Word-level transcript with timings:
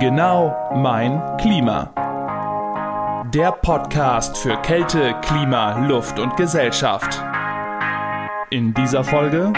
Genau 0.00 0.72
mein 0.74 1.20
Klima. 1.36 1.92
Der 3.32 3.52
Podcast 3.52 4.36
für 4.36 4.56
Kälte, 4.62 5.14
Klima, 5.22 5.78
Luft 5.86 6.18
und 6.18 6.36
Gesellschaft. 6.36 7.22
In 8.50 8.74
dieser 8.74 9.04
Folge 9.04 9.52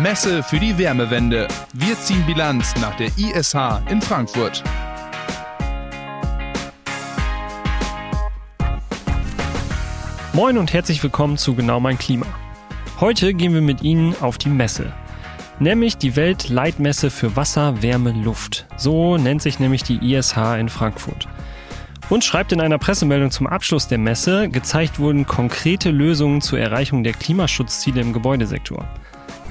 Messe 0.00 0.42
für 0.42 0.58
die 0.58 0.78
Wärmewende. 0.78 1.48
Wir 1.74 1.98
ziehen 2.00 2.24
Bilanz 2.24 2.74
nach 2.80 2.96
der 2.96 3.08
ISH 3.18 3.56
in 3.90 4.00
Frankfurt. 4.00 4.64
Moin 10.32 10.56
und 10.56 10.72
herzlich 10.72 11.02
willkommen 11.02 11.36
zu 11.36 11.54
Genau 11.54 11.78
mein 11.78 11.98
Klima. 11.98 12.26
Heute 13.00 13.34
gehen 13.34 13.52
wir 13.52 13.62
mit 13.62 13.82
Ihnen 13.82 14.14
auf 14.22 14.38
die 14.38 14.48
Messe. 14.48 14.94
Nämlich 15.60 15.96
die 15.96 16.14
Weltleitmesse 16.14 17.10
für 17.10 17.34
Wasser, 17.34 17.82
Wärme, 17.82 18.12
Luft. 18.12 18.66
So 18.76 19.16
nennt 19.16 19.42
sich 19.42 19.58
nämlich 19.58 19.82
die 19.82 20.14
ISH 20.14 20.36
in 20.58 20.68
Frankfurt. 20.68 21.26
Und 22.10 22.24
schreibt 22.24 22.52
in 22.52 22.60
einer 22.60 22.78
Pressemeldung 22.78 23.30
zum 23.30 23.46
Abschluss 23.46 23.88
der 23.88 23.98
Messe, 23.98 24.48
gezeigt 24.48 24.98
wurden 24.98 25.26
konkrete 25.26 25.90
Lösungen 25.90 26.40
zur 26.40 26.60
Erreichung 26.60 27.02
der 27.02 27.12
Klimaschutzziele 27.12 28.00
im 28.00 28.12
Gebäudesektor. 28.12 28.84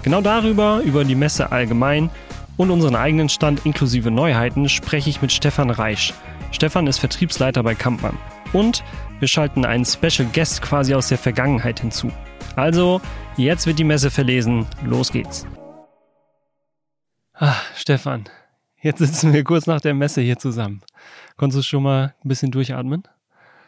Genau 0.01 0.21
darüber, 0.21 0.81
über 0.83 1.03
die 1.03 1.15
Messe 1.15 1.51
allgemein 1.51 2.09
und 2.55 2.71
unseren 2.71 2.95
eigenen 2.95 3.29
Stand 3.29 3.65
inklusive 3.65 4.09
Neuheiten 4.09 4.69
spreche 4.69 5.09
ich 5.09 5.21
mit 5.21 5.31
Stefan 5.31 5.69
Reisch. 5.69 6.13
Stefan 6.51 6.87
ist 6.87 6.99
Vertriebsleiter 6.99 7.61
bei 7.63 7.75
Kampmann. 7.75 8.17
Und 8.53 8.83
wir 9.19 9.27
schalten 9.27 9.65
einen 9.65 9.85
Special 9.85 10.27
Guest 10.33 10.61
quasi 10.61 10.93
aus 10.93 11.09
der 11.09 11.17
Vergangenheit 11.17 11.81
hinzu. 11.81 12.11
Also, 12.55 13.01
jetzt 13.35 13.67
wird 13.67 13.77
die 13.77 13.83
Messe 13.83 14.09
verlesen. 14.09 14.65
Los 14.83 15.11
geht's. 15.11 15.45
Ah, 17.39 17.55
Stefan, 17.75 18.23
jetzt 18.81 18.97
sitzen 18.97 19.31
wir 19.31 19.43
kurz 19.43 19.67
nach 19.67 19.79
der 19.79 19.93
Messe 19.93 20.21
hier 20.21 20.39
zusammen. 20.39 20.81
Konntest 21.35 21.59
du 21.59 21.63
schon 21.63 21.83
mal 21.83 22.15
ein 22.23 22.27
bisschen 22.27 22.49
durchatmen? 22.49 23.03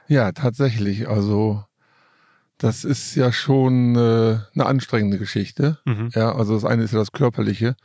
Ja, 0.08 0.32
tatsächlich. 0.32 1.08
Also 1.08 1.64
das 2.58 2.84
ist 2.84 3.14
ja 3.14 3.32
schon 3.32 3.96
äh, 3.96 4.40
eine 4.56 4.66
anstrengende 4.66 5.20
Geschichte. 5.20 5.78
Mhm. 5.86 6.10
Ja, 6.16 6.36
also 6.36 6.56
das 6.56 6.66
eine 6.66 6.82
ist 6.82 6.94
ja 6.94 7.00
das 7.00 7.12
Körperliche, 7.12 7.76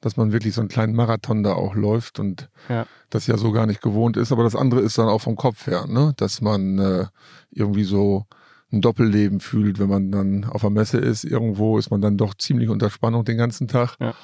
dass 0.00 0.16
man 0.16 0.32
wirklich 0.32 0.54
so 0.54 0.62
einen 0.62 0.70
kleinen 0.70 0.94
Marathon 0.94 1.42
da 1.42 1.52
auch 1.52 1.74
läuft 1.74 2.18
und 2.18 2.48
ja. 2.70 2.86
das 3.10 3.26
ja 3.26 3.36
so 3.36 3.52
gar 3.52 3.66
nicht 3.66 3.82
gewohnt 3.82 4.16
ist. 4.16 4.32
Aber 4.32 4.42
das 4.42 4.56
andere 4.56 4.80
ist 4.80 4.96
dann 4.96 5.08
auch 5.08 5.20
vom 5.20 5.36
Kopf 5.36 5.66
her, 5.66 5.86
ne? 5.86 6.14
dass 6.16 6.40
man 6.40 6.78
äh, 6.78 7.06
irgendwie 7.50 7.84
so 7.84 8.24
ein 8.72 8.80
Doppelleben 8.80 9.40
fühlt, 9.40 9.78
wenn 9.78 9.90
man 9.90 10.10
dann 10.10 10.44
auf 10.44 10.62
der 10.62 10.70
Messe 10.70 10.96
ist. 10.96 11.24
Irgendwo 11.24 11.76
ist 11.76 11.90
man 11.90 12.00
dann 12.00 12.16
doch 12.16 12.32
ziemlich 12.34 12.70
unter 12.70 12.88
Spannung 12.88 13.26
den 13.26 13.36
ganzen 13.36 13.68
Tag. 13.68 13.96
Ja. 14.00 14.14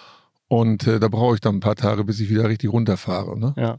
Und 0.52 0.86
äh, 0.86 1.00
da 1.00 1.08
brauche 1.08 1.32
ich 1.32 1.40
dann 1.40 1.56
ein 1.56 1.60
paar 1.60 1.76
Tage, 1.76 2.04
bis 2.04 2.20
ich 2.20 2.28
wieder 2.28 2.46
richtig 2.46 2.70
runterfahre. 2.70 3.38
Ne? 3.38 3.54
Ja. 3.56 3.78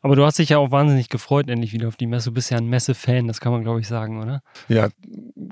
Aber 0.00 0.16
du 0.16 0.24
hast 0.24 0.38
dich 0.38 0.48
ja 0.48 0.56
auch 0.56 0.70
wahnsinnig 0.70 1.10
gefreut, 1.10 1.50
endlich 1.50 1.74
wieder 1.74 1.88
auf 1.88 1.96
die 1.96 2.06
Messe. 2.06 2.30
Du 2.30 2.34
bist 2.34 2.50
ja 2.50 2.56
ein 2.56 2.68
Messe-Fan, 2.68 3.28
das 3.28 3.38
kann 3.38 3.52
man, 3.52 3.64
glaube 3.64 3.80
ich, 3.80 3.86
sagen, 3.86 4.22
oder? 4.22 4.40
Ja, 4.66 4.88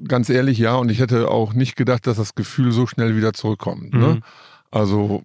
ganz 0.09 0.31
ehrlich, 0.31 0.57
ja. 0.57 0.77
Und 0.77 0.91
ich 0.91 1.01
hätte 1.01 1.29
auch 1.29 1.53
nicht 1.53 1.77
gedacht, 1.77 2.07
dass 2.07 2.17
das 2.17 2.35
Gefühl 2.35 2.73
so 2.73 2.87
schnell 2.87 3.15
wieder 3.15 3.35
zurückkommt. 3.35 3.93
Ne? 3.93 3.99
Mhm. 3.99 4.15
Ne? 4.15 4.21
Also, 4.71 5.23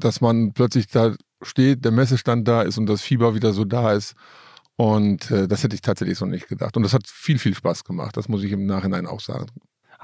dass 0.00 0.20
man 0.20 0.54
plötzlich 0.54 0.88
da 0.88 1.14
steht, 1.42 1.84
der 1.84 1.92
Messestand 1.92 2.48
da 2.48 2.62
ist 2.62 2.76
und 2.76 2.86
das 2.86 3.00
Fieber 3.00 3.36
wieder 3.36 3.52
so 3.52 3.64
da 3.64 3.92
ist. 3.92 4.16
Und 4.74 5.30
äh, 5.30 5.46
das 5.46 5.62
hätte 5.62 5.76
ich 5.76 5.82
tatsächlich 5.82 6.18
so 6.18 6.26
nicht 6.26 6.48
gedacht. 6.48 6.76
Und 6.76 6.82
das 6.82 6.94
hat 6.94 7.06
viel, 7.06 7.38
viel 7.38 7.54
Spaß 7.54 7.84
gemacht. 7.84 8.16
Das 8.16 8.28
muss 8.28 8.42
ich 8.42 8.50
im 8.50 8.66
Nachhinein 8.66 9.06
auch 9.06 9.20
sagen. 9.20 9.46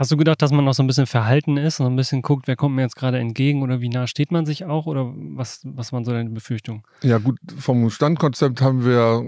Hast 0.00 0.10
du 0.10 0.16
gedacht, 0.16 0.40
dass 0.40 0.50
man 0.50 0.64
noch 0.64 0.72
so 0.72 0.82
ein 0.82 0.86
bisschen 0.86 1.04
verhalten 1.04 1.58
ist 1.58 1.78
und 1.78 1.84
ein 1.84 1.94
bisschen 1.94 2.22
guckt, 2.22 2.48
wer 2.48 2.56
kommt 2.56 2.74
mir 2.74 2.80
jetzt 2.80 2.96
gerade 2.96 3.18
entgegen 3.18 3.60
oder 3.62 3.82
wie 3.82 3.90
nah 3.90 4.06
steht 4.06 4.32
man 4.32 4.46
sich 4.46 4.64
auch 4.64 4.86
oder 4.86 5.12
was, 5.14 5.60
was 5.62 5.92
waren 5.92 6.06
so 6.06 6.12
deine 6.12 6.30
Befürchtungen? 6.30 6.84
Ja 7.02 7.18
gut, 7.18 7.36
vom 7.58 7.90
Standkonzept 7.90 8.62
haben 8.62 8.86
wir 8.86 9.22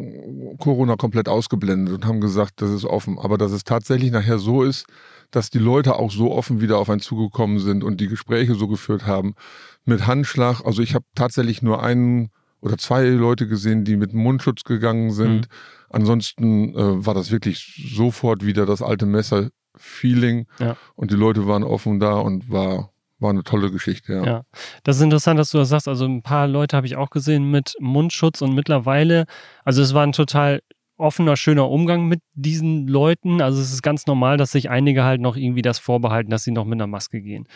Corona 0.56 0.96
komplett 0.96 1.28
ausgeblendet 1.28 1.94
und 1.94 2.06
haben 2.06 2.22
gesagt, 2.22 2.62
das 2.62 2.70
ist 2.70 2.86
offen. 2.86 3.18
Aber 3.18 3.36
dass 3.36 3.52
es 3.52 3.64
tatsächlich 3.64 4.12
nachher 4.12 4.38
so 4.38 4.62
ist, 4.62 4.86
dass 5.30 5.50
die 5.50 5.58
Leute 5.58 5.96
auch 5.96 6.10
so 6.10 6.32
offen 6.32 6.62
wieder 6.62 6.78
auf 6.78 6.88
einen 6.88 7.02
zugekommen 7.02 7.58
sind 7.58 7.84
und 7.84 8.00
die 8.00 8.08
Gespräche 8.08 8.55
so 8.55 8.66
geführt 8.66 9.06
haben 9.06 9.34
mit 9.84 10.06
Handschlag. 10.06 10.64
Also 10.64 10.80
ich 10.80 10.94
habe 10.94 11.05
tatsächlich 11.14 11.61
nur 11.61 11.82
einen 11.82 12.30
oder 12.62 12.78
zwei 12.78 13.05
Leute 13.11 13.46
gesehen, 13.46 13.84
die 13.84 13.98
mit 13.98 14.14
Mundschutz 14.14 14.64
gegangen 14.64 15.11
sind. 15.11 15.50
Mhm. 15.50 15.55
Ansonsten 15.90 16.74
äh, 16.74 17.05
war 17.05 17.12
das 17.12 17.30
wirklich 17.30 17.92
sofort 17.94 18.46
wieder 18.46 18.64
das 18.64 18.80
alte 18.80 19.05
Messer 19.05 19.50
Feeling 19.77 20.46
ja. 20.58 20.77
und 20.94 21.10
die 21.10 21.16
Leute 21.16 21.46
waren 21.46 21.64
offen 21.64 22.00
da 22.00 22.14
und 22.14 22.50
war 22.50 22.90
war 23.18 23.30
eine 23.30 23.44
tolle 23.44 23.70
Geschichte, 23.70 24.14
ja. 24.14 24.24
ja. 24.24 24.42
Das 24.83 24.96
ist 24.96 25.02
interessant, 25.02 25.38
dass 25.38 25.50
du 25.50 25.58
das 25.58 25.68
sagst. 25.68 25.86
Also 25.86 26.05
ein 26.06 26.22
paar 26.22 26.48
Leute 26.48 26.77
habe 26.77 26.88
ich 26.88 26.96
auch 26.96 27.10
gesehen 27.10 27.52
mit 27.52 27.77
Mundschutz 27.78 28.42
und 28.42 28.52
mittlerweile, 28.52 29.27
also 29.64 29.80
es 29.80 29.94
war 29.94 30.02
ein 30.02 30.11
total 30.11 30.61
offener, 30.96 31.36
schöner 31.36 31.70
Umgang 31.70 32.06
mit 32.06 32.20
diesen 32.34 32.88
Leuten. 32.88 33.40
Also 33.40 33.61
es 33.61 33.72
ist 33.72 33.82
ganz 33.82 34.06
normal, 34.06 34.38
dass 34.38 34.50
sich 34.50 34.70
einige 34.70 35.05
halt 35.05 35.20
noch 35.20 35.36
irgendwie 35.36 35.62
das 35.62 35.78
vorbehalten, 35.78 36.30
dass 36.30 36.42
sie 36.42 36.50
noch 36.50 36.64
mit 36.64 36.74
einer 36.74 36.88
Maske 36.88 37.22
gehen 37.22 37.46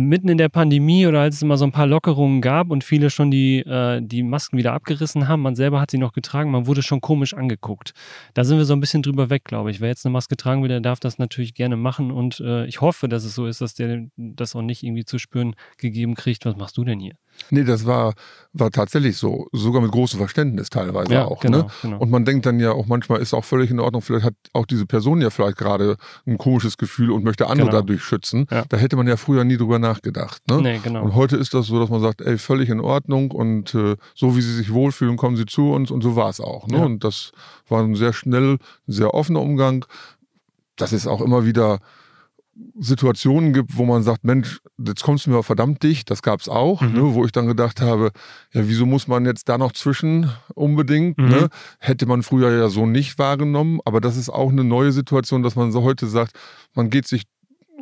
mitten 0.00 0.28
in 0.28 0.38
der 0.38 0.48
Pandemie 0.48 1.06
oder 1.06 1.20
als 1.20 1.36
es 1.36 1.42
immer 1.42 1.56
so 1.56 1.64
ein 1.64 1.72
paar 1.72 1.86
Lockerungen 1.86 2.40
gab 2.40 2.70
und 2.70 2.84
viele 2.84 3.10
schon 3.10 3.30
die, 3.30 3.60
äh, 3.60 4.00
die 4.02 4.22
Masken 4.22 4.58
wieder 4.58 4.72
abgerissen 4.72 5.28
haben, 5.28 5.42
man 5.42 5.54
selber 5.54 5.80
hat 5.80 5.90
sie 5.90 5.98
noch 5.98 6.12
getragen, 6.12 6.50
man 6.50 6.66
wurde 6.66 6.82
schon 6.82 7.00
komisch 7.00 7.34
angeguckt. 7.34 7.92
Da 8.34 8.44
sind 8.44 8.58
wir 8.58 8.64
so 8.64 8.74
ein 8.74 8.80
bisschen 8.80 9.02
drüber 9.02 9.30
weg, 9.30 9.44
glaube 9.44 9.70
ich. 9.70 9.80
Wer 9.80 9.88
jetzt 9.88 10.06
eine 10.06 10.12
Maske 10.12 10.36
tragen 10.36 10.62
will, 10.62 10.68
der 10.68 10.80
darf 10.80 11.00
das 11.00 11.18
natürlich 11.18 11.54
gerne 11.54 11.76
machen 11.76 12.10
und 12.10 12.40
äh, 12.40 12.66
ich 12.66 12.80
hoffe, 12.80 13.08
dass 13.08 13.24
es 13.24 13.34
so 13.34 13.46
ist, 13.46 13.60
dass 13.60 13.74
der 13.74 14.06
das 14.16 14.56
auch 14.56 14.62
nicht 14.62 14.82
irgendwie 14.82 15.04
zu 15.04 15.18
spüren 15.18 15.54
gegeben 15.78 16.14
kriegt. 16.14 16.44
Was 16.44 16.56
machst 16.56 16.76
du 16.76 16.84
denn 16.84 17.00
hier? 17.00 17.14
Nee, 17.50 17.64
das 17.64 17.86
war, 17.86 18.14
war 18.52 18.70
tatsächlich 18.70 19.16
so. 19.16 19.46
Sogar 19.52 19.82
mit 19.82 19.90
großem 19.90 20.18
Verständnis 20.18 20.70
teilweise 20.70 21.14
ja, 21.14 21.24
auch. 21.24 21.40
Genau, 21.40 21.58
ne? 21.58 21.66
genau. 21.82 21.98
Und 21.98 22.10
man 22.10 22.24
denkt 22.24 22.46
dann 22.46 22.58
ja 22.58 22.72
auch 22.72 22.86
manchmal 22.86 23.20
ist 23.20 23.34
auch 23.34 23.44
völlig 23.44 23.70
in 23.70 23.80
Ordnung, 23.80 24.02
vielleicht 24.02 24.24
hat 24.24 24.34
auch 24.52 24.66
diese 24.66 24.86
Person 24.86 25.20
ja 25.20 25.30
vielleicht 25.30 25.56
gerade 25.56 25.96
ein 26.26 26.38
komisches 26.38 26.76
Gefühl 26.76 27.10
und 27.10 27.24
möchte 27.24 27.46
andere 27.46 27.68
genau. 27.68 27.80
dadurch 27.80 28.02
schützen. 28.02 28.46
Ja. 28.50 28.64
Da 28.68 28.76
hätte 28.76 28.96
man 28.96 29.06
ja 29.06 29.16
früher 29.16 29.44
nie 29.44 29.56
drüber 29.56 29.78
nachgedacht. 29.78 30.42
Ne? 30.48 30.60
Nee, 30.60 30.80
genau. 30.82 31.04
Und 31.04 31.14
heute 31.14 31.36
ist 31.36 31.54
das 31.54 31.66
so, 31.66 31.78
dass 31.78 31.90
man 31.90 32.00
sagt, 32.00 32.20
ey, 32.20 32.38
völlig 32.38 32.68
in 32.68 32.80
Ordnung 32.80 33.30
und 33.30 33.74
äh, 33.74 33.96
so 34.14 34.36
wie 34.36 34.40
sie 34.40 34.54
sich 34.54 34.72
wohlfühlen, 34.72 35.16
kommen 35.16 35.36
sie 35.36 35.46
zu 35.46 35.72
uns 35.72 35.90
und 35.90 36.02
so 36.02 36.16
war 36.16 36.28
es 36.28 36.40
auch. 36.40 36.66
Ne? 36.66 36.78
Ja. 36.78 36.84
Und 36.84 37.04
das 37.04 37.32
war 37.68 37.82
ein 37.82 37.94
sehr 37.94 38.12
schnell, 38.12 38.58
sehr 38.86 39.14
offener 39.14 39.40
Umgang. 39.40 39.84
Das 40.76 40.92
ist 40.92 41.06
auch 41.06 41.20
immer 41.20 41.44
wieder 41.44 41.80
Situationen 42.78 43.52
gibt, 43.52 43.76
wo 43.76 43.84
man 43.84 44.02
sagt, 44.02 44.24
Mensch, 44.24 44.60
jetzt 44.78 45.02
kommst 45.02 45.26
du 45.26 45.30
mir 45.30 45.42
verdammt 45.42 45.82
dicht, 45.82 46.10
das 46.10 46.22
gab 46.22 46.40
es 46.40 46.48
auch, 46.48 46.80
mhm. 46.80 46.92
ne, 46.92 47.14
wo 47.14 47.24
ich 47.24 47.32
dann 47.32 47.46
gedacht 47.46 47.80
habe, 47.80 48.12
ja, 48.52 48.68
wieso 48.68 48.86
muss 48.86 49.08
man 49.08 49.26
jetzt 49.26 49.48
da 49.48 49.58
noch 49.58 49.72
zwischen 49.72 50.30
unbedingt? 50.54 51.18
Mhm. 51.18 51.28
Ne? 51.28 51.48
Hätte 51.78 52.06
man 52.06 52.22
früher 52.22 52.50
ja 52.56 52.68
so 52.68 52.86
nicht 52.86 53.18
wahrgenommen, 53.18 53.80
aber 53.84 54.00
das 54.00 54.16
ist 54.16 54.30
auch 54.30 54.50
eine 54.50 54.64
neue 54.64 54.92
Situation, 54.92 55.42
dass 55.42 55.56
man 55.56 55.72
so 55.72 55.82
heute 55.82 56.06
sagt, 56.06 56.32
man 56.74 56.90
geht 56.90 57.06
sich 57.06 57.24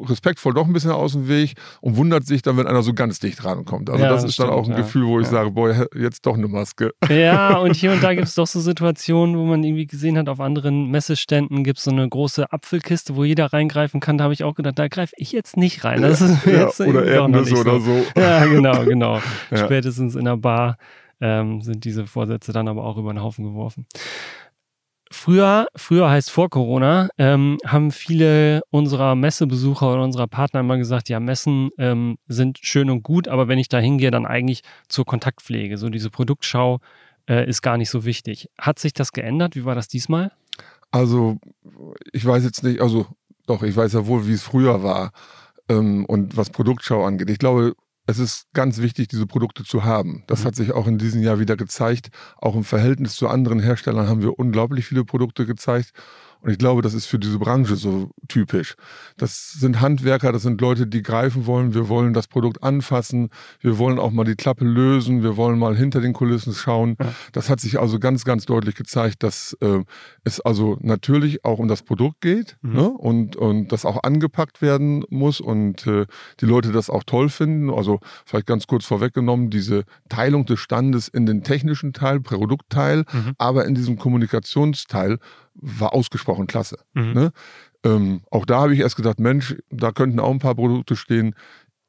respektvoll 0.03 0.55
doch 0.55 0.66
ein 0.66 0.72
bisschen 0.72 0.91
aus 0.91 1.12
dem 1.12 1.28
Weg 1.28 1.55
und 1.81 1.97
wundert 1.97 2.27
sich 2.27 2.43
dann, 2.43 2.56
wenn 2.56 2.66
einer 2.66 2.82
so 2.82 2.94
ganz 2.94 3.19
dicht 3.19 3.44
rankommt. 3.44 3.91
Also 3.91 4.03
ja, 4.03 4.10
das, 4.10 4.22
das, 4.22 4.31
ist 4.31 4.34
stimmt, 4.34 4.50
dann 4.50 4.56
auch 4.56 4.65
ein 4.65 4.72
ja. 4.72 4.78
Gefühl, 4.78 5.06
wo 5.06 5.21
ich 5.21 5.27
ja. 5.27 5.32
sage, 5.32 5.50
boah, 5.50 5.87
jetzt 5.94 6.27
doch 6.27 6.34
eine 6.34 6.49
Maske. 6.49 6.93
Ja, 7.09 7.59
und 7.59 7.75
hier 7.75 7.93
und 7.93 8.03
da 8.03 8.15
gibt 8.15 8.27
es 8.27 8.34
doch 8.34 8.47
so 8.47 8.60
Situationen, 8.60 9.37
wo 9.37 9.44
man 9.44 9.62
irgendwie 9.62 9.87
gesehen 9.87 10.19
hat, 10.19 10.28
auf 10.28 10.41
anderen 10.41 10.91
Messeständen 10.91 11.65
gibt 11.65 11.78
es 11.78 11.84
so 11.84 11.91
eine 11.91 12.09
große 12.09 12.53
Apfelkiste, 12.53 13.16
wo 13.16 13.25
jeder 13.25 13.53
reingreifen 13.53 14.00
kann. 14.00 14.19
Da 14.19 14.25
habe 14.25 14.34
ich 14.34 14.44
auch 14.44 14.55
gedacht, 14.55 14.78
da 14.78 14.88
greife 14.88 15.15
ich 15.16 15.32
jetzt 15.32 15.56
nicht 15.56 15.84
rein. 15.84 16.03
Das 16.03 16.21
ist 16.21 16.44
jetzt 16.47 16.81
oder 16.81 17.05
Erdnüsse 17.05 17.56
oder 17.56 17.81
so. 17.81 18.05
Ja, 18.16 18.44
genau, 18.47 18.84
genau. 18.84 19.21
Spätestens 19.55 20.15
in 20.15 20.25
der 20.25 20.37
Bar 20.37 20.76
ähm, 21.21 21.61
sind 21.62 21.84
diese 21.84 22.06
Vorsätze 22.06 22.53
dann 22.53 22.69
aber 22.69 22.84
auch 22.84 22.97
über 22.97 23.12
den 23.12 23.22
Haufen 23.22 23.44
geworfen. 23.44 23.87
Früher, 25.14 25.69
früher 25.76 26.10
heißt 26.10 26.28
vor 26.28 26.50
Corona, 26.50 27.08
ähm, 27.19 27.58
haben 27.64 27.92
viele 27.92 28.62
unserer 28.70 29.14
Messebesucher 29.14 29.92
oder 29.92 30.02
unserer 30.02 30.26
Partner 30.26 30.60
immer 30.60 30.76
gesagt, 30.76 31.08
ja, 31.08 31.20
Messen 31.20 31.70
ähm, 31.78 32.19
sind 32.26 32.58
schön 32.60 32.91
und 32.91 33.04
gut, 33.04 33.28
aber 33.28 33.47
wenn 33.47 33.60
ich 33.60 33.69
da 33.69 33.78
hingehe, 33.78 34.10
dann 34.10 34.26
eigentlich 34.26 34.62
zur 34.88 35.06
Kontaktpflege. 35.06 35.78
So 35.78 35.88
diese 35.88 36.10
Produktschau 36.10 36.80
äh, 37.28 37.48
ist 37.48 37.62
gar 37.62 37.78
nicht 37.78 37.91
so 37.91 38.04
wichtig. 38.04 38.50
Hat 38.58 38.81
sich 38.81 38.93
das 38.93 39.12
geändert? 39.12 39.55
Wie 39.55 39.64
war 39.64 39.76
das 39.76 39.87
diesmal? 39.87 40.32
Also, 40.90 41.38
ich 42.12 42.26
weiß 42.26 42.43
jetzt 42.43 42.64
nicht, 42.64 42.81
also 42.81 43.06
doch, 43.46 43.62
ich 43.62 43.76
weiß 43.76 43.93
ja 43.93 44.06
wohl, 44.06 44.26
wie 44.26 44.34
es 44.34 44.43
früher 44.43 44.82
war. 44.82 45.12
Ähm, 45.69 46.05
und 46.06 46.37
was 46.37 46.50
Produktschau 46.50 47.05
angeht. 47.05 47.31
Ich 47.31 47.38
glaube, 47.38 47.75
es 48.06 48.19
ist 48.19 48.47
ganz 48.53 48.79
wichtig, 48.79 49.09
diese 49.09 49.27
Produkte 49.27 49.65
zu 49.65 49.85
haben. 49.85 50.25
Das 50.27 50.43
mhm. 50.43 50.47
hat 50.47 50.56
sich 50.56 50.73
auch 50.73 50.87
in 50.87 50.99
diesem 50.99 51.23
Jahr 51.23 51.39
wieder 51.39 51.56
gezeigt. 51.56 52.11
Auch 52.37 52.55
im 52.55 52.65
Verhältnis 52.65 53.15
zu 53.15 53.29
anderen 53.29 53.61
Herstellern 53.61 54.09
haben 54.09 54.23
wir 54.23 54.39
unglaublich 54.39 54.87
viele 54.87 55.05
Produkte 55.05 55.47
gezeigt. 55.47 55.93
Und 56.44 56.50
ich 56.50 56.58
glaube, 56.58 56.82
das 56.82 56.93
ist 56.93 57.06
für 57.06 57.19
diese 57.19 57.38
Branche 57.38 57.75
so 57.75 58.11
typisch. 58.29 58.76
Das 59.17 59.52
sind 59.52 59.81
Handwerker, 59.81 60.31
das 60.31 60.43
sind 60.43 60.61
Leute, 60.61 60.87
die 60.87 61.02
greifen 61.02 61.46
wollen. 61.46 61.73
Wir 61.73 61.88
wollen 61.88 62.12
das 62.12 62.29
Produkt 62.29 62.62
anfassen. 62.62 63.31
Wir 63.61 63.79
wollen 63.79 63.99
auch 63.99 64.11
mal 64.11 64.25
die 64.25 64.35
Klappe 64.35 64.67
lösen. 64.67 65.23
Wir 65.23 65.38
wollen 65.38 65.58
mal 65.58 65.75
hinter 65.75 66.02
den 66.02 66.12
Kulissen 66.12 66.52
schauen. 66.52 66.96
Ja. 67.00 67.14
Das 67.32 67.49
hat 67.49 67.61
sich 67.61 67.81
also 67.81 67.99
ganz, 67.99 68.26
ganz 68.26 68.44
deutlich 68.44 68.75
gezeigt, 68.75 69.23
dass 69.23 69.56
äh, 69.62 69.85
es 70.25 70.38
also 70.38 70.76
natürlich 70.82 71.46
auch 71.46 71.58
um 71.58 71.67
das 71.67 71.82
Produkt 71.82 72.20
geht 72.20 72.58
mhm. 72.61 72.75
ne? 72.75 72.91
und, 72.91 73.37
und 73.37 73.69
das 73.69 73.87
auch 73.87 74.02
angepackt 74.02 74.61
werden 74.61 75.02
muss 75.08 75.41
und 75.41 75.87
äh, 75.87 76.05
die 76.41 76.46
Leute 76.46 76.73
das 76.73 76.91
auch 76.91 77.05
toll 77.05 77.31
finden. 77.31 77.70
Also 77.70 78.00
vielleicht 78.26 78.46
ganz 78.46 78.67
kurz 78.67 78.85
vorweggenommen, 78.85 79.49
diese 79.49 79.85
Teilung 80.11 80.44
des 80.44 80.61
Standes 80.61 81.08
in 81.08 81.25
den 81.25 81.43
technischen 81.43 81.94
Teil, 81.94 82.20
Produktteil, 82.20 83.05
mhm. 83.11 83.32
aber 83.38 83.64
in 83.64 83.75
diesem 83.75 83.96
Kommunikationsteil 83.96 85.19
war 85.55 85.95
ausgesprochen 85.95 86.47
klasse. 86.47 86.79
Mhm. 86.95 87.12
Ne? 87.12 87.33
Ähm, 87.85 88.23
auch 88.31 88.47
da 88.47 88.61
habe 88.61 88.75
ich 88.75 88.81
erst 88.81 88.97
gedacht, 88.97 89.21
Mensch, 89.21 89.56
da 89.71 89.93
könnten 89.93 90.21
auch 90.21 90.31
ein 90.31 90.39
paar 90.39 90.55
Produkte 90.55 90.97
stehen. 90.97 91.35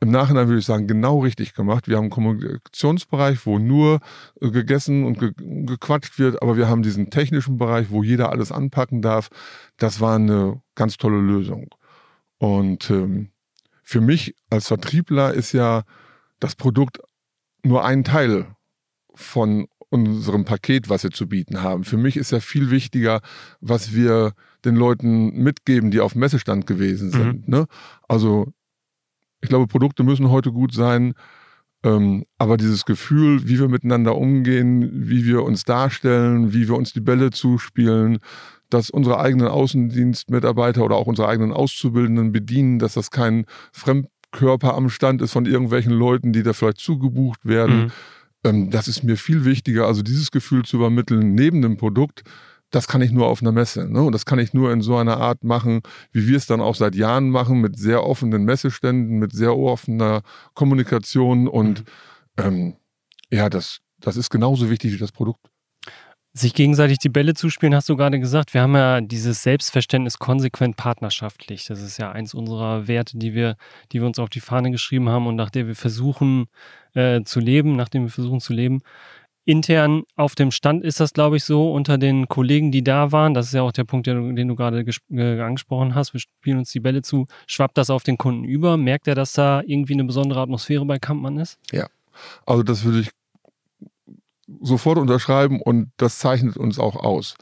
Im 0.02 0.12
Nachhinein 0.12 0.48
würde 0.48 0.60
ich 0.60 0.66
sagen, 0.66 0.88
genau 0.88 1.20
richtig 1.20 1.54
gemacht. 1.54 1.88
Wir 1.88 1.96
haben 1.96 2.06
einen 2.06 2.12
Kommunikationsbereich, 2.12 3.46
wo 3.46 3.60
nur 3.60 4.02
äh, 4.42 4.52
gegessen 4.52 5.06
und 5.06 5.20
ge 5.20 5.32
gequatscht 5.38 6.20
wird, 6.20 6.42
aber 6.42 6.58
wir 6.58 6.68
haben 6.68 6.84
diesen 6.84 7.10
technischen 7.10 7.58
Bereich, 7.58 7.90
wo 7.90 8.04
jeder 8.04 8.32
alles 8.32 8.52
anpacken 8.52 9.02
darf. 9.02 9.30
Das 9.78 10.02
war 10.02 10.16
eine 10.16 10.62
ganz 10.76 10.98
tolle 10.98 11.20
Lösung. 11.20 11.74
Und 12.38 12.90
ähm, 12.90 13.30
für 13.84 14.02
mich 14.02 14.36
als 14.50 14.68
Vertriebler 14.68 15.34
ist 15.34 15.54
ja 15.54 15.84
das 16.40 16.56
Produkt 16.56 17.00
nur 17.64 17.86
ein 17.86 18.04
Teil 18.04 18.48
von 19.14 19.68
unserem 19.90 20.46
Paket, 20.46 20.90
was 20.90 21.04
wir 21.04 21.12
zu 21.12 21.28
bieten 21.28 21.62
haben. 21.62 21.84
Für 21.84 21.98
mich 21.98 22.18
ist 22.18 22.32
ja 22.32 22.40
viel 22.40 22.72
wichtiger, 22.72 23.22
was 23.62 23.94
wir 23.94 24.34
den 24.64 24.76
Leuten 24.76 25.34
mitgeben, 25.42 25.92
die 25.92 26.00
auf 26.00 26.14
dem 26.14 26.20
Messestand 26.20 26.68
gewesen 26.68 27.12
sind. 27.12 27.48
Mhm. 27.48 27.54
Ne? 27.54 27.68
Also 28.08 28.54
ich 29.42 29.50
glaube, 29.50 29.68
Produkte 29.68 30.04
müssen 30.04 30.30
heute 30.30 30.52
gut 30.52 30.74
sein, 30.74 31.14
ähm, 31.84 32.26
aber 32.40 32.58
dieses 32.58 32.86
Gefühl, 32.86 33.48
wie 33.48 33.60
wir 33.60 33.70
miteinander 33.70 34.16
umgehen, 34.18 35.08
wie 35.08 35.26
wir 35.26 35.44
uns 35.44 35.66
darstellen, 35.66 36.52
wie 36.52 36.68
wir 36.68 36.76
uns 36.76 36.94
die 36.94 37.02
Bälle 37.02 37.30
zuspielen, 37.30 38.20
dass 38.72 38.90
unsere 38.90 39.20
eigenen 39.20 39.48
Außendienstmitarbeiter 39.48 40.84
oder 40.84 40.96
auch 40.96 41.06
unsere 41.06 41.28
eigenen 41.28 41.54
Auszubildenden 41.54 42.32
bedienen, 42.32 42.80
dass 42.80 42.96
das 42.96 43.12
kein 43.12 43.46
Fremdkörper 43.72 44.74
am 44.74 44.90
Stand 44.90 45.22
ist 45.22 45.32
von 45.32 45.46
irgendwelchen 45.46 45.94
Leuten, 45.94 46.34
die 46.34 46.42
da 46.42 46.54
vielleicht 46.54 46.80
zugebucht 46.80 47.46
werden. 47.46 47.86
Mhm 47.86 47.92
das 48.54 48.88
ist 48.88 49.04
mir 49.04 49.18
viel 49.18 49.46
wichtiger, 49.46 49.88
also 49.88 50.02
dieses 50.02 50.32
Gefühl 50.32 50.64
zu 50.64 50.78
übermitteln 50.78 51.34
neben 51.34 51.62
dem 51.62 51.78
Produkt. 51.78 52.24
Das 52.72 52.88
kann 52.88 53.02
ich 53.02 53.12
nur 53.12 53.28
auf 53.28 53.42
einer 53.42 53.52
Messe. 53.52 53.90
Ne? 53.90 54.02
Und 54.04 54.12
das 54.12 54.26
kann 54.26 54.40
ich 54.40 54.54
nur 54.54 54.72
in 54.72 54.82
so 54.82 54.98
einer 54.98 55.18
Art 55.18 55.44
machen, 55.44 55.82
wie 56.12 56.28
wir 56.28 56.38
es 56.38 56.46
dann 56.46 56.62
auch 56.62 56.76
seit 56.76 56.96
Jahren 56.96 57.30
machen, 57.30 57.62
mit 57.62 57.78
sehr 57.80 58.04
offenen 58.04 58.44
Messeständen, 58.44 59.18
mit 59.18 59.32
sehr 59.34 59.56
offener 59.56 60.22
Kommunikation. 60.54 61.48
Und 61.48 61.82
mhm. 62.38 62.44
ähm, 62.44 62.76
ja, 63.32 63.50
das, 63.50 63.80
das 64.00 64.18
ist 64.18 64.30
genauso 64.30 64.70
wichtig 64.70 64.94
wie 64.94 64.98
das 64.98 65.12
Produkt. 65.12 65.48
Sich 66.38 66.54
gegenseitig 66.54 67.00
die 67.00 67.08
Bälle 67.08 67.34
zuspielen, 67.34 67.74
hast 67.74 67.88
du 67.88 67.96
gerade 67.96 68.20
gesagt. 68.20 68.54
Wir 68.54 68.62
haben 68.62 68.76
ja 68.76 69.00
dieses 69.00 69.42
Selbstverständnis 69.42 70.20
konsequent 70.20 70.76
partnerschaftlich. 70.76 71.64
Das 71.64 71.82
ist 71.82 71.98
ja 71.98 72.12
eins 72.12 72.34
unserer 72.34 72.90
Werte, 72.90 73.18
die 73.18 73.34
wir, 73.34 73.56
die 73.94 74.02
wir 74.02 74.08
uns 74.08 74.20
auf 74.20 74.30
die 74.30 74.42
Fahne 74.42 74.70
geschrieben 74.70 75.08
haben 75.08 75.28
und 75.28 75.38
nach 75.38 75.50
der 75.50 75.68
wir 75.68 75.76
versuchen 75.76 76.48
äh, 76.94 77.22
zu 77.22 77.40
leben, 77.40 77.78
nachdem 77.78 78.04
wir 78.04 78.10
versuchen 78.10 78.42
zu 78.42 78.52
leben. 78.52 78.82
Intern 79.46 80.04
auf 80.18 80.36
dem 80.36 80.52
Stand 80.52 80.84
ist 80.84 81.00
das, 81.00 81.14
glaube 81.14 81.38
ich, 81.38 81.46
so 81.46 81.72
unter 81.72 81.98
den 81.98 82.28
Kollegen, 82.28 82.70
die 82.70 82.84
da 82.84 83.14
waren. 83.14 83.34
Das 83.34 83.46
ist 83.46 83.54
ja 83.54 83.62
auch 83.62 83.72
der 83.72 83.86
Punkt, 83.86 84.06
den, 84.06 84.36
den 84.36 84.50
du 84.50 84.56
gerade 84.56 84.84
äh, 85.12 85.40
angesprochen 85.40 85.96
hast. 85.96 86.12
Wir 86.12 86.20
spielen 86.20 86.58
uns 86.58 86.70
die 86.72 86.82
Bälle 86.82 87.02
zu. 87.02 87.28
Schwappt 87.48 87.78
das 87.78 87.90
auf 87.90 88.04
den 88.04 88.18
Kunden 88.18 88.44
über? 88.44 88.76
Merkt 88.76 89.08
er, 89.08 89.16
dass 89.16 89.32
da 89.32 89.62
irgendwie 89.66 89.94
eine 89.94 90.04
besondere 90.04 90.42
Atmosphäre 90.42 90.84
bei 90.84 91.00
Kampmann 91.00 91.38
ist? 91.38 91.60
Ja. 91.72 91.88
Also 92.46 92.64
das 92.64 92.84
würde 92.84 93.00
ich 93.00 93.12
sofort 94.62 94.98
unterschreiben 94.98 95.62
und 95.62 95.92
das 95.98 96.20
zeichnet 96.20 96.58
uns 96.58 96.80
auch 96.80 96.96
aus. 96.96 97.36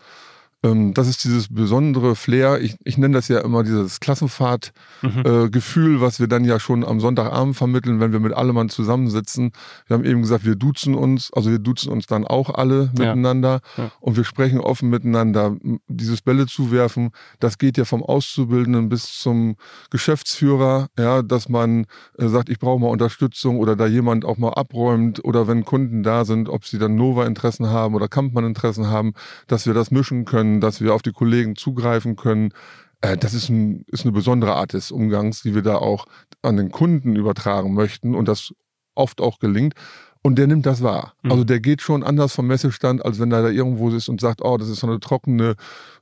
Ähm, 0.63 0.93
das 0.93 1.07
ist 1.07 1.23
dieses 1.23 1.53
besondere 1.53 2.15
Flair. 2.15 2.61
Ich, 2.61 2.75
ich 2.83 2.97
nenne 2.97 3.15
das 3.15 3.27
ja 3.27 3.39
immer 3.39 3.63
dieses 3.63 3.99
Klassenfahrtgefühl, 3.99 5.89
mhm. 5.89 5.97
äh, 5.97 6.01
was 6.01 6.19
wir 6.19 6.27
dann 6.27 6.45
ja 6.45 6.59
schon 6.59 6.85
am 6.85 6.99
Sonntagabend 6.99 7.55
vermitteln, 7.55 7.99
wenn 7.99 8.13
wir 8.13 8.19
mit 8.19 8.33
allem 8.33 8.69
zusammensitzen. 8.69 9.51
Wir 9.87 9.95
haben 9.95 10.05
eben 10.05 10.21
gesagt, 10.21 10.45
wir 10.45 10.55
duzen 10.55 10.95
uns, 10.95 11.31
also 11.33 11.51
wir 11.51 11.59
duzen 11.59 11.91
uns 11.91 12.05
dann 12.05 12.25
auch 12.25 12.49
alle 12.53 12.91
miteinander 12.97 13.59
ja. 13.77 13.83
Ja. 13.85 13.91
und 13.99 14.15
wir 14.15 14.23
sprechen 14.23 14.59
offen 14.59 14.89
miteinander. 14.89 15.57
Dieses 15.87 16.21
Bälle 16.21 16.45
zuwerfen, 16.45 17.11
das 17.39 17.57
geht 17.57 17.77
ja 17.77 17.85
vom 17.85 18.03
Auszubildenden 18.03 18.89
bis 18.89 19.19
zum 19.19 19.55
Geschäftsführer, 19.89 20.87
ja, 20.97 21.23
dass 21.23 21.49
man 21.49 21.85
äh, 22.17 22.27
sagt, 22.27 22.49
ich 22.49 22.59
brauche 22.59 22.79
mal 22.79 22.87
Unterstützung 22.87 23.57
oder 23.57 23.75
da 23.75 23.87
jemand 23.87 24.23
auch 24.23 24.37
mal 24.37 24.53
abräumt 24.53 25.25
oder 25.25 25.47
wenn 25.47 25.65
Kunden 25.65 26.03
da 26.03 26.23
sind, 26.25 26.47
ob 26.47 26.65
sie 26.65 26.77
dann 26.77 26.95
Nova-Interessen 26.95 27.69
haben 27.69 27.95
oder 27.95 28.07
Kampmann-Interessen 28.07 28.87
haben, 28.87 29.13
dass 29.47 29.65
wir 29.65 29.73
das 29.73 29.91
mischen 29.91 30.25
können 30.25 30.52
dass 30.61 30.81
wir 30.81 30.93
auf 30.93 31.01
die 31.01 31.11
Kollegen 31.11 31.55
zugreifen 31.55 32.15
können. 32.15 32.49
Äh, 33.01 33.17
das 33.17 33.33
ist, 33.33 33.49
ein, 33.49 33.83
ist 33.87 34.03
eine 34.03 34.11
besondere 34.11 34.55
Art 34.55 34.73
des 34.73 34.91
Umgangs, 34.91 35.41
die 35.41 35.55
wir 35.55 35.61
da 35.61 35.75
auch 35.75 36.05
an 36.41 36.57
den 36.57 36.71
Kunden 36.71 37.15
übertragen 37.15 37.73
möchten 37.73 38.15
und 38.15 38.27
das 38.27 38.53
oft 38.95 39.21
auch 39.21 39.39
gelingt. 39.39 39.73
Und 40.25 40.37
der 40.37 40.47
nimmt 40.47 40.65
das 40.65 40.81
wahr. 40.81 41.15
Mhm. 41.21 41.31
Also 41.31 41.43
der 41.43 41.59
geht 41.59 41.81
schon 41.81 42.01
anders 42.01 42.33
vom 42.33 42.47
Messestand, 42.47 43.03
als 43.03 43.19
wenn 43.19 43.31
er 43.33 43.43
da 43.43 43.49
irgendwo 43.49 43.89
ist 43.89 44.07
und 44.07 44.21
sagt, 44.21 44.41
oh, 44.41 44.57
das 44.57 44.69
ist 44.69 44.79
so 44.79 44.87
eine 44.87 45.01
trockene 45.01 45.55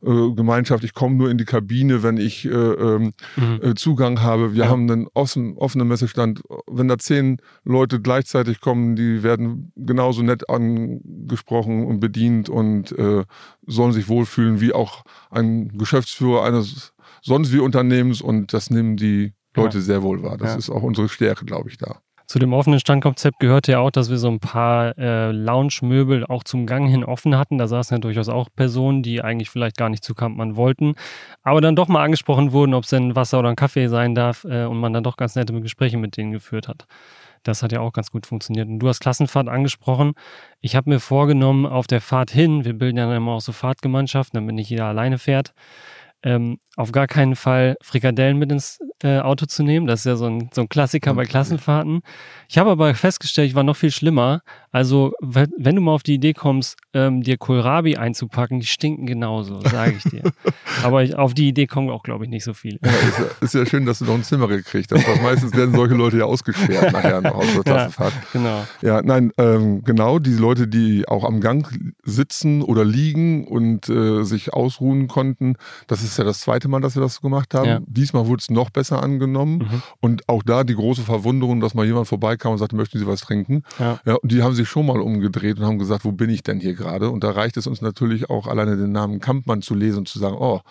äh, 0.04 0.32
Gemeinschaft, 0.36 0.84
ich 0.84 0.94
komme 0.94 1.16
nur 1.16 1.32
in 1.32 1.40
die 1.40 1.46
Kabine, 1.46 2.04
wenn 2.04 2.18
ich 2.18 2.46
äh, 2.46 2.50
ähm, 2.50 3.14
mhm. 3.36 3.60
äh, 3.64 3.74
Zugang 3.74 4.22
habe. 4.22 4.54
Wir 4.54 4.66
ja. 4.66 4.70
haben 4.70 4.90
einen 4.90 5.08
offen, 5.16 5.58
offenen 5.58 5.88
Messestand. 5.88 6.44
Wenn 6.70 6.88
da 6.88 7.00
zehn 7.00 7.38
Leute 7.64 8.00
gleichzeitig 8.00 8.62
kommen, 8.62 8.96
die 8.96 9.24
werden 9.24 9.74
genauso 9.76 10.22
nett 10.22 10.48
angesprochen 10.52 11.88
und 11.88 12.00
bedient 12.00 12.48
und 12.48 12.92
äh, 13.00 13.24
sollen 13.66 13.92
sich 13.92 14.08
wohlfühlen 14.08 14.62
wie 14.62 14.74
auch 14.74 15.04
ein 15.32 15.76
Geschäftsführer 15.80 16.44
eines 16.44 16.94
sonst 17.24 17.52
wie 17.54 17.60
Unternehmens 17.60 18.22
und 18.22 18.54
das 18.54 18.70
nehmen 18.70 18.98
die 18.98 19.34
Leute 19.56 19.80
ja. 19.80 19.84
sehr 19.84 20.04
wohl 20.04 20.22
wahr. 20.22 20.38
Das 20.38 20.52
ja. 20.52 20.58
ist 20.58 20.70
auch 20.70 20.84
unsere 20.84 21.10
Stärke, 21.10 21.46
glaube 21.46 21.70
ich, 21.70 21.78
da. 21.78 22.02
Zu 22.32 22.40
dem 22.40 22.54
offenen 22.54 22.80
Standkonzept 22.80 23.42
gehörte 23.42 23.74
ja 23.74 23.80
auch, 23.80 23.92
dass 23.92 24.10
wir 24.10 24.18
so 24.18 24.30
ein 24.30 24.40
paar 24.40 24.98
äh, 24.98 25.34
Lounge-Möbel 25.34 26.26
auch 26.28 26.46
zum 26.46 26.66
Gang 26.66 26.88
hin 26.88 27.04
offen 27.04 27.38
hatten. 27.38 27.58
Da 27.58 27.68
saßen 27.68 27.98
ja 27.98 28.00
durchaus 28.00 28.30
auch 28.30 28.48
Personen, 28.56 29.04
die 29.04 29.22
eigentlich 29.22 29.50
vielleicht 29.50 29.76
gar 29.76 29.90
nicht 29.90 30.02
zu 30.02 30.14
Kampmann 30.16 30.56
wollten, 30.56 30.94
aber 31.44 31.60
dann 31.60 31.76
doch 31.76 31.90
mal 31.90 32.02
angesprochen 32.02 32.54
wurden, 32.54 32.74
ob 32.74 32.86
es 32.86 32.92
denn 32.92 33.18
Wasser 33.18 33.40
oder 33.40 33.50
ein 33.50 33.58
Kaffee 33.58 33.90
sein 33.90 34.16
darf 34.16 34.46
äh, 34.46 34.64
und 34.64 34.80
man 34.80 34.94
dann 34.94 35.04
doch 35.04 35.18
ganz 35.18 35.36
nette 35.36 35.52
Gespräche 35.60 35.98
mit 35.98 36.16
denen 36.16 36.32
geführt 36.32 36.70
hat. 36.70 36.88
Das 37.44 37.64
hat 37.64 37.74
ja 37.74 37.82
auch 37.82 37.92
ganz 37.92 38.12
gut 38.12 38.26
funktioniert. 38.26 38.70
Und 38.70 38.80
du 38.80 38.88
hast 38.88 39.02
Klassenfahrt 39.02 39.50
angesprochen. 39.50 40.14
Ich 40.62 40.78
habe 40.78 40.90
mir 40.90 41.02
vorgenommen, 41.02 41.66
auf 41.66 41.86
der 41.86 42.00
Fahrt 42.00 42.32
hin, 42.32 42.64
wir 42.64 42.76
bilden 42.76 42.98
ja 42.98 43.08
dann 43.08 43.18
immer 43.18 43.34
auch 43.34 43.42
so 43.42 43.52
Fahrtgemeinschaften, 43.52 44.38
damit 44.38 44.56
nicht 44.56 44.70
jeder 44.70 44.86
alleine 44.86 45.18
fährt, 45.18 45.54
ähm, 46.24 46.60
auf 46.76 46.92
gar 46.92 47.08
keinen 47.08 47.36
Fall 47.36 47.76
Frikadellen 47.82 48.38
mit 48.38 48.52
ins 48.52 48.80
äh, 49.04 49.20
Auto 49.20 49.46
zu 49.46 49.64
nehmen. 49.64 49.88
Das 49.88 50.02
ist 50.02 50.06
ja 50.06 50.16
so 50.16 50.26
ein, 50.26 50.50
so 50.54 50.62
ein 50.62 50.70
Klassiker 50.70 51.14
bei 51.14 51.26
Klassenfahrten. 51.26 52.02
Ich 52.48 52.58
habe 52.58 52.70
aber 52.70 52.94
festgestellt, 52.94 53.50
ich 53.50 53.56
war 53.56 53.64
noch 53.64 53.76
viel 53.76 53.92
schlimmer. 53.92 54.42
Also, 54.72 55.12
wenn 55.20 55.76
du 55.76 55.82
mal 55.82 55.92
auf 55.94 56.04
die 56.04 56.14
Idee 56.14 56.34
kommst, 56.34 56.78
ähm, 56.94 57.24
dir 57.24 57.38
Kohlrabi 57.38 57.98
einzupacken, 57.98 58.62
die 58.62 58.66
stinken 58.66 59.06
genauso, 59.06 59.60
sage 59.62 59.96
ich 59.98 60.04
dir. 60.04 60.24
aber 60.84 61.04
ich, 61.04 61.16
auf 61.16 61.34
die 61.34 61.50
Idee 61.50 61.68
kommen 61.68 61.90
auch, 61.90 62.04
glaube 62.04 62.24
ich, 62.24 62.30
nicht 62.30 62.46
so 62.46 62.54
viele. 62.54 62.80
Ja, 62.84 62.90
ist, 62.90 63.20
ja, 63.20 63.26
ist, 63.42 63.54
ja, 63.54 63.66
schön, 63.66 63.86
dass 63.86 64.00
du 64.00 64.06
noch 64.06 64.14
ein 64.14 64.24
Zimmer 64.24 64.48
gekriegt 64.48 64.92
hast. 64.94 65.06
Was 65.08 65.22
meistens 65.22 65.54
werden 65.56 65.76
solche 65.76 65.96
Leute 65.96 66.20
ja 66.20 66.26
ausgesperrt 66.26 66.94
nachher 66.94 67.22
noch 67.22 67.36
aus 67.36 67.54
der 67.54 67.64
Klassenfahrt. 67.64 68.14
Ja, 68.22 68.28
genau. 68.34 68.68
Ja, 68.82 69.02
nein, 69.02 69.32
ähm, 69.38 69.84
genau, 69.84 70.20
die 70.20 70.34
Leute, 70.34 70.68
die 70.68 71.08
auch 71.08 71.24
am 71.24 71.42
Gang 71.42 71.68
sitzen 72.04 72.62
oder 72.62 72.86
liegen 72.86 73.46
und 73.48 73.90
äh, 73.90 74.24
sich 74.24 74.54
ausruhen 74.54 75.08
konnten, 75.08 75.56
das 75.88 76.04
ist 76.04 76.18
ja 76.18 76.24
das 76.24 76.40
zweite 76.40 76.68
Mal, 76.68 76.82
dass 76.82 76.96
wir 76.96 77.02
das 77.02 77.22
gemacht 77.22 77.54
haben. 77.54 77.68
Ja. 77.68 77.80
Diesmal 77.86 78.28
wurde 78.28 78.42
es 78.42 78.50
noch 78.50 78.70
besser 78.70 79.04
angenommen. 79.04 79.58
Mhm. 79.60 79.82
Und 80.00 80.30
auch 80.30 80.44
da 80.44 80.64
die 80.64 80.76
große 80.76 81.02
Verwunderung, 81.02 81.60
dass 81.60 81.74
mal 81.74 81.86
jemand 81.86 82.08
vorbeikam 82.08 82.54
und 82.54 82.58
sagte, 82.58 82.76
möchten 82.76 83.00
Sie 83.00 83.08
was 83.08 83.22
trinken? 83.22 83.64
Ja. 83.80 84.00
ja. 84.06 84.16
und 84.16 84.32
die 84.32 84.42
haben 84.42 84.56
sich 84.62 84.70
schon 84.70 84.86
mal 84.86 85.02
umgedreht 85.02 85.60
und 85.60 85.66
haben 85.66 85.80
gesagt, 85.80 86.06
wo 86.06 86.12
bin 86.12 86.30
ich 86.30 86.44
denn 86.44 86.60
hier 86.60 86.74
gerade? 86.74 87.10
Und 87.10 87.24
da 87.24 87.32
reicht 87.32 87.58
es 87.58 87.68
uns 87.68 87.82
natürlich 87.82 88.30
auch 88.30 88.48
alleine 88.48 88.78
den 88.78 88.92
Namen 88.92 89.20
Kampmann 89.20 89.62
zu 89.62 89.76
lesen 89.76 90.00
und 90.00 90.08
zu 90.08 90.20
sagen, 90.20 90.36
oh, 90.40 90.62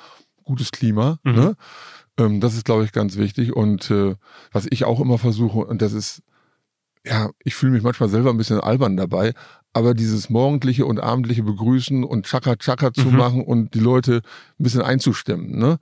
gutes 0.44 0.70
Klima. 0.70 1.18
Mhm. 1.22 1.34
Ne? 1.34 1.56
Ähm, 2.18 2.40
das 2.40 2.54
ist, 2.54 2.64
glaube 2.64 2.84
ich, 2.84 2.92
ganz 2.92 3.16
wichtig. 3.16 3.54
Und 3.54 3.90
äh, 3.90 4.16
was 4.52 4.66
ich 4.70 4.84
auch 4.84 5.00
immer 5.00 5.18
versuche, 5.18 5.58
und 5.58 5.82
das 5.82 5.92
ist 5.92 6.22
ja, 7.06 7.30
ich 7.44 7.54
fühle 7.54 7.72
mich 7.72 7.82
manchmal 7.82 8.08
selber 8.08 8.30
ein 8.30 8.36
bisschen 8.36 8.60
albern 8.60 8.96
dabei, 8.96 9.32
aber 9.72 9.94
dieses 9.94 10.28
morgendliche 10.28 10.84
und 10.84 11.00
abendliche 11.00 11.42
Begrüßen 11.42 12.04
und 12.04 12.26
Chaka 12.26 12.56
Chaka 12.56 12.92
zu 12.92 13.08
mhm. 13.08 13.16
machen 13.16 13.44
und 13.44 13.74
die 13.74 13.80
Leute 13.80 14.22
ein 14.58 14.62
bisschen 14.62 14.82
einzustimmen, 14.82 15.58
ne? 15.58 15.78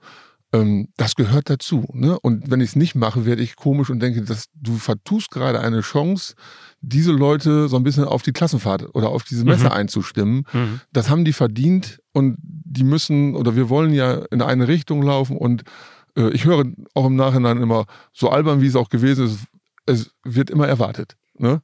Ähm, 0.51 0.89
das 0.97 1.15
gehört 1.15 1.49
dazu. 1.49 1.85
Ne? 1.93 2.19
Und 2.19 2.49
wenn 2.49 2.61
ich 2.61 2.69
es 2.69 2.75
nicht 2.75 2.95
mache, 2.95 3.25
werde 3.25 3.41
ich 3.41 3.55
komisch 3.55 3.89
und 3.89 3.99
denke, 3.99 4.23
dass 4.23 4.45
du 4.55 4.77
vertust 4.77 5.29
gerade 5.31 5.59
eine 5.59 5.81
Chance, 5.81 6.33
diese 6.81 7.11
Leute 7.11 7.67
so 7.67 7.75
ein 7.75 7.83
bisschen 7.83 8.05
auf 8.05 8.23
die 8.23 8.31
Klassenfahrt 8.31 8.95
oder 8.95 9.09
auf 9.09 9.23
diese 9.23 9.45
Messe 9.45 9.65
mhm. 9.65 9.71
einzustimmen. 9.71 10.45
Mhm. 10.51 10.81
Das 10.91 11.09
haben 11.09 11.25
die 11.25 11.33
verdient 11.33 11.99
und 12.13 12.37
die 12.41 12.83
müssen 12.83 13.35
oder 13.35 13.55
wir 13.55 13.69
wollen 13.69 13.93
ja 13.93 14.23
in 14.31 14.41
eine 14.41 14.67
Richtung 14.67 15.03
laufen 15.03 15.37
und 15.37 15.63
äh, 16.15 16.29
ich 16.29 16.45
höre 16.45 16.65
auch 16.93 17.05
im 17.05 17.15
Nachhinein 17.15 17.61
immer, 17.61 17.85
so 18.13 18.29
albern 18.29 18.61
wie 18.61 18.67
es 18.67 18.75
auch 18.75 18.89
gewesen 18.89 19.25
ist, 19.25 19.39
es 19.85 20.11
wird 20.23 20.49
immer 20.49 20.67
erwartet. 20.67 21.15
Ne? 21.37 21.61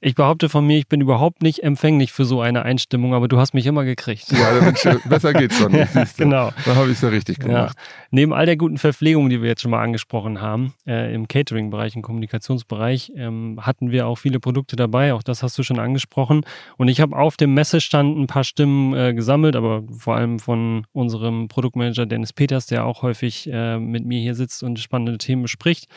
Ich 0.00 0.14
behaupte 0.14 0.48
von 0.48 0.64
mir, 0.64 0.78
ich 0.78 0.86
bin 0.86 1.00
überhaupt 1.00 1.42
nicht 1.42 1.64
empfänglich 1.64 2.12
für 2.12 2.24
so 2.24 2.40
eine 2.40 2.62
Einstimmung, 2.62 3.14
aber 3.14 3.26
du 3.26 3.38
hast 3.38 3.52
mich 3.52 3.66
immer 3.66 3.84
gekriegt. 3.84 4.30
Ja, 4.30 4.52
Mensch, 4.60 4.84
besser 5.08 5.32
geht's 5.32 5.58
schon. 5.58 5.74
ja, 5.74 5.88
genau. 6.16 6.52
Da 6.64 6.76
habe 6.76 6.86
ich 6.86 6.92
es 6.92 7.00
ja 7.00 7.08
richtig 7.08 7.40
gemacht. 7.40 7.74
Ja. 7.76 7.82
Neben 8.12 8.32
all 8.32 8.46
der 8.46 8.56
guten 8.56 8.78
Verpflegung, 8.78 9.28
die 9.28 9.42
wir 9.42 9.48
jetzt 9.48 9.62
schon 9.62 9.72
mal 9.72 9.82
angesprochen 9.82 10.40
haben, 10.40 10.72
äh, 10.86 11.12
im 11.12 11.26
Catering-Bereich, 11.26 11.96
im 11.96 12.02
Kommunikationsbereich, 12.02 13.10
ähm, 13.16 13.58
hatten 13.60 13.90
wir 13.90 14.06
auch 14.06 14.18
viele 14.18 14.38
Produkte 14.38 14.76
dabei. 14.76 15.14
Auch 15.14 15.24
das 15.24 15.42
hast 15.42 15.58
du 15.58 15.64
schon 15.64 15.80
angesprochen. 15.80 16.42
Und 16.76 16.86
ich 16.86 17.00
habe 17.00 17.16
auf 17.16 17.36
dem 17.36 17.54
Messestand 17.54 18.16
ein 18.16 18.28
paar 18.28 18.44
Stimmen 18.44 18.94
äh, 18.94 19.14
gesammelt, 19.14 19.56
aber 19.56 19.82
vor 19.90 20.14
allem 20.14 20.38
von 20.38 20.86
unserem 20.92 21.48
Produktmanager 21.48 22.06
Dennis 22.06 22.32
Peters, 22.32 22.66
der 22.66 22.84
auch 22.84 23.02
häufig 23.02 23.50
äh, 23.52 23.80
mit 23.80 24.06
mir 24.06 24.20
hier 24.20 24.36
sitzt 24.36 24.62
und 24.62 24.78
spannende 24.78 25.18
Themen 25.18 25.42
bespricht. 25.42 25.88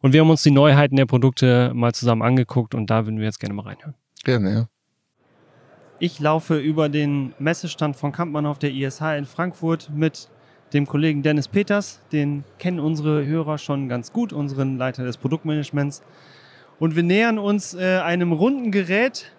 Und 0.00 0.12
wir 0.12 0.20
haben 0.20 0.30
uns 0.30 0.44
die 0.44 0.52
Neuheiten 0.52 0.94
der 0.94 1.06
Produkte 1.06 1.72
mal 1.74 1.92
zusammen 1.92 2.22
angeguckt 2.22 2.76
und 2.76 2.88
da 2.88 3.04
würden 3.04 3.18
wir 3.18 3.24
jetzt 3.24 3.40
gerne 3.40 3.47
mal 3.54 3.62
reinhören. 3.62 3.94
Gerne, 4.24 4.52
ja. 4.52 4.68
Ich 6.00 6.20
laufe 6.20 6.58
über 6.58 6.88
den 6.88 7.34
Messestand 7.38 7.96
von 7.96 8.12
Kampmann 8.12 8.46
auf 8.46 8.58
der 8.58 8.70
ISH 8.72 9.00
in 9.16 9.26
Frankfurt 9.26 9.90
mit 9.92 10.28
dem 10.72 10.86
Kollegen 10.86 11.22
Dennis 11.22 11.48
Peters. 11.48 12.00
Den 12.12 12.44
kennen 12.58 12.78
unsere 12.78 13.26
Hörer 13.26 13.58
schon 13.58 13.88
ganz 13.88 14.12
gut, 14.12 14.32
unseren 14.32 14.76
Leiter 14.76 15.04
des 15.04 15.16
Produktmanagements. 15.16 16.02
Und 16.78 16.94
wir 16.94 17.02
nähern 17.02 17.38
uns 17.38 17.74
äh, 17.74 17.98
einem 17.98 18.32
runden 18.32 18.70
Gerät, 18.70 19.32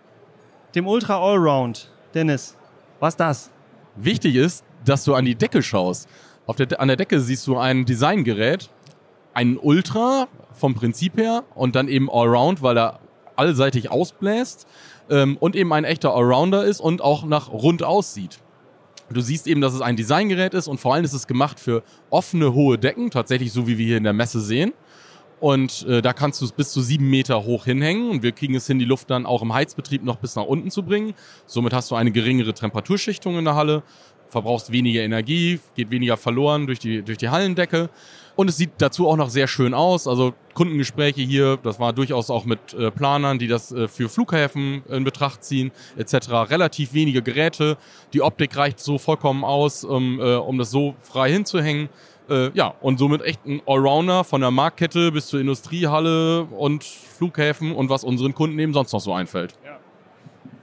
dem 0.75 0.85
Ultra 0.85 1.17
Allround. 1.19 1.91
Dennis, 2.13 2.57
was 2.99 3.13
ist 3.13 3.19
das? 3.19 3.51
Wichtig 3.95 4.35
ist, 4.35 4.65
dass 4.83 5.05
du 5.05 5.15
an 5.15 5.25
die 5.25 5.35
Decke 5.35 5.63
schaust. 5.63 6.09
Auf 6.45 6.55
der, 6.55 6.79
an 6.79 6.87
der 6.87 6.97
Decke 6.97 7.19
siehst 7.21 7.47
du 7.47 7.57
ein 7.57 7.85
Designgerät, 7.85 8.69
ein 9.33 9.57
Ultra 9.57 10.27
vom 10.51 10.73
Prinzip 10.73 11.17
her 11.17 11.43
und 11.55 11.75
dann 11.75 11.87
eben 11.87 12.09
Allround, 12.09 12.61
weil 12.61 12.77
er 12.77 12.99
allseitig 13.39 13.89
ausbläst 13.89 14.67
ähm, 15.09 15.37
und 15.37 15.55
eben 15.55 15.73
ein 15.73 15.85
echter 15.85 16.13
Allrounder 16.13 16.63
ist 16.65 16.79
und 16.79 17.01
auch 17.01 17.23
nach 17.23 17.51
rund 17.51 17.83
aussieht. 17.83 18.39
Du 19.11 19.21
siehst 19.21 19.47
eben, 19.47 19.61
dass 19.61 19.73
es 19.73 19.81
ein 19.81 19.95
Designgerät 19.95 20.53
ist 20.53 20.67
und 20.67 20.79
vor 20.79 20.93
allem 20.93 21.03
ist 21.03 21.13
es 21.13 21.25
gemacht 21.25 21.59
für 21.59 21.81
offene, 22.11 22.53
hohe 22.53 22.77
Decken, 22.77 23.09
tatsächlich 23.09 23.51
so 23.51 23.67
wie 23.67 23.77
wir 23.77 23.85
hier 23.85 23.97
in 23.97 24.03
der 24.03 24.13
Messe 24.13 24.39
sehen. 24.39 24.73
Und 25.39 25.87
äh, 25.87 26.01
da 26.01 26.13
kannst 26.13 26.41
du 26.41 26.45
es 26.45 26.51
bis 26.51 26.71
zu 26.71 26.81
sieben 26.81 27.09
Meter 27.09 27.45
hoch 27.45 27.65
hinhängen 27.65 28.09
und 28.09 28.23
wir 28.23 28.33
kriegen 28.33 28.55
es 28.55 28.67
hin, 28.67 28.77
die 28.77 28.85
Luft 28.85 29.09
dann 29.09 29.25
auch 29.25 29.41
im 29.41 29.53
Heizbetrieb 29.53 30.03
noch 30.03 30.17
bis 30.17 30.35
nach 30.35 30.43
unten 30.43 30.69
zu 30.69 30.83
bringen. 30.83 31.13
Somit 31.45 31.73
hast 31.73 31.89
du 31.91 31.95
eine 31.95 32.11
geringere 32.11 32.53
Temperaturschichtung 32.53 33.37
in 33.37 33.45
der 33.45 33.55
Halle, 33.55 33.83
verbrauchst 34.27 34.71
weniger 34.71 35.01
Energie, 35.01 35.59
geht 35.75 35.91
weniger 35.91 36.17
verloren 36.17 36.67
durch 36.67 36.79
die, 36.79 37.01
durch 37.01 37.17
die 37.17 37.29
Hallendecke. 37.29 37.89
Und 38.39 38.49
es 38.49 38.55
sieht 38.55 38.71
dazu 38.77 39.09
auch 39.09 39.17
noch 39.17 39.29
sehr 39.29 39.49
schön 39.49 39.73
aus. 39.73 40.07
Also 40.07 40.33
Kundengespräche 40.53 41.19
hier, 41.19 41.57
das 41.61 41.77
war 41.77 41.91
durchaus 41.91 42.29
auch 42.29 42.45
mit 42.45 42.73
äh, 42.73 42.89
Planern, 42.89 43.37
die 43.37 43.49
das 43.49 43.73
äh, 43.73 43.89
für 43.89 44.07
Flughäfen 44.07 44.81
in 44.87 45.03
Betracht 45.03 45.43
ziehen, 45.43 45.73
etc. 45.97 46.29
Relativ 46.49 46.93
wenige 46.93 47.21
Geräte. 47.21 47.75
Die 48.13 48.21
Optik 48.21 48.55
reicht 48.55 48.79
so 48.79 48.97
vollkommen 48.97 49.43
aus, 49.43 49.83
um, 49.83 50.21
äh, 50.21 50.35
um 50.35 50.57
das 50.57 50.71
so 50.71 50.95
frei 51.01 51.33
hinzuhängen. 51.33 51.89
Äh, 52.29 52.51
ja, 52.53 52.75
und 52.79 52.97
somit 52.97 53.23
echt 53.23 53.45
ein 53.45 53.61
Allrounder 53.67 54.23
von 54.23 54.39
der 54.39 54.51
Marktkette 54.51 55.11
bis 55.11 55.27
zur 55.27 55.41
Industriehalle 55.41 56.43
und 56.43 56.85
Flughäfen 56.85 57.75
und 57.75 57.89
was 57.89 58.05
unseren 58.05 58.33
Kunden 58.33 58.57
eben 58.57 58.71
sonst 58.71 58.93
noch 58.93 59.01
so 59.01 59.13
einfällt. 59.13 59.53
Ja. 59.65 59.68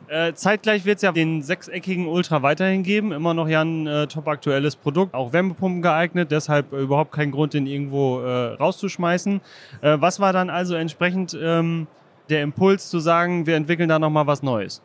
Äh, 0.09 0.35
zeitgleich 0.35 0.85
wird 0.85 0.97
es 0.97 1.03
ja 1.03 1.11
den 1.11 1.43
sechseckigen 1.43 2.07
Ultra 2.07 2.43
weiterhin 2.43 2.83
geben. 2.85 3.13
Immer 3.13 3.35
noch 3.35 3.49
ja 3.49 3.63
ein 3.63 3.87
äh, 3.87 4.07
top 4.07 4.29
aktuelles 4.29 4.77
Produkt. 4.77 5.15
Auch 5.15 5.33
Wärmepumpen 5.33 5.83
geeignet, 5.83 6.31
deshalb 6.31 6.73
äh, 6.73 6.81
überhaupt 6.81 7.13
kein 7.13 7.33
Grund, 7.33 7.55
den 7.55 7.67
irgendwo 7.67 8.21
äh, 8.21 8.55
rauszuschmeißen. 8.55 9.41
Äh, 9.81 9.97
was 10.01 10.21
war 10.21 10.33
dann 10.33 10.49
also 10.49 10.77
entsprechend 10.77 11.37
ähm, 11.41 11.89
der 12.29 12.43
Impuls 12.43 12.89
zu 12.89 13.01
sagen, 13.01 13.47
wir 13.47 13.57
entwickeln 13.57 13.89
da 13.89 13.99
nochmal 13.99 14.27
was 14.27 14.43
Neues? 14.43 14.81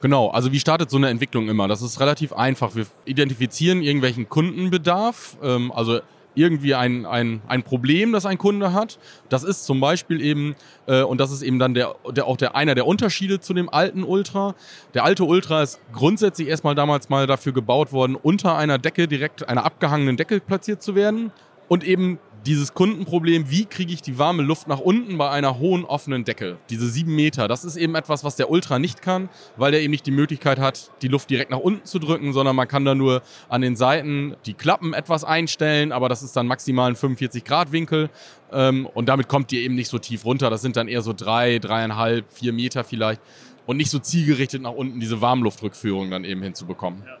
Genau, 0.00 0.28
also 0.28 0.50
wie 0.52 0.60
startet 0.60 0.88
so 0.88 0.96
eine 0.96 1.08
Entwicklung 1.08 1.48
immer? 1.48 1.68
Das 1.68 1.82
ist 1.82 2.00
relativ 2.00 2.32
einfach. 2.32 2.74
Wir 2.74 2.86
identifizieren 3.04 3.82
irgendwelchen 3.82 4.28
Kundenbedarf, 4.28 5.36
ähm, 5.42 5.72
also 5.72 6.00
irgendwie 6.40 6.74
ein, 6.74 7.06
ein, 7.06 7.42
ein 7.46 7.62
Problem, 7.62 8.12
das 8.12 8.26
ein 8.26 8.38
Kunde 8.38 8.72
hat. 8.72 8.98
Das 9.28 9.44
ist 9.44 9.64
zum 9.64 9.80
Beispiel 9.80 10.20
eben, 10.20 10.56
äh, 10.86 11.02
und 11.02 11.20
das 11.20 11.30
ist 11.30 11.42
eben 11.42 11.58
dann 11.58 11.74
der, 11.74 11.94
der, 12.10 12.26
auch 12.26 12.36
der, 12.36 12.56
einer 12.56 12.74
der 12.74 12.86
Unterschiede 12.86 13.40
zu 13.40 13.54
dem 13.54 13.68
alten 13.68 14.02
Ultra. 14.02 14.54
Der 14.94 15.04
alte 15.04 15.24
Ultra 15.24 15.62
ist 15.62 15.80
grundsätzlich 15.92 16.48
erstmal 16.48 16.74
damals 16.74 17.08
mal 17.08 17.26
dafür 17.26 17.52
gebaut 17.52 17.92
worden, 17.92 18.16
unter 18.16 18.56
einer 18.56 18.78
Decke 18.78 19.06
direkt, 19.06 19.48
einer 19.48 19.64
abgehangenen 19.64 20.16
Decke 20.16 20.40
platziert 20.40 20.82
zu 20.82 20.94
werden 20.94 21.30
und 21.68 21.84
eben 21.84 22.18
dieses 22.46 22.74
Kundenproblem, 22.74 23.50
wie 23.50 23.66
kriege 23.66 23.92
ich 23.92 24.02
die 24.02 24.18
warme 24.18 24.42
Luft 24.42 24.68
nach 24.68 24.80
unten 24.80 25.18
bei 25.18 25.30
einer 25.30 25.58
hohen 25.58 25.84
offenen 25.84 26.24
Decke? 26.24 26.58
Diese 26.70 26.88
sieben 26.88 27.14
Meter, 27.14 27.48
das 27.48 27.64
ist 27.64 27.76
eben 27.76 27.94
etwas, 27.94 28.24
was 28.24 28.36
der 28.36 28.50
Ultra 28.50 28.78
nicht 28.78 29.02
kann, 29.02 29.28
weil 29.56 29.72
der 29.72 29.82
eben 29.82 29.90
nicht 29.90 30.06
die 30.06 30.10
Möglichkeit 30.10 30.58
hat, 30.58 30.90
die 31.02 31.08
Luft 31.08 31.30
direkt 31.30 31.50
nach 31.50 31.58
unten 31.58 31.84
zu 31.84 31.98
drücken, 31.98 32.32
sondern 32.32 32.56
man 32.56 32.68
kann 32.68 32.84
da 32.84 32.94
nur 32.94 33.22
an 33.48 33.60
den 33.60 33.76
Seiten 33.76 34.36
die 34.46 34.54
Klappen 34.54 34.94
etwas 34.94 35.24
einstellen, 35.24 35.92
aber 35.92 36.08
das 36.08 36.22
ist 36.22 36.36
dann 36.36 36.46
maximal 36.46 36.90
ein 36.90 36.96
45 36.96 37.44
Grad 37.44 37.72
Winkel 37.72 38.10
ähm, 38.52 38.86
und 38.86 39.08
damit 39.08 39.28
kommt 39.28 39.50
die 39.50 39.60
eben 39.64 39.74
nicht 39.74 39.88
so 39.88 39.98
tief 39.98 40.24
runter. 40.24 40.50
Das 40.50 40.62
sind 40.62 40.76
dann 40.76 40.88
eher 40.88 41.02
so 41.02 41.12
drei, 41.12 41.58
dreieinhalb, 41.58 42.32
vier 42.32 42.52
Meter 42.52 42.84
vielleicht 42.84 43.20
und 43.66 43.76
nicht 43.76 43.90
so 43.90 43.98
zielgerichtet 43.98 44.62
nach 44.62 44.72
unten 44.72 45.00
diese 45.00 45.20
Warmluftrückführung 45.20 46.10
dann 46.10 46.24
eben 46.24 46.42
hinzubekommen. 46.42 47.02
Ja. 47.06 47.18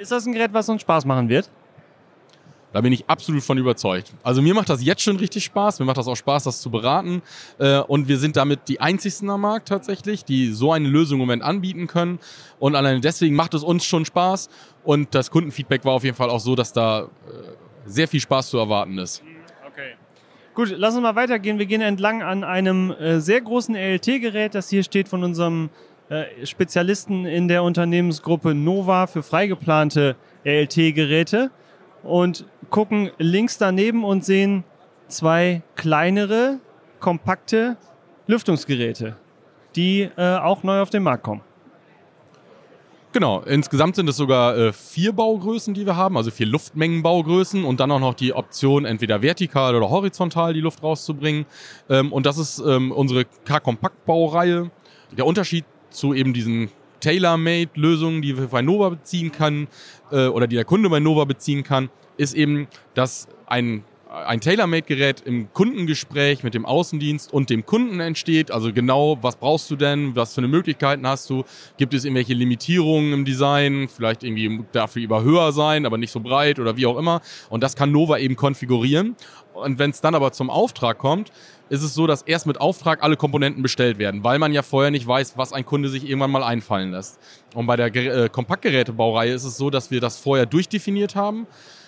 Ist 0.00 0.10
das 0.10 0.26
ein 0.26 0.32
Gerät, 0.32 0.52
was 0.52 0.68
uns 0.68 0.82
Spaß 0.82 1.04
machen 1.04 1.28
wird? 1.28 1.50
Da 2.74 2.80
bin 2.80 2.92
ich 2.92 3.08
absolut 3.08 3.44
von 3.44 3.56
überzeugt. 3.56 4.12
Also 4.24 4.42
mir 4.42 4.52
macht 4.52 4.68
das 4.68 4.84
jetzt 4.84 5.00
schon 5.00 5.14
richtig 5.14 5.44
Spaß. 5.44 5.78
Mir 5.78 5.86
macht 5.86 5.96
das 5.96 6.08
auch 6.08 6.16
Spaß, 6.16 6.42
das 6.42 6.60
zu 6.60 6.72
beraten. 6.72 7.22
Äh, 7.60 7.78
und 7.78 8.08
wir 8.08 8.18
sind 8.18 8.34
damit 8.34 8.66
die 8.66 8.80
einzigsten 8.80 9.30
am 9.30 9.42
Markt 9.42 9.68
tatsächlich, 9.68 10.24
die 10.24 10.50
so 10.50 10.72
eine 10.72 10.88
Lösung 10.88 11.20
im 11.20 11.20
Moment 11.20 11.44
anbieten 11.44 11.86
können. 11.86 12.18
Und 12.58 12.74
allein 12.74 13.00
deswegen 13.00 13.36
macht 13.36 13.54
es 13.54 13.62
uns 13.62 13.84
schon 13.84 14.04
Spaß. 14.04 14.50
Und 14.82 15.14
das 15.14 15.30
Kundenfeedback 15.30 15.84
war 15.84 15.92
auf 15.92 16.02
jeden 16.02 16.16
Fall 16.16 16.30
auch 16.30 16.40
so, 16.40 16.56
dass 16.56 16.72
da 16.72 17.02
äh, 17.02 17.06
sehr 17.86 18.08
viel 18.08 18.18
Spaß 18.18 18.50
zu 18.50 18.58
erwarten 18.58 18.98
ist. 18.98 19.22
Okay. 19.68 19.92
Gut, 20.56 20.74
lass 20.76 20.94
uns 20.94 21.04
mal 21.04 21.14
weitergehen. 21.14 21.60
Wir 21.60 21.66
gehen 21.66 21.80
entlang 21.80 22.24
an 22.24 22.42
einem 22.42 22.90
äh, 22.90 23.20
sehr 23.20 23.40
großen 23.40 23.76
LT-Gerät, 23.76 24.56
das 24.56 24.68
hier 24.68 24.82
steht 24.82 25.08
von 25.08 25.22
unserem 25.22 25.70
Spezialisten 26.44 27.24
in 27.24 27.48
der 27.48 27.62
Unternehmensgruppe 27.62 28.54
Nova 28.54 29.06
für 29.06 29.22
freigeplante 29.22 30.16
LT-Geräte 30.44 31.50
und 32.04 32.46
gucken 32.70 33.10
links 33.18 33.58
daneben 33.58 34.04
und 34.04 34.24
sehen 34.24 34.64
zwei 35.08 35.62
kleinere, 35.76 36.60
kompakte 37.00 37.76
Lüftungsgeräte, 38.26 39.16
die 39.76 40.08
äh, 40.16 40.36
auch 40.36 40.62
neu 40.62 40.80
auf 40.80 40.90
den 40.90 41.02
Markt 41.02 41.24
kommen. 41.24 41.42
Genau, 43.12 43.42
insgesamt 43.42 43.94
sind 43.94 44.08
es 44.08 44.16
sogar 44.16 44.56
äh, 44.56 44.72
vier 44.72 45.12
Baugrößen, 45.12 45.72
die 45.72 45.86
wir 45.86 45.94
haben, 45.94 46.16
also 46.16 46.32
vier 46.32 46.46
Luftmengenbaugrößen 46.46 47.64
und 47.64 47.78
dann 47.78 47.92
auch 47.92 48.00
noch 48.00 48.14
die 48.14 48.32
Option, 48.32 48.84
entweder 48.84 49.22
vertikal 49.22 49.76
oder 49.76 49.88
horizontal 49.88 50.52
die 50.52 50.60
Luft 50.60 50.82
rauszubringen. 50.82 51.46
Ähm, 51.88 52.12
und 52.12 52.26
das 52.26 52.38
ist 52.38 52.58
ähm, 52.58 52.90
unsere 52.90 53.24
K-Kompakt-Baureihe. 53.24 54.68
Der 55.16 55.26
Unterschied 55.26 55.64
zu 55.90 56.12
eben 56.12 56.34
diesen 56.34 56.70
Tailor-Made-Lösungen, 57.04 58.22
die 58.22 58.36
wir 58.36 58.46
bei 58.48 58.62
Nova 58.62 58.88
beziehen 58.88 59.30
können 59.30 59.68
äh, 60.10 60.26
oder 60.26 60.46
die 60.46 60.56
der 60.56 60.64
Kunde 60.64 60.88
bei 60.88 61.00
Nova 61.00 61.24
beziehen 61.24 61.62
kann, 61.62 61.90
ist 62.16 62.34
eben, 62.34 62.66
dass 62.94 63.28
ein 63.46 63.84
ein 64.14 64.40
Tailor-Made-Gerät 64.40 65.22
im 65.22 65.52
Kundengespräch 65.52 66.44
mit 66.44 66.54
dem 66.54 66.64
Außendienst 66.64 67.32
und 67.32 67.50
dem 67.50 67.66
Kunden 67.66 68.00
entsteht. 68.00 68.50
Also 68.50 68.72
genau, 68.72 69.18
was 69.22 69.36
brauchst 69.36 69.70
du 69.70 69.76
denn? 69.76 70.14
Was 70.14 70.34
für 70.34 70.38
eine 70.38 70.48
Möglichkeiten 70.48 71.06
hast 71.06 71.28
du? 71.30 71.44
Gibt 71.76 71.94
es 71.94 72.04
irgendwelche 72.04 72.34
Limitierungen 72.34 73.12
im 73.12 73.24
Design? 73.24 73.88
Vielleicht 73.88 74.22
irgendwie 74.22 74.64
dafür 74.72 75.00
lieber 75.00 75.22
höher 75.22 75.52
sein, 75.52 75.84
aber 75.84 75.98
nicht 75.98 76.12
so 76.12 76.20
breit 76.20 76.58
oder 76.58 76.76
wie 76.76 76.86
auch 76.86 76.96
immer. 76.96 77.20
Und 77.50 77.62
das 77.62 77.76
kann 77.76 77.90
Nova 77.90 78.18
eben 78.18 78.36
konfigurieren. 78.36 79.16
Und 79.52 79.78
wenn 79.78 79.90
es 79.90 80.00
dann 80.00 80.14
aber 80.14 80.32
zum 80.32 80.50
Auftrag 80.50 80.98
kommt, 80.98 81.30
ist 81.68 81.82
es 81.82 81.94
so, 81.94 82.06
dass 82.06 82.22
erst 82.22 82.46
mit 82.46 82.60
Auftrag 82.60 83.02
alle 83.02 83.16
Komponenten 83.16 83.62
bestellt 83.62 83.98
werden, 83.98 84.22
weil 84.22 84.38
man 84.38 84.52
ja 84.52 84.62
vorher 84.62 84.90
nicht 84.90 85.06
weiß, 85.06 85.36
was 85.36 85.52
ein 85.52 85.64
Kunde 85.64 85.88
sich 85.88 86.04
irgendwann 86.04 86.30
mal 86.30 86.42
einfallen 86.42 86.90
lässt. 86.90 87.18
Und 87.54 87.66
bei 87.66 87.76
der 87.76 87.94
äh, 87.94 88.28
Kompaktgerätebaureihe 88.28 89.32
ist 89.32 89.44
es 89.44 89.56
so, 89.56 89.70
dass 89.70 89.90
wir 89.90 90.00
das 90.00 90.18
vorher 90.18 90.46
durchdefiniert 90.46 91.14
haben, 91.14 91.46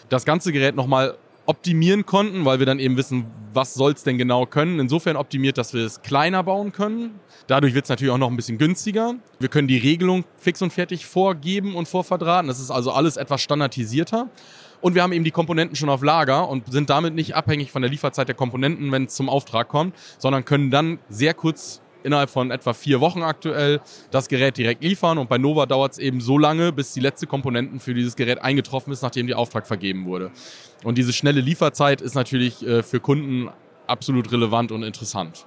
das 0.09 0.25
ganze 0.25 0.52
Gerät 0.52 0.76
nochmal 0.76 1.18
optimieren 1.46 2.06
konnten, 2.06 2.44
weil 2.44 2.58
wir 2.58 2.66
dann 2.66 2.78
eben 2.78 2.96
wissen, 2.96 3.26
was 3.52 3.74
soll 3.74 3.92
es 3.92 4.02
denn 4.02 4.18
genau 4.18 4.46
können. 4.46 4.78
Insofern 4.78 5.16
optimiert, 5.16 5.58
dass 5.58 5.72
wir 5.72 5.84
es 5.84 6.02
kleiner 6.02 6.42
bauen 6.42 6.72
können. 6.72 7.18
Dadurch 7.46 7.74
wird 7.74 7.84
es 7.84 7.88
natürlich 7.88 8.12
auch 8.12 8.18
noch 8.18 8.30
ein 8.30 8.36
bisschen 8.36 8.58
günstiger. 8.58 9.14
Wir 9.38 9.48
können 9.48 9.68
die 9.68 9.78
Regelung 9.78 10.24
fix 10.36 10.60
und 10.62 10.72
fertig 10.72 11.06
vorgeben 11.06 11.74
und 11.74 11.88
vorverdrahten. 11.88 12.48
Das 12.48 12.60
ist 12.60 12.70
also 12.70 12.92
alles 12.92 13.16
etwas 13.16 13.40
standardisierter. 13.42 14.28
Und 14.80 14.94
wir 14.94 15.02
haben 15.02 15.12
eben 15.12 15.24
die 15.24 15.30
Komponenten 15.30 15.76
schon 15.76 15.88
auf 15.88 16.02
Lager 16.02 16.48
und 16.48 16.70
sind 16.70 16.90
damit 16.90 17.14
nicht 17.14 17.34
abhängig 17.34 17.72
von 17.72 17.82
der 17.82 17.90
Lieferzeit 17.90 18.28
der 18.28 18.34
Komponenten, 18.34 18.92
wenn 18.92 19.04
es 19.04 19.14
zum 19.14 19.28
Auftrag 19.28 19.68
kommt, 19.68 19.94
sondern 20.18 20.44
können 20.44 20.70
dann 20.70 20.98
sehr 21.08 21.32
kurz 21.32 21.80
innerhalb 22.06 22.30
von 22.30 22.50
etwa 22.50 22.72
vier 22.72 23.00
Wochen 23.00 23.22
aktuell 23.22 23.80
das 24.10 24.28
Gerät 24.28 24.56
direkt 24.56 24.82
liefern 24.82 25.18
und 25.18 25.28
bei 25.28 25.36
Nova 25.36 25.66
dauert 25.66 25.92
es 25.92 25.98
eben 25.98 26.20
so 26.20 26.38
lange, 26.38 26.72
bis 26.72 26.92
die 26.92 27.00
letzte 27.00 27.26
Komponenten 27.26 27.80
für 27.80 27.92
dieses 27.92 28.16
Gerät 28.16 28.40
eingetroffen 28.40 28.92
ist, 28.92 29.02
nachdem 29.02 29.26
der 29.26 29.38
Auftrag 29.38 29.66
vergeben 29.66 30.06
wurde. 30.06 30.30
Und 30.84 30.96
diese 30.96 31.12
schnelle 31.12 31.40
Lieferzeit 31.40 32.00
ist 32.00 32.14
natürlich 32.14 32.66
äh, 32.66 32.82
für 32.82 33.00
Kunden 33.00 33.50
absolut 33.86 34.30
relevant 34.32 34.72
und 34.72 34.82
interessant. 34.82 35.44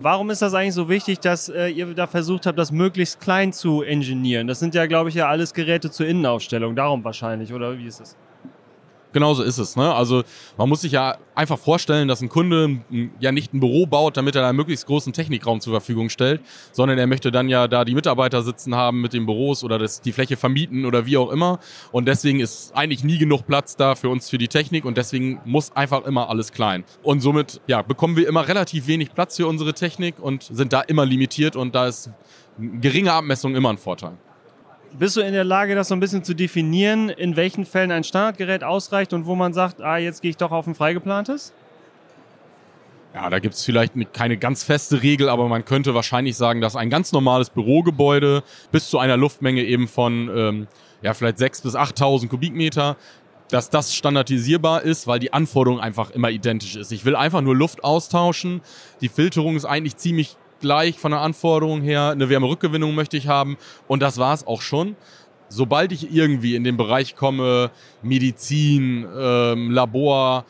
Warum 0.00 0.30
ist 0.30 0.42
das 0.42 0.52
eigentlich 0.54 0.74
so 0.74 0.88
wichtig, 0.88 1.20
dass 1.20 1.48
äh, 1.48 1.68
ihr 1.68 1.94
da 1.94 2.08
versucht 2.08 2.46
habt, 2.46 2.58
das 2.58 2.72
möglichst 2.72 3.20
klein 3.20 3.52
zu 3.52 3.82
engineieren? 3.82 4.48
Das 4.48 4.58
sind 4.58 4.74
ja, 4.74 4.86
glaube 4.86 5.10
ich, 5.10 5.14
ja 5.14 5.28
alles 5.28 5.54
Geräte 5.54 5.90
zur 5.90 6.06
Innenaufstellung, 6.06 6.74
darum 6.74 7.04
wahrscheinlich, 7.04 7.52
oder 7.52 7.78
wie 7.78 7.86
ist 7.86 8.16
es? 9.12 9.14
Genauso 9.14 9.42
ist 9.42 9.58
es. 9.58 9.76
Ne? 9.76 9.92
Also 9.94 10.22
man 10.56 10.68
muss 10.68 10.82
sich 10.82 10.92
ja 10.92 11.16
einfach 11.34 11.58
vorstellen, 11.58 12.08
dass 12.08 12.20
ein 12.20 12.28
Kunde 12.28 12.80
ja 13.20 13.32
nicht 13.32 13.54
ein 13.54 13.60
Büro 13.60 13.86
baut, 13.86 14.16
damit 14.16 14.34
er 14.34 14.46
einen 14.46 14.56
möglichst 14.56 14.86
großen 14.86 15.12
Technikraum 15.12 15.60
zur 15.60 15.72
Verfügung 15.72 16.08
stellt, 16.08 16.40
sondern 16.72 16.98
er 16.98 17.06
möchte 17.06 17.30
dann 17.30 17.48
ja 17.48 17.68
da 17.68 17.84
die 17.84 17.94
Mitarbeiter 17.94 18.42
sitzen 18.42 18.74
haben 18.74 19.00
mit 19.00 19.12
den 19.12 19.26
Büros 19.26 19.64
oder 19.64 19.78
das, 19.78 20.00
die 20.00 20.12
Fläche 20.12 20.36
vermieten 20.36 20.84
oder 20.84 21.06
wie 21.06 21.16
auch 21.16 21.30
immer. 21.30 21.58
Und 21.90 22.06
deswegen 22.06 22.40
ist 22.40 22.72
eigentlich 22.74 23.04
nie 23.04 23.18
genug 23.18 23.46
Platz 23.46 23.76
da 23.76 23.94
für 23.94 24.08
uns 24.08 24.30
für 24.30 24.38
die 24.38 24.48
Technik 24.48 24.84
und 24.84 24.96
deswegen 24.96 25.40
muss 25.44 25.72
einfach 25.72 26.04
immer 26.04 26.28
alles 26.28 26.52
klein. 26.52 26.84
Und 27.02 27.20
somit 27.20 27.60
ja, 27.66 27.82
bekommen 27.82 28.16
wir 28.16 28.28
immer 28.28 28.46
relativ 28.48 28.86
wenig 28.86 29.14
Platz 29.14 29.36
für 29.36 29.46
unsere 29.46 29.74
Technik 29.74 30.18
und 30.18 30.42
sind 30.42 30.72
da 30.72 30.80
immer 30.80 31.06
limitiert 31.06 31.56
und 31.56 31.74
da 31.74 31.86
ist 31.86 32.10
geringe 32.58 33.12
Abmessung 33.12 33.54
immer 33.54 33.70
ein 33.70 33.78
Vorteil. 33.78 34.16
Bist 34.98 35.16
du 35.16 35.20
in 35.22 35.32
der 35.32 35.44
Lage, 35.44 35.74
das 35.74 35.88
so 35.88 35.94
ein 35.94 36.00
bisschen 36.00 36.22
zu 36.22 36.34
definieren, 36.34 37.08
in 37.08 37.36
welchen 37.36 37.64
Fällen 37.64 37.90
ein 37.90 38.04
Standardgerät 38.04 38.62
ausreicht 38.62 39.12
und 39.14 39.24
wo 39.24 39.34
man 39.34 39.54
sagt, 39.54 39.80
ah, 39.80 39.96
jetzt 39.96 40.20
gehe 40.20 40.30
ich 40.30 40.36
doch 40.36 40.52
auf 40.52 40.66
ein 40.66 40.74
freigeplantes? 40.74 41.52
Ja, 43.14 43.30
da 43.30 43.38
gibt 43.38 43.54
es 43.54 43.64
vielleicht 43.64 43.94
keine 44.12 44.36
ganz 44.36 44.64
feste 44.64 45.02
Regel, 45.02 45.28
aber 45.28 45.48
man 45.48 45.64
könnte 45.64 45.94
wahrscheinlich 45.94 46.36
sagen, 46.36 46.60
dass 46.60 46.76
ein 46.76 46.90
ganz 46.90 47.12
normales 47.12 47.50
Bürogebäude 47.50 48.42
bis 48.70 48.88
zu 48.88 48.98
einer 48.98 49.16
Luftmenge 49.16 49.62
eben 49.62 49.88
von 49.88 50.30
ähm, 50.34 50.68
ja, 51.02 51.14
vielleicht 51.14 51.38
6.000 51.38 51.62
bis 51.62 51.74
8.000 51.74 52.28
Kubikmeter, 52.28 52.96
dass 53.48 53.70
das 53.70 53.94
standardisierbar 53.94 54.82
ist, 54.82 55.06
weil 55.06 55.18
die 55.18 55.32
Anforderung 55.32 55.80
einfach 55.80 56.10
immer 56.10 56.30
identisch 56.30 56.76
ist. 56.76 56.90
Ich 56.90 57.04
will 57.04 57.16
einfach 57.16 57.42
nur 57.42 57.54
Luft 57.54 57.84
austauschen. 57.84 58.62
Die 59.00 59.08
Filterung 59.08 59.56
ist 59.56 59.66
eigentlich 59.66 59.96
ziemlich 59.96 60.36
gleich 60.62 60.98
von 60.98 61.12
der 61.12 61.20
Anforderung 61.20 61.82
her. 61.82 62.08
Eine 62.08 62.30
Wärmerückgewinnung 62.30 62.94
möchte 62.94 63.18
ich 63.18 63.28
haben. 63.28 63.58
Und 63.86 64.00
das 64.00 64.16
war 64.16 64.32
es 64.32 64.46
auch 64.46 64.62
schon. 64.62 64.96
Sobald 65.50 65.92
ich 65.92 66.14
irgendwie 66.14 66.56
in 66.56 66.64
den 66.64 66.78
Bereich 66.78 67.14
komme, 67.14 67.70
Medizin, 68.02 69.06
ähm, 69.14 69.70
Labor, 69.70 70.46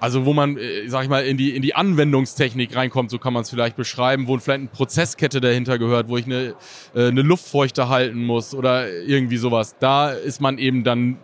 also 0.00 0.26
wo 0.26 0.32
man, 0.32 0.56
äh, 0.58 0.88
sag 0.88 1.04
ich 1.04 1.08
mal, 1.08 1.24
in 1.24 1.36
die, 1.36 1.56
in 1.56 1.62
die 1.62 1.74
Anwendungstechnik 1.74 2.76
reinkommt, 2.76 3.10
so 3.10 3.18
kann 3.18 3.32
man 3.32 3.42
es 3.42 3.50
vielleicht 3.50 3.76
beschreiben, 3.76 4.28
wo 4.28 4.38
vielleicht 4.38 4.60
eine 4.60 4.68
Prozesskette 4.68 5.40
dahinter 5.40 5.78
gehört, 5.78 6.08
wo 6.08 6.16
ich 6.16 6.26
eine, 6.26 6.54
äh, 6.94 7.08
eine 7.08 7.22
Luftfeuchte 7.22 7.88
halten 7.88 8.24
muss 8.24 8.54
oder 8.54 8.92
irgendwie 8.92 9.38
sowas. 9.38 9.76
Da 9.80 10.10
ist 10.10 10.40
man 10.40 10.58
eben 10.58 10.84
dann 10.84 11.16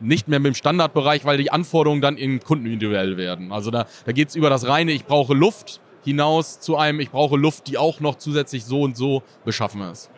nicht 0.00 0.28
mehr 0.28 0.40
mit 0.40 0.52
dem 0.52 0.54
Standardbereich, 0.54 1.24
weil 1.24 1.38
die 1.38 1.50
Anforderungen 1.50 2.02
dann 2.02 2.16
in 2.16 2.40
Kunden 2.40 2.66
individuell 2.66 3.16
werden. 3.16 3.52
Also 3.52 3.70
da, 3.70 3.86
da 4.04 4.12
geht 4.12 4.28
es 4.28 4.36
über 4.36 4.50
das 4.50 4.66
reine, 4.68 4.92
ich 4.92 5.06
brauche 5.06 5.34
Luft 5.34 5.80
hinaus 6.06 6.60
zu 6.60 6.76
einem, 6.76 7.00
ich 7.00 7.10
brauche 7.10 7.36
Luft, 7.36 7.66
die 7.66 7.76
auch 7.76 8.00
noch 8.00 8.14
zusätzlich 8.16 8.64
so 8.64 8.82
und 8.82 8.96
so 8.96 9.22
beschaffen 9.44 9.82
ist. 9.82 10.10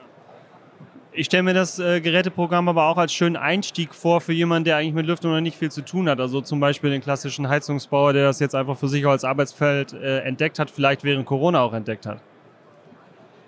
Ich 1.11 1.27
stelle 1.27 1.43
mir 1.43 1.55
das 1.55 1.81
äh, 1.81 2.01
Geräteprogramm 2.01 2.69
aber 2.69 2.87
auch 2.87 2.97
als 2.97 3.13
schönen 3.13 3.37
Einstieg 3.37 3.93
vor 3.93 4.21
für 4.21 4.33
jemanden, 4.33 4.67
der 4.67 4.77
eigentlich 4.77 4.95
mit 4.95 5.07
Lüftung 5.07 5.33
noch 5.33 5.41
nicht 5.41 5.57
viel 5.57 5.71
zu 5.71 5.85
tun 5.85 6.09
hat. 6.09 6.21
Also 6.21 6.41
zum 6.43 6.61
Beispiel 6.61 6.91
den 6.91 7.01
klassischen 7.01 7.49
Heizungsbauer, 7.49 8.13
der 8.13 8.27
das 8.27 8.39
jetzt 8.39 8.55
einfach 8.55 8.77
für 8.77 8.89
sich 8.89 9.05
als 9.05 9.25
Arbeitsfeld 9.25 9.95
äh, 9.95 10.21
entdeckt 10.21 10.61
hat, 10.61 10.71
vielleicht 10.71 11.03
während 11.03 11.27
Corona 11.27 11.61
auch 11.61 11.73
entdeckt 11.73 12.07
hat. 12.07 12.21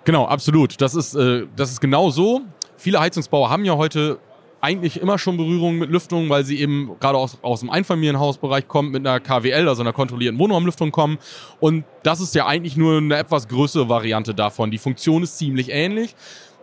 Genau, 0.03 0.25
absolut. 0.25 0.81
Das 0.81 0.95
ist, 0.95 1.15
äh, 1.15 1.45
das 1.55 1.71
ist 1.71 1.79
genau 1.79 2.09
so. 2.09 2.41
Viele 2.75 2.99
Heizungsbauer 2.99 3.49
haben 3.49 3.63
ja 3.63 3.77
heute 3.77 4.19
eigentlich 4.61 5.01
immer 5.01 5.17
schon 5.17 5.37
Berührung 5.37 5.77
mit 5.77 5.89
Lüftung, 5.89 6.29
weil 6.29 6.45
sie 6.45 6.59
eben 6.59 6.91
gerade 6.99 7.17
aus, 7.17 7.37
aus 7.41 7.61
dem 7.61 7.69
Einfamilienhausbereich 7.69 8.67
kommen, 8.67 8.91
mit 8.91 9.05
einer 9.05 9.19
KWL, 9.19 9.67
also 9.67 9.81
einer 9.81 9.93
kontrollierten 9.93 10.39
Wohnraumlüftung 10.39 10.91
kommen. 10.91 11.17
Und 11.59 11.83
das 12.03 12.21
ist 12.21 12.35
ja 12.35 12.45
eigentlich 12.45 12.77
nur 12.77 12.97
eine 12.97 13.17
etwas 13.17 13.47
größere 13.47 13.89
Variante 13.89 14.33
davon. 14.33 14.71
Die 14.71 14.77
Funktion 14.77 15.23
ist 15.23 15.37
ziemlich 15.37 15.69
ähnlich. 15.69 16.15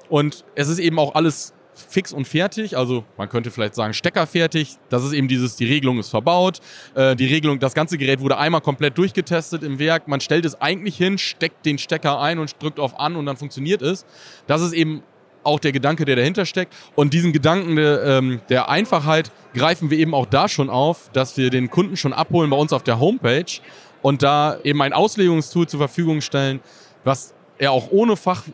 Und 0.08 0.44
es 0.54 0.68
ist 0.68 0.78
eben 0.78 0.98
auch 0.98 1.14
alles 1.14 1.52
fix 1.88 2.12
und 2.12 2.26
fertig, 2.26 2.76
also 2.76 3.04
man 3.16 3.28
könnte 3.28 3.50
vielleicht 3.50 3.74
sagen 3.74 3.94
steckerfertig. 3.94 4.76
Das 4.88 5.04
ist 5.04 5.12
eben 5.12 5.28
dieses, 5.28 5.56
die 5.56 5.66
Regelung 5.66 5.98
ist 5.98 6.08
verbaut. 6.08 6.60
Äh, 6.94 7.14
die 7.14 7.26
Regelung, 7.26 7.58
das 7.60 7.74
ganze 7.74 7.98
Gerät 7.98 8.20
wurde 8.20 8.36
einmal 8.36 8.60
komplett 8.60 8.98
durchgetestet 8.98 9.62
im 9.62 9.78
Werk. 9.78 10.08
Man 10.08 10.20
stellt 10.20 10.44
es 10.44 10.60
eigentlich 10.60 10.96
hin, 10.96 11.18
steckt 11.18 11.64
den 11.66 11.78
Stecker 11.78 12.20
ein 12.20 12.38
und 12.38 12.60
drückt 12.60 12.80
auf 12.80 12.98
an 12.98 13.16
und 13.16 13.26
dann 13.26 13.36
funktioniert 13.36 13.82
es. 13.82 14.04
Das 14.46 14.60
ist 14.60 14.72
eben 14.72 15.02
auch 15.44 15.60
der 15.60 15.72
Gedanke, 15.72 16.04
der 16.04 16.16
dahinter 16.16 16.46
steckt. 16.46 16.74
Und 16.94 17.14
diesen 17.14 17.32
Gedanken 17.32 17.76
der, 17.76 18.04
ähm, 18.04 18.40
der 18.48 18.68
Einfachheit 18.68 19.30
greifen 19.54 19.90
wir 19.90 19.98
eben 19.98 20.14
auch 20.14 20.26
da 20.26 20.48
schon 20.48 20.70
auf, 20.70 21.10
dass 21.12 21.36
wir 21.36 21.50
den 21.50 21.70
Kunden 21.70 21.96
schon 21.96 22.12
abholen 22.12 22.50
bei 22.50 22.56
uns 22.56 22.72
auf 22.72 22.82
der 22.82 23.00
Homepage 23.00 23.60
und 24.02 24.22
da 24.22 24.58
eben 24.64 24.80
ein 24.82 24.92
Auslegungstool 24.92 25.68
zur 25.68 25.78
Verfügung 25.78 26.20
stellen, 26.20 26.60
was 27.04 27.34
er 27.58 27.72
auch 27.72 27.90
ohne 27.90 28.16
Fach, 28.16 28.44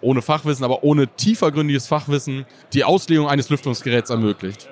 ohne 0.00 0.22
Fachwissen, 0.22 0.64
aber 0.64 0.84
ohne 0.84 1.08
tiefergründiges 1.08 1.86
Fachwissen 1.86 2.46
die 2.72 2.84
Auslegung 2.84 3.28
eines 3.28 3.48
Lüftungsgeräts 3.48 4.10
ermöglicht. 4.10 4.68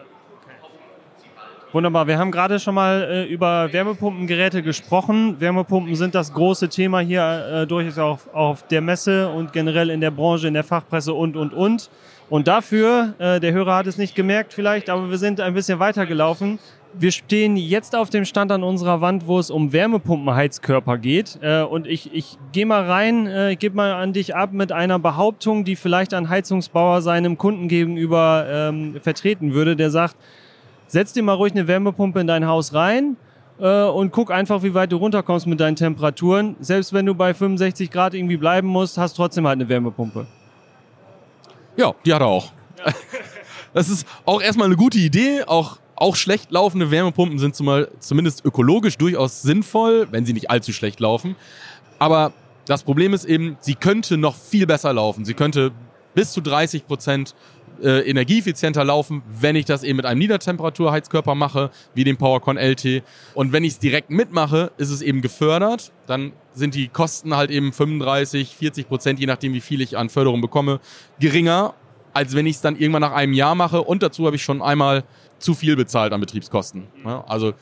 Wunderbar. 1.72 2.08
Wir 2.08 2.18
haben 2.18 2.32
gerade 2.32 2.58
schon 2.58 2.74
mal 2.74 3.02
äh, 3.08 3.24
über 3.26 3.72
Wärmepumpengeräte 3.72 4.60
gesprochen. 4.60 5.40
Wärmepumpen 5.40 5.94
sind 5.94 6.16
das 6.16 6.32
große 6.32 6.68
Thema 6.68 6.98
hier 6.98 7.22
äh, 7.62 7.66
durchaus 7.68 7.98
auf, 7.98 8.34
auf 8.34 8.66
der 8.66 8.80
Messe 8.80 9.28
und 9.28 9.52
generell 9.52 9.90
in 9.90 10.00
der 10.00 10.10
Branche, 10.10 10.48
in 10.48 10.54
der 10.54 10.64
Fachpresse 10.64 11.14
und, 11.14 11.36
und, 11.36 11.54
und. 11.54 11.88
Und 12.28 12.48
dafür, 12.48 13.14
äh, 13.18 13.38
der 13.38 13.52
Hörer 13.52 13.76
hat 13.76 13.86
es 13.86 13.98
nicht 13.98 14.16
gemerkt 14.16 14.52
vielleicht, 14.52 14.90
aber 14.90 15.10
wir 15.10 15.18
sind 15.18 15.40
ein 15.40 15.54
bisschen 15.54 15.78
weitergelaufen. 15.78 16.58
Wir 16.92 17.12
stehen 17.12 17.56
jetzt 17.56 17.94
auf 17.94 18.10
dem 18.10 18.24
Stand 18.24 18.50
an 18.50 18.64
unserer 18.64 19.00
Wand, 19.00 19.28
wo 19.28 19.38
es 19.38 19.48
um 19.48 19.72
Wärmepumpenheizkörper 19.72 20.98
geht. 20.98 21.38
Äh, 21.40 21.62
und 21.62 21.86
ich, 21.86 22.12
ich 22.12 22.36
gehe 22.50 22.66
mal 22.66 22.84
rein, 22.84 23.28
äh, 23.28 23.54
gebe 23.54 23.76
mal 23.76 23.92
an 23.92 24.12
dich 24.12 24.34
ab 24.34 24.52
mit 24.52 24.72
einer 24.72 24.98
Behauptung, 24.98 25.64
die 25.64 25.76
vielleicht 25.76 26.14
ein 26.14 26.28
Heizungsbauer 26.30 27.00
seinem 27.00 27.38
Kunden 27.38 27.68
gegenüber 27.68 28.44
ähm, 28.50 28.96
vertreten 29.00 29.54
würde, 29.54 29.76
der 29.76 29.92
sagt, 29.92 30.16
setz 30.90 31.12
dir 31.12 31.22
mal 31.22 31.34
ruhig 31.34 31.52
eine 31.52 31.68
Wärmepumpe 31.68 32.20
in 32.20 32.26
dein 32.26 32.46
Haus 32.46 32.74
rein 32.74 33.16
äh, 33.60 33.84
und 33.84 34.10
guck 34.10 34.30
einfach, 34.30 34.62
wie 34.62 34.74
weit 34.74 34.90
du 34.90 34.96
runterkommst 34.96 35.46
mit 35.46 35.60
deinen 35.60 35.76
Temperaturen. 35.76 36.56
Selbst 36.60 36.92
wenn 36.92 37.06
du 37.06 37.14
bei 37.14 37.32
65 37.32 37.90
Grad 37.90 38.14
irgendwie 38.14 38.36
bleiben 38.36 38.66
musst, 38.68 38.98
hast 38.98 39.14
trotzdem 39.14 39.46
halt 39.46 39.56
eine 39.56 39.68
Wärmepumpe. 39.68 40.26
Ja, 41.76 41.94
die 42.04 42.12
hat 42.12 42.20
er 42.20 42.26
auch. 42.26 42.52
Ja. 42.84 42.92
Das 43.72 43.88
ist 43.88 44.04
auch 44.24 44.42
erstmal 44.42 44.66
eine 44.66 44.74
gute 44.74 44.98
Idee. 44.98 45.44
Auch, 45.46 45.78
auch 45.94 46.16
schlecht 46.16 46.50
laufende 46.50 46.90
Wärmepumpen 46.90 47.38
sind 47.38 47.54
zumal, 47.54 47.88
zumindest 48.00 48.44
ökologisch 48.44 48.98
durchaus 48.98 49.42
sinnvoll, 49.42 50.08
wenn 50.10 50.26
sie 50.26 50.32
nicht 50.32 50.50
allzu 50.50 50.72
schlecht 50.72 50.98
laufen. 50.98 51.36
Aber 52.00 52.32
das 52.66 52.82
Problem 52.82 53.14
ist 53.14 53.26
eben, 53.26 53.58
sie 53.60 53.76
könnte 53.76 54.16
noch 54.16 54.34
viel 54.34 54.66
besser 54.66 54.92
laufen. 54.92 55.24
Sie 55.24 55.34
könnte 55.34 55.70
bis 56.14 56.32
zu 56.32 56.40
30 56.40 56.84
Prozent 56.84 57.36
äh, 57.82 58.00
energieeffizienter 58.08 58.84
laufen, 58.84 59.22
wenn 59.28 59.56
ich 59.56 59.64
das 59.64 59.82
eben 59.82 59.96
mit 59.96 60.06
einem 60.06 60.18
Niedertemperaturheizkörper 60.18 61.34
mache, 61.34 61.70
wie 61.94 62.04
dem 62.04 62.16
PowerCon 62.16 62.56
LT. 62.56 63.02
Und 63.34 63.52
wenn 63.52 63.64
ich 63.64 63.74
es 63.74 63.78
direkt 63.78 64.10
mitmache, 64.10 64.72
ist 64.76 64.90
es 64.90 65.02
eben 65.02 65.20
gefördert. 65.22 65.92
Dann 66.06 66.32
sind 66.52 66.74
die 66.74 66.88
Kosten 66.88 67.36
halt 67.36 67.50
eben 67.50 67.72
35, 67.72 68.56
40 68.56 68.88
Prozent, 68.88 69.20
je 69.20 69.26
nachdem, 69.26 69.52
wie 69.54 69.60
viel 69.60 69.80
ich 69.80 69.96
an 69.96 70.08
Förderung 70.08 70.40
bekomme, 70.40 70.80
geringer, 71.18 71.74
als 72.12 72.34
wenn 72.34 72.46
ich 72.46 72.56
es 72.56 72.62
dann 72.62 72.76
irgendwann 72.76 73.02
nach 73.02 73.12
einem 73.12 73.32
Jahr 73.32 73.54
mache. 73.54 73.82
Und 73.82 74.02
dazu 74.02 74.26
habe 74.26 74.36
ich 74.36 74.42
schon 74.42 74.62
einmal 74.62 75.04
zu 75.38 75.54
viel 75.54 75.76
bezahlt 75.76 76.12
an 76.12 76.20
Betriebskosten. 76.20 76.86
Ja, 77.04 77.24
also 77.26 77.54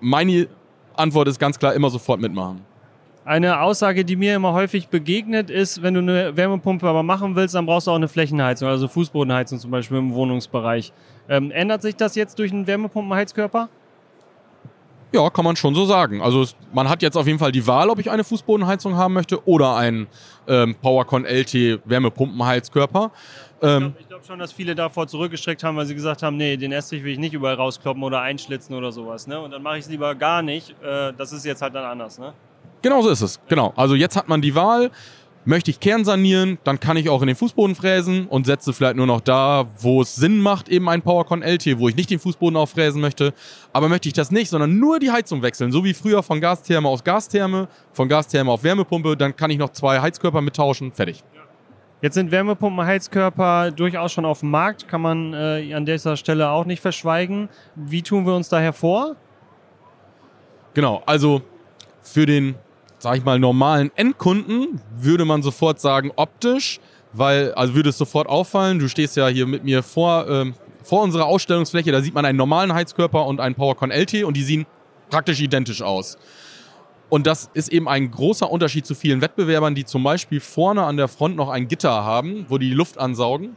meine 0.00 0.48
Antwort 0.94 1.28
ist 1.28 1.38
ganz 1.38 1.58
klar 1.58 1.74
immer 1.74 1.90
sofort 1.90 2.20
mitmachen. 2.20 2.64
Eine 3.28 3.60
Aussage, 3.60 4.06
die 4.06 4.16
mir 4.16 4.34
immer 4.34 4.54
häufig 4.54 4.88
begegnet, 4.88 5.50
ist, 5.50 5.82
wenn 5.82 5.92
du 5.92 6.00
eine 6.00 6.34
Wärmepumpe 6.34 6.88
aber 6.88 7.02
machen 7.02 7.36
willst, 7.36 7.54
dann 7.54 7.66
brauchst 7.66 7.86
du 7.86 7.90
auch 7.90 7.96
eine 7.96 8.08
Flächenheizung, 8.08 8.66
also 8.68 8.88
Fußbodenheizung 8.88 9.58
zum 9.58 9.70
Beispiel 9.70 9.98
im 9.98 10.14
Wohnungsbereich. 10.14 10.94
Ähm, 11.28 11.50
ändert 11.50 11.82
sich 11.82 11.94
das 11.94 12.14
jetzt 12.14 12.38
durch 12.38 12.52
einen 12.52 12.66
Wärmepumpenheizkörper? 12.66 13.68
Ja, 15.12 15.28
kann 15.28 15.44
man 15.44 15.56
schon 15.56 15.74
so 15.74 15.84
sagen. 15.84 16.22
Also 16.22 16.46
man 16.72 16.88
hat 16.88 17.02
jetzt 17.02 17.18
auf 17.18 17.26
jeden 17.26 17.38
Fall 17.38 17.52
die 17.52 17.66
Wahl, 17.66 17.90
ob 17.90 17.98
ich 17.98 18.10
eine 18.10 18.24
Fußbodenheizung 18.24 18.96
haben 18.96 19.12
möchte 19.12 19.46
oder 19.46 19.76
einen 19.76 20.06
ähm, 20.46 20.74
PowerCon 20.76 21.26
LT 21.26 21.80
Wärmepumpenheizkörper. 21.84 23.10
Ähm, 23.60 23.92
ich 23.98 24.08
glaube 24.08 24.08
glaub 24.08 24.24
schon, 24.24 24.38
dass 24.38 24.52
viele 24.52 24.74
davor 24.74 25.06
zurückgestreckt 25.06 25.62
haben, 25.64 25.76
weil 25.76 25.84
sie 25.84 25.94
gesagt 25.94 26.22
haben, 26.22 26.38
nee, 26.38 26.56
den 26.56 26.72
Estrich 26.72 27.04
will 27.04 27.12
ich 27.12 27.18
nicht 27.18 27.34
überall 27.34 27.56
rauskloppen 27.56 28.02
oder 28.02 28.22
einschlitzen 28.22 28.74
oder 28.74 28.90
sowas. 28.90 29.26
Ne? 29.26 29.38
Und 29.38 29.50
dann 29.50 29.62
mache 29.62 29.76
ich 29.76 29.84
es 29.84 29.90
lieber 29.90 30.14
gar 30.14 30.40
nicht. 30.40 30.70
Äh, 30.82 31.12
das 31.12 31.32
ist 31.32 31.44
jetzt 31.44 31.60
halt 31.60 31.74
dann 31.74 31.84
anders. 31.84 32.18
Ne? 32.18 32.32
Genau 32.82 33.02
so 33.02 33.10
ist 33.10 33.20
es. 33.20 33.40
Genau. 33.48 33.72
Also 33.76 33.94
jetzt 33.94 34.16
hat 34.16 34.28
man 34.28 34.40
die 34.40 34.54
Wahl. 34.54 34.90
Möchte 35.44 35.70
ich 35.70 35.80
Kern 35.80 36.04
sanieren, 36.04 36.58
dann 36.64 36.78
kann 36.78 36.98
ich 36.98 37.08
auch 37.08 37.22
in 37.22 37.28
den 37.28 37.36
Fußboden 37.36 37.74
fräsen 37.74 38.26
und 38.26 38.44
setze 38.44 38.74
vielleicht 38.74 38.96
nur 38.96 39.06
noch 39.06 39.22
da, 39.22 39.64
wo 39.78 40.02
es 40.02 40.14
Sinn 40.14 40.40
macht, 40.40 40.68
eben 40.68 40.86
ein 40.90 41.00
PowerCon 41.00 41.42
LT, 41.42 41.78
wo 41.78 41.88
ich 41.88 41.96
nicht 41.96 42.10
den 42.10 42.18
Fußboden 42.18 42.54
auffräsen 42.54 43.00
möchte. 43.00 43.32
Aber 43.72 43.88
möchte 43.88 44.08
ich 44.08 44.12
das 44.12 44.30
nicht, 44.30 44.50
sondern 44.50 44.78
nur 44.78 44.98
die 44.98 45.10
Heizung 45.10 45.40
wechseln, 45.40 45.72
so 45.72 45.82
wie 45.84 45.94
früher 45.94 46.22
von 46.22 46.42
Gastherme 46.42 46.86
aus 46.86 47.02
Gastherme, 47.02 47.68
von 47.92 48.10
Gastherme 48.10 48.50
auf 48.50 48.62
Wärmepumpe, 48.62 49.16
dann 49.16 49.34
kann 49.34 49.50
ich 49.50 49.56
noch 49.56 49.70
zwei 49.70 50.00
Heizkörper 50.00 50.42
mittauschen, 50.42 50.92
fertig. 50.92 51.24
Jetzt 52.02 52.14
sind 52.14 52.30
Wärmepumpen, 52.30 52.84
Heizkörper 52.84 53.70
durchaus 53.70 54.12
schon 54.12 54.26
auf 54.26 54.40
dem 54.40 54.50
Markt, 54.50 54.86
kann 54.86 55.00
man 55.00 55.32
äh, 55.32 55.72
an 55.72 55.86
dieser 55.86 56.18
Stelle 56.18 56.50
auch 56.50 56.66
nicht 56.66 56.80
verschweigen. 56.80 57.48
Wie 57.74 58.02
tun 58.02 58.26
wir 58.26 58.34
uns 58.34 58.50
da 58.50 58.58
hervor? 58.58 59.16
Genau, 60.74 61.02
also 61.06 61.40
für 62.02 62.26
den 62.26 62.54
sag 62.98 63.16
ich 63.16 63.24
mal, 63.24 63.38
normalen 63.38 63.90
Endkunden 63.94 64.80
würde 64.96 65.24
man 65.24 65.42
sofort 65.42 65.80
sagen 65.80 66.12
optisch, 66.16 66.80
weil, 67.12 67.52
also 67.54 67.74
würde 67.74 67.90
es 67.90 67.98
sofort 67.98 68.28
auffallen. 68.28 68.78
Du 68.78 68.88
stehst 68.88 69.16
ja 69.16 69.28
hier 69.28 69.46
mit 69.46 69.64
mir 69.64 69.82
vor, 69.82 70.28
ähm, 70.28 70.54
vor 70.82 71.02
unserer 71.02 71.26
Ausstellungsfläche, 71.26 71.92
da 71.92 72.02
sieht 72.02 72.14
man 72.14 72.24
einen 72.24 72.38
normalen 72.38 72.72
Heizkörper 72.72 73.26
und 73.26 73.40
einen 73.40 73.54
PowerCon 73.54 73.90
LT 73.90 74.24
und 74.24 74.36
die 74.36 74.42
sehen 74.42 74.66
praktisch 75.10 75.40
identisch 75.40 75.82
aus. 75.82 76.18
Und 77.08 77.26
das 77.26 77.48
ist 77.54 77.72
eben 77.72 77.88
ein 77.88 78.10
großer 78.10 78.50
Unterschied 78.50 78.84
zu 78.84 78.94
vielen 78.94 79.22
Wettbewerbern, 79.22 79.74
die 79.74 79.86
zum 79.86 80.02
Beispiel 80.02 80.40
vorne 80.40 80.82
an 80.82 80.98
der 80.98 81.08
Front 81.08 81.36
noch 81.36 81.48
ein 81.48 81.66
Gitter 81.66 82.04
haben, 82.04 82.44
wo 82.48 82.58
die 82.58 82.70
Luft 82.70 82.98
ansaugen 82.98 83.56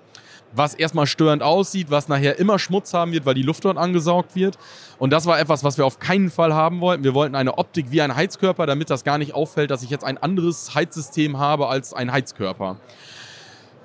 was 0.54 0.74
erstmal 0.74 1.08
störend 1.08 1.44
aussieht, 1.44 1.88
was 1.90 2.08
nachher 2.08 2.40
immer 2.40 2.60
Schmutz 2.60 2.94
haben 2.94 3.12
wird, 3.12 3.26
weil 3.26 3.34
die 3.34 3.44
Luft 3.44 3.66
dort 3.66 3.78
angesaugt 3.78 4.36
wird. 4.36 4.58
Und 5.00 5.12
das 5.12 5.26
war 5.26 5.40
etwas, 5.40 5.64
was 5.64 5.78
wir 5.78 5.86
auf 5.86 6.00
keinen 6.00 6.30
Fall 6.30 6.54
haben 6.54 6.82
wollten. 6.82 7.04
Wir 7.04 7.14
wollten 7.14 7.36
eine 7.36 7.58
Optik 7.58 7.88
wie 7.90 8.02
ein 8.02 8.16
Heizkörper, 8.16 8.66
damit 8.66 8.90
das 8.90 9.04
gar 9.04 9.18
nicht 9.18 9.34
auffällt, 9.34 9.72
dass 9.72 9.84
ich 9.84 9.90
jetzt 9.90 10.04
ein 10.04 10.18
anderes 10.18 10.76
Heizsystem 10.76 11.38
habe 11.38 11.68
als 11.68 11.94
ein 11.94 12.12
Heizkörper. 12.12 12.78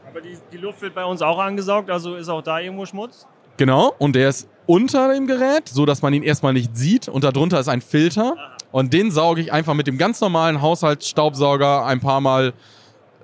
Aber 0.08 0.20
die, 0.20 0.36
die 0.52 0.58
Luft 0.58 0.82
wird 0.82 0.94
bei 0.94 1.04
uns 1.04 1.22
auch 1.22 1.38
angesaugt, 1.38 1.90
also 1.90 2.16
ist 2.16 2.28
auch 2.28 2.42
da 2.42 2.58
irgendwo 2.58 2.86
Schmutz? 2.86 3.26
Genau, 3.56 3.94
und 3.98 4.14
der 4.14 4.28
ist 4.28 4.48
unter 4.66 5.12
dem 5.12 5.26
Gerät, 5.26 5.68
so 5.68 5.86
dass 5.86 6.02
man 6.02 6.12
ihn 6.12 6.22
erstmal 6.22 6.52
nicht 6.52 6.76
sieht. 6.76 7.08
Und 7.08 7.24
darunter 7.24 7.58
ist 7.60 7.68
ein 7.68 7.80
Filter. 7.80 8.34
Und 8.72 8.92
den 8.92 9.10
sauge 9.10 9.40
ich 9.40 9.52
einfach 9.52 9.74
mit 9.74 9.86
dem 9.86 9.96
ganz 9.96 10.20
normalen 10.20 10.60
Haushaltsstaubsauger 10.60 11.86
ein 11.86 12.00
paar 12.00 12.20
Mal 12.20 12.52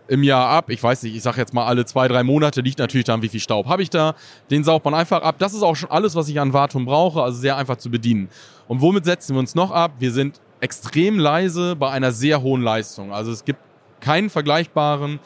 im 0.09 0.23
Jahr 0.23 0.49
ab. 0.49 0.71
Ich 0.71 0.83
weiß 0.83 1.03
nicht, 1.05 1.17
ich 1.17 1.23
sage 1.23 1.39
jetzt 1.39 1.55
mal 1.55 1.67
alle 1.67 1.85
zwei, 1.85 2.09
drei 2.09 2.23
Monate, 2.23 2.61
liegt 2.61 2.79
natürlich 2.79 3.07
daran, 3.07 3.23
wie 3.23 3.29
viel 3.29 3.41
Staub 3.41 3.67
habe 3.67 3.83
ich 3.83 3.91
da. 3.91 4.15
Den 4.51 4.65
saugt 4.65 4.85
man 4.85 4.95
einfach 4.95 5.23
ab. 5.23 5.37
Das 5.39 5.55
ist 5.55 5.63
auch 5.63 5.77
schon 5.77 5.91
alles, 5.91 6.15
was 6.15 6.29
ich 6.29 6.41
an 6.41 6.53
Wartung 6.53 6.85
brauche, 6.85 7.23
also 7.23 7.39
sehr 7.39 7.57
einfach 7.57 7.77
zu 7.77 7.91
bedienen. 7.91 8.29
Und 8.69 8.81
womit 8.81 9.05
setzen 9.05 9.35
wir 9.35 9.41
uns 9.41 9.55
noch 9.55 9.71
ab? 9.71 9.93
Wir 9.99 10.13
sind 10.13 10.41
extrem 10.61 11.19
leise 11.19 11.77
bei 11.77 11.91
einer 11.91 12.13
sehr 12.13 12.43
hohen 12.43 12.63
Leistung. 12.63 13.13
Also 13.13 13.33
es 13.33 13.45
gibt 13.45 13.61
keinen 14.01 14.31
vergleichbaren 14.31 15.21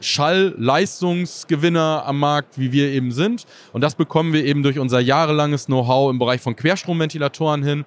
Schallleistungsgewinner 0.00 2.04
am 2.06 2.18
Markt, 2.18 2.58
wie 2.58 2.72
wir 2.72 2.90
eben 2.90 3.12
sind. 3.12 3.46
Und 3.72 3.82
das 3.82 3.94
bekommen 3.94 4.32
wir 4.32 4.44
eben 4.44 4.62
durch 4.62 4.78
unser 4.78 5.00
jahrelanges 5.00 5.66
Know-how 5.66 6.10
im 6.10 6.18
Bereich 6.18 6.40
von 6.40 6.56
Querstromventilatoren 6.56 7.62
hin, 7.62 7.84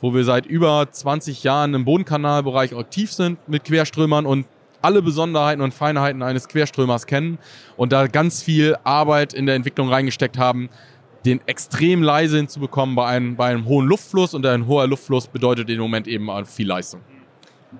wo 0.00 0.14
wir 0.14 0.24
seit 0.24 0.46
über 0.46 0.86
20 0.90 1.42
Jahren 1.42 1.74
im 1.74 1.86
Bodenkanalbereich 1.86 2.76
aktiv 2.76 3.12
sind 3.12 3.38
mit 3.48 3.64
Querströmern 3.64 4.26
und 4.26 4.44
alle 4.84 5.02
Besonderheiten 5.02 5.62
und 5.62 5.72
Feinheiten 5.72 6.22
eines 6.22 6.46
Querströmers 6.46 7.06
kennen 7.06 7.38
und 7.76 7.92
da 7.92 8.06
ganz 8.06 8.42
viel 8.42 8.76
Arbeit 8.84 9.32
in 9.32 9.46
der 9.46 9.54
Entwicklung 9.54 9.88
reingesteckt 9.88 10.38
haben, 10.38 10.68
den 11.24 11.40
extrem 11.46 12.02
leise 12.02 12.36
hinzubekommen 12.36 12.94
bei 12.94 13.06
einem, 13.06 13.36
bei 13.36 13.46
einem 13.46 13.64
hohen 13.64 13.86
Luftfluss 13.86 14.34
und 14.34 14.44
ein 14.44 14.66
hoher 14.66 14.86
Luftfluss 14.86 15.26
bedeutet 15.26 15.70
im 15.70 15.80
Moment 15.80 16.06
eben 16.06 16.28
viel 16.44 16.68
Leistung. 16.68 17.00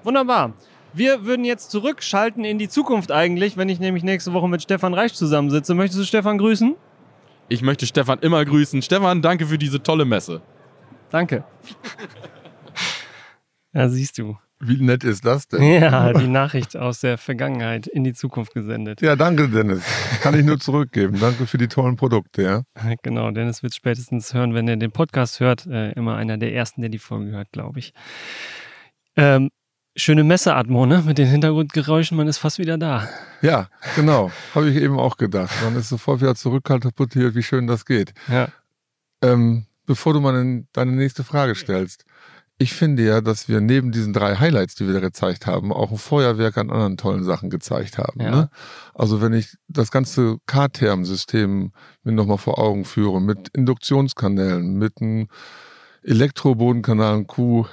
Wunderbar. 0.03 0.55
Wir 0.95 1.25
würden 1.25 1.45
jetzt 1.45 1.71
zurückschalten 1.71 2.45
in 2.45 2.59
die 2.59 2.69
Zukunft 2.69 3.13
eigentlich, 3.13 3.57
wenn 3.57 3.69
ich 3.69 3.81
nämlich 3.81 4.03
nächste 4.03 4.33
Woche 4.33 4.49
mit 4.49 4.63
Stefan 4.63 4.95
Reich 4.95 5.13
zusammensitze. 5.13 5.75
Möchtest 5.75 6.01
du 6.01 6.07
Stefan 6.07 6.39
grüßen? 6.39 6.75
Ich 7.49 7.63
möchte 7.63 7.87
Stefan 7.87 8.21
immer 8.21 8.45
grüßen. 8.45 8.81
Stefan, 8.81 9.21
danke 9.21 9.47
für 9.47 9.59
diese 9.59 9.83
tolle 9.83 10.05
Messe. 10.05 10.41
Danke. 11.11 11.45
ja, 13.75 13.89
siehst 13.89 14.17
du. 14.19 14.39
Wie 14.67 14.81
nett 14.83 15.05
ist 15.05 15.27
das 15.27 15.47
denn? 15.47 15.63
Ja, 15.63 16.15
die 16.15 16.27
Nachricht 16.27 16.75
aus 16.75 17.01
der 17.01 17.19
Vergangenheit 17.19 17.87
in 17.87 18.03
die 18.03 18.15
Zukunft 18.15 18.55
gesendet. 18.55 19.03
Ja, 19.03 19.15
danke, 19.15 19.49
Dennis. 19.49 19.83
Kann 20.23 20.39
ich 20.39 20.45
nur 20.45 20.59
zurückgeben. 20.59 21.21
Danke 21.21 21.47
für 21.47 21.59
die 21.59 21.69
tollen 21.69 21.97
Produkte, 21.97 22.43
ja. 22.43 22.63
Genau, 23.03 23.31
Dennis 23.31 23.63
wird 23.63 23.75
spätestens 23.75 24.33
hören, 24.33 24.55
wenn 24.55 24.67
er 24.67 24.77
den 24.77 24.91
Podcast 24.91 25.41
hört. 25.41 25.67
Äh, 25.67 25.93
immer 25.93 26.17
einer 26.17 26.39
der 26.39 26.55
ersten, 26.55 26.81
der 26.81 26.89
die 26.89 26.99
Folge 26.99 27.33
hört, 27.33 27.53
glaube 27.53 27.79
ich. 27.79 27.93
Ähm, 29.17 29.51
schöne 29.97 30.25
Messeatmo, 30.25 30.87
ne? 30.87 31.03
Mit 31.05 31.19
den 31.19 31.29
Hintergrundgeräuschen, 31.29 32.17
man 32.17 32.27
ist 32.27 32.39
fast 32.39 32.59
wieder 32.59 32.79
da. 32.79 33.07
Ja, 33.43 33.69
genau. 33.97 34.31
Habe 34.55 34.71
ich 34.71 34.77
eben 34.77 34.99
auch 34.99 35.19
gedacht. 35.19 35.55
Man 35.63 35.77
ist 35.77 35.91
sofort 35.91 36.23
wieder 36.23 36.35
zurückkatapultiert, 36.35 37.35
wie 37.35 37.43
schön 37.43 37.67
das 37.67 37.85
geht. 37.85 38.15
Ja. 38.29 38.49
Ähm, 39.23 39.67
bevor 39.85 40.15
du 40.15 40.21
mal 40.21 40.65
deine 40.73 40.93
nächste 40.93 41.23
Frage 41.23 41.55
stellst 41.55 42.07
ich 42.59 42.73
finde 42.73 43.05
ja, 43.05 43.21
dass 43.21 43.49
wir 43.49 43.61
neben 43.61 43.91
diesen 43.91 44.13
drei 44.13 44.37
Highlights, 44.37 44.77
die 44.77 44.87
wir 44.87 44.95
da 44.95 45.01
gezeigt 45.01 45.47
haben, 45.47 45.73
auch 45.73 45.91
ein 45.91 45.99
Feuerwerk 45.99 46.57
an 46.57 46.71
anderen 46.71 46.97
tollen 46.97 47.25
Sachen 47.25 47.51
gezeigt 47.51 47.99
haben. 47.99 48.21
Ja. 48.21 48.31
Ne? 48.31 48.51
Also 48.95 49.21
wenn 49.21 49.33
ich 49.33 49.57
das 49.67 49.91
ganze 49.91 50.39
K-Term-System 50.47 51.73
mir 52.05 52.13
nochmal 52.13 52.39
vor 52.39 52.59
Augen 52.59 52.85
führe, 52.85 53.21
mit 53.21 53.49
Induktionskanälen, 53.49 54.75
mit 54.75 55.01
einem 55.01 55.29
Elektrobodenkanal 56.05 57.25
QE, 57.25 57.67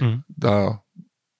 mhm. 0.00 0.24
da 0.28 0.82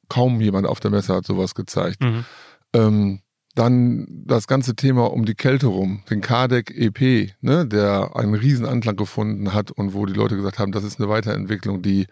kaum 0.09 0.41
jemand 0.41 0.67
auf 0.67 0.81
der 0.81 0.91
Messe 0.91 1.15
hat 1.15 1.27
sowas 1.27 1.55
gezeigt. 1.55 2.03
Mhm. 2.03 2.25
Ähm, 2.73 3.21
dann 3.55 4.07
das 4.27 4.49
ganze 4.49 4.75
Thema 4.75 5.13
um 5.13 5.25
die 5.25 5.37
Kälte 5.37 5.69
rum, 5.69 6.03
den 6.11 6.21
Kardec 6.21 6.73
EP, 6.73 7.31
ne, 7.41 7.67
der 7.67 8.17
einen 8.17 8.35
riesen 8.35 8.67
Anklang 8.67 8.97
gefunden 8.97 9.55
hat 9.55 9.71
und 9.71 9.95
wo 9.95 10.07
die 10.07 10.13
Leute 10.13 10.35
gesagt 10.35 10.59
haben, 10.59 10.73
das 10.73 10.83
ist 10.83 10.99
eine 10.99 11.09
Weiterentwicklung, 11.09 11.81
die 11.81 12.09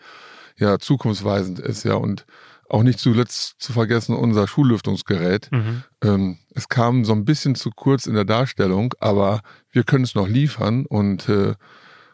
ja 0.57 0.79
zukunftsweisend 0.79 1.59
ist, 1.59 1.85
ja. 1.85 1.95
Und 1.95 2.27
auch 2.69 2.83
nicht 2.83 2.99
zuletzt 2.99 3.57
zu 3.59 3.73
vergessen 3.73 4.17
unser 4.17 4.49
Schullüftungsgerät. 4.49 5.51
Mhm. 5.53 5.83
Ähm, 6.03 6.39
es 6.55 6.69
kam 6.69 7.05
so 7.05 7.13
ein 7.13 7.25
bisschen 7.25 7.55
zu 7.55 7.71
kurz 7.71 8.07
in 8.07 8.15
der 8.15 8.25
Darstellung, 8.25 8.95
aber 8.99 9.43
wir 9.71 9.85
können 9.85 10.05
es 10.05 10.15
noch 10.15 10.27
liefern 10.27 10.87
und 10.87 11.29
äh, 11.29 11.55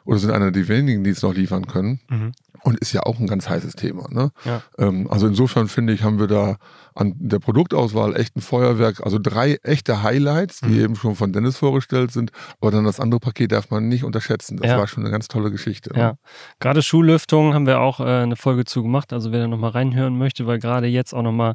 oder 0.04 0.18
sind 0.18 0.30
einer 0.30 0.50
der 0.50 0.68
wenigen, 0.68 1.04
die 1.04 1.10
es 1.10 1.22
noch 1.22 1.34
liefern 1.34 1.66
können. 1.66 2.00
Mhm. 2.08 2.32
Und 2.68 2.78
ist 2.80 2.92
ja 2.92 3.02
auch 3.04 3.18
ein 3.18 3.26
ganz 3.26 3.48
heißes 3.48 3.76
Thema. 3.76 4.08
Ne? 4.10 4.30
Ja. 4.44 4.62
Ähm, 4.76 5.10
also 5.10 5.26
insofern 5.26 5.68
finde 5.68 5.94
ich, 5.94 6.02
haben 6.02 6.18
wir 6.18 6.26
da 6.26 6.56
an 6.94 7.14
der 7.18 7.38
Produktauswahl 7.38 8.14
echt 8.14 8.36
ein 8.36 8.42
Feuerwerk, 8.42 9.00
also 9.02 9.18
drei 9.18 9.58
echte 9.62 10.02
Highlights, 10.02 10.60
die 10.60 10.66
mhm. 10.74 10.80
eben 10.80 10.96
schon 10.96 11.14
von 11.14 11.32
Dennis 11.32 11.56
vorgestellt 11.56 12.12
sind. 12.12 12.30
Aber 12.60 12.70
dann 12.70 12.84
das 12.84 13.00
andere 13.00 13.20
Paket 13.20 13.52
darf 13.52 13.70
man 13.70 13.88
nicht 13.88 14.04
unterschätzen. 14.04 14.58
Das 14.58 14.70
ja. 14.70 14.76
war 14.78 14.86
schon 14.86 15.02
eine 15.02 15.10
ganz 15.10 15.28
tolle 15.28 15.50
Geschichte. 15.50 15.92
Ja, 15.96 16.08
ne? 16.08 16.18
gerade 16.60 16.82
Schullüftung 16.82 17.54
haben 17.54 17.66
wir 17.66 17.80
auch 17.80 18.00
äh, 18.00 18.04
eine 18.04 18.36
Folge 18.36 18.66
zu 18.66 18.82
gemacht. 18.82 19.14
Also 19.14 19.32
wer 19.32 19.40
da 19.40 19.48
nochmal 19.48 19.70
reinhören 19.70 20.18
möchte, 20.18 20.46
weil 20.46 20.58
gerade 20.58 20.88
jetzt 20.88 21.14
auch 21.14 21.22
nochmal 21.22 21.54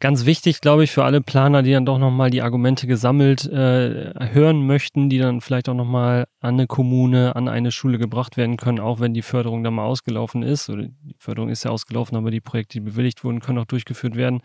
ganz 0.00 0.24
wichtig, 0.24 0.60
glaube 0.60 0.84
ich, 0.84 0.90
für 0.90 1.04
alle 1.04 1.20
Planer, 1.20 1.62
die 1.62 1.72
dann 1.72 1.86
doch 1.86 1.98
nochmal 1.98 2.30
die 2.30 2.42
Argumente 2.42 2.86
gesammelt 2.86 3.46
äh, 3.46 4.12
hören 4.32 4.66
möchten, 4.66 5.10
die 5.10 5.18
dann 5.18 5.40
vielleicht 5.40 5.68
auch 5.68 5.74
nochmal 5.74 6.26
an 6.40 6.54
eine 6.54 6.66
Kommune, 6.66 7.34
an 7.36 7.48
eine 7.48 7.72
Schule 7.72 7.98
gebracht 7.98 8.36
werden 8.36 8.56
können, 8.56 8.80
auch 8.80 9.00
wenn 9.00 9.14
die 9.14 9.22
Förderung 9.22 9.64
dann 9.64 9.74
mal 9.74 9.84
ausgelaufen 9.84 10.42
ist. 10.42 10.68
Oder 10.70 10.84
die 10.84 11.16
Förderung 11.18 11.50
ist 11.50 11.64
ja 11.64 11.70
ausgelaufen, 11.70 12.16
aber 12.16 12.30
die 12.30 12.40
Projekte, 12.40 12.78
die 12.78 12.84
bewilligt 12.84 13.24
wurden, 13.24 13.40
können 13.40 13.58
auch 13.58 13.64
durchgeführt 13.64 14.16
werden. 14.16 14.40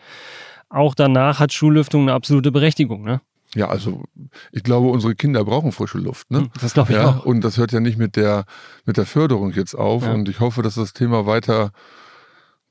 Auch 0.70 0.96
danach 0.96 1.40
hat 1.40 1.54
Schullüftung 1.54 2.04
eine 2.04 2.14
absolute 2.14 2.52
Berechtigung, 2.52 3.04
ne? 3.04 3.22
Ja, 3.56 3.70
also 3.70 4.04
ich 4.52 4.64
glaube, 4.64 4.88
unsere 4.88 5.14
Kinder 5.14 5.46
brauchen 5.46 5.72
frische 5.72 6.00
Luft. 6.00 6.32
Ne? 6.32 6.50
Das 6.60 6.74
glaube 6.74 6.92
ich 6.92 6.98
ja, 6.98 7.10
auch. 7.10 7.26
Und 7.26 7.44
das 7.44 7.58
hört 7.58 7.72
ja 7.72 7.80
nicht 7.80 8.00
mit 8.00 8.16
der, 8.16 8.46
mit 8.86 8.98
der 8.98 9.06
Förderung 9.06 9.52
jetzt 9.52 9.76
auf. 9.76 10.04
Ja. 10.04 10.14
Und 10.14 10.28
ich 10.28 10.40
hoffe, 10.40 10.64
dass 10.64 10.74
das 10.74 10.94
Thema 10.94 11.28
weiter 11.28 11.72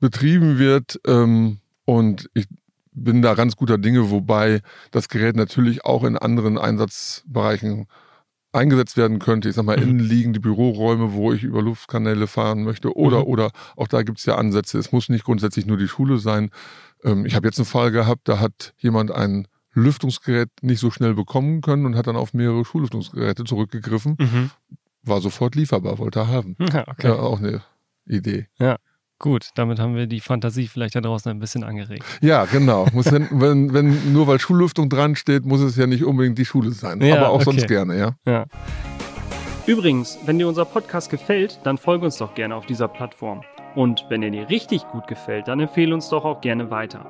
betrieben 0.01 0.59
wird. 0.59 0.99
Ähm, 1.07 1.59
und 1.85 2.29
ich 2.33 2.47
bin 2.95 3.21
da 3.21 3.33
ganz 3.33 3.55
guter 3.55 3.77
Dinge, 3.77 4.09
wobei 4.09 4.61
das 4.91 5.09
Gerät 5.09 5.35
natürlich 5.35 5.85
auch 5.85 6.03
in 6.03 6.17
anderen 6.17 6.57
Einsatzbereichen 6.57 7.87
eingesetzt 8.53 8.97
werden 8.97 9.19
könnte. 9.19 9.49
Ich 9.49 9.55
sag 9.55 9.65
mal, 9.65 9.77
mhm. 9.77 9.83
innenliegende 9.83 10.39
Büroräume, 10.39 11.13
wo 11.13 11.33
ich 11.33 11.43
über 11.43 11.61
Luftkanäle 11.61 12.27
fahren 12.27 12.63
möchte. 12.63 12.95
Oder, 12.95 13.21
mhm. 13.21 13.25
oder 13.25 13.51
auch 13.75 13.87
da 13.87 14.03
gibt's 14.03 14.25
ja 14.25 14.35
Ansätze. 14.35 14.77
Es 14.77 14.91
muss 14.91 15.09
nicht 15.09 15.25
grundsätzlich 15.25 15.65
nur 15.65 15.77
die 15.77 15.87
Schule 15.87 16.19
sein. 16.19 16.51
Ähm, 17.03 17.25
ich 17.25 17.35
habe 17.35 17.47
jetzt 17.47 17.57
einen 17.57 17.65
Fall 17.65 17.91
gehabt, 17.91 18.29
da 18.29 18.39
hat 18.39 18.73
jemand 18.77 19.11
ein 19.11 19.47
Lüftungsgerät 19.73 20.49
nicht 20.61 20.79
so 20.79 20.91
schnell 20.91 21.15
bekommen 21.15 21.61
können 21.61 21.85
und 21.85 21.95
hat 21.95 22.05
dann 22.07 22.15
auf 22.15 22.33
mehrere 22.33 22.63
Schullüftungsgeräte 22.63 23.43
zurückgegriffen. 23.43 24.17
Mhm. 24.19 24.51
War 25.01 25.19
sofort 25.19 25.55
lieferbar, 25.55 25.97
wollte 25.97 26.19
er 26.19 26.27
haben. 26.27 26.55
Ja, 26.59 26.87
okay. 26.87 27.07
ja, 27.07 27.15
auch 27.15 27.39
eine 27.39 27.61
Idee. 28.05 28.47
Ja. 28.59 28.77
Gut, 29.23 29.51
damit 29.55 29.79
haben 29.79 29.95
wir 29.95 30.05
die 30.05 30.19
Fantasie 30.19 30.67
vielleicht 30.67 30.97
da 30.97 30.99
draußen 30.99 31.31
ein 31.31 31.39
bisschen 31.39 31.63
angeregt. 31.63 32.03
Ja, 32.19 32.43
genau. 32.43 32.87
Muss 32.91 33.09
wenn, 33.09 33.29
wenn, 33.31 33.73
wenn 33.73 34.11
nur 34.11 34.27
weil 34.27 34.37
Schullüftung 34.37 34.89
dran 34.89 35.15
steht, 35.15 35.45
muss 35.45 35.61
es 35.61 35.77
ja 35.77 35.87
nicht 35.87 36.03
unbedingt 36.03 36.37
die 36.37 36.43
Schule 36.43 36.71
sein. 36.71 36.99
Ja, 36.99 37.15
aber 37.15 37.29
auch 37.29 37.35
okay. 37.35 37.43
sonst 37.45 37.67
gerne, 37.69 37.97
ja. 37.97 38.15
ja. 38.27 38.45
Übrigens, 39.65 40.19
wenn 40.25 40.39
dir 40.39 40.49
unser 40.49 40.65
Podcast 40.65 41.09
gefällt, 41.09 41.61
dann 41.63 41.77
folge 41.77 42.03
uns 42.03 42.17
doch 42.17 42.35
gerne 42.35 42.53
auf 42.53 42.65
dieser 42.65 42.89
Plattform. 42.89 43.43
Und 43.75 44.03
wenn 44.09 44.23
er 44.23 44.29
dir 44.29 44.49
richtig 44.49 44.85
gut 44.89 45.07
gefällt, 45.07 45.47
dann 45.47 45.61
empfehle 45.61 45.93
uns 45.93 46.09
doch 46.09 46.25
auch 46.25 46.41
gerne 46.41 46.69
weiter. 46.69 47.05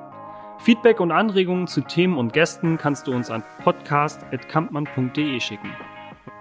Feedback 0.60 1.00
und 1.00 1.10
Anregungen 1.10 1.66
zu 1.66 1.80
Themen 1.80 2.16
und 2.16 2.32
Gästen 2.32 2.78
kannst 2.78 3.08
du 3.08 3.12
uns 3.12 3.28
an 3.28 3.42
podcast.kampmann.de 3.64 5.40
schicken. 5.40 5.70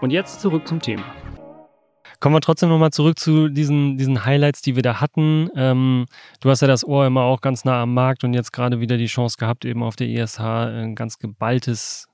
Und 0.02 0.12
jetzt 0.12 0.40
zurück 0.40 0.68
zum 0.68 0.80
Thema. 0.80 1.04
Kommen 2.24 2.38
wir 2.38 2.40
trotzdem 2.40 2.70
nochmal 2.70 2.92
zurück 2.92 3.20
zu 3.20 3.50
diesen, 3.50 3.98
diesen 3.98 4.24
Highlights, 4.24 4.62
die 4.62 4.78
wir 4.78 4.82
da 4.82 5.02
hatten. 5.02 5.50
Ähm, 5.58 6.06
du 6.40 6.50
hast 6.50 6.62
ja 6.62 6.70
das 6.70 6.88
Ohr 6.88 7.06
immer 7.06 7.24
auch 7.24 7.42
ganz 7.42 7.66
nah 7.66 7.82
am 7.82 7.94
Markt 7.94 8.24
und 8.24 8.34
jetzt 8.34 8.54
gerade 8.54 8.80
wieder 8.80 8.96
die 8.96 9.08
Chance 9.08 9.36
gehabt, 9.38 9.66
eben 9.66 9.84
auf 9.84 9.98
der 9.98 10.08
ESH 10.08 10.40
ein 10.40 10.96
ganz 10.96 11.20
geballtes 11.20 12.08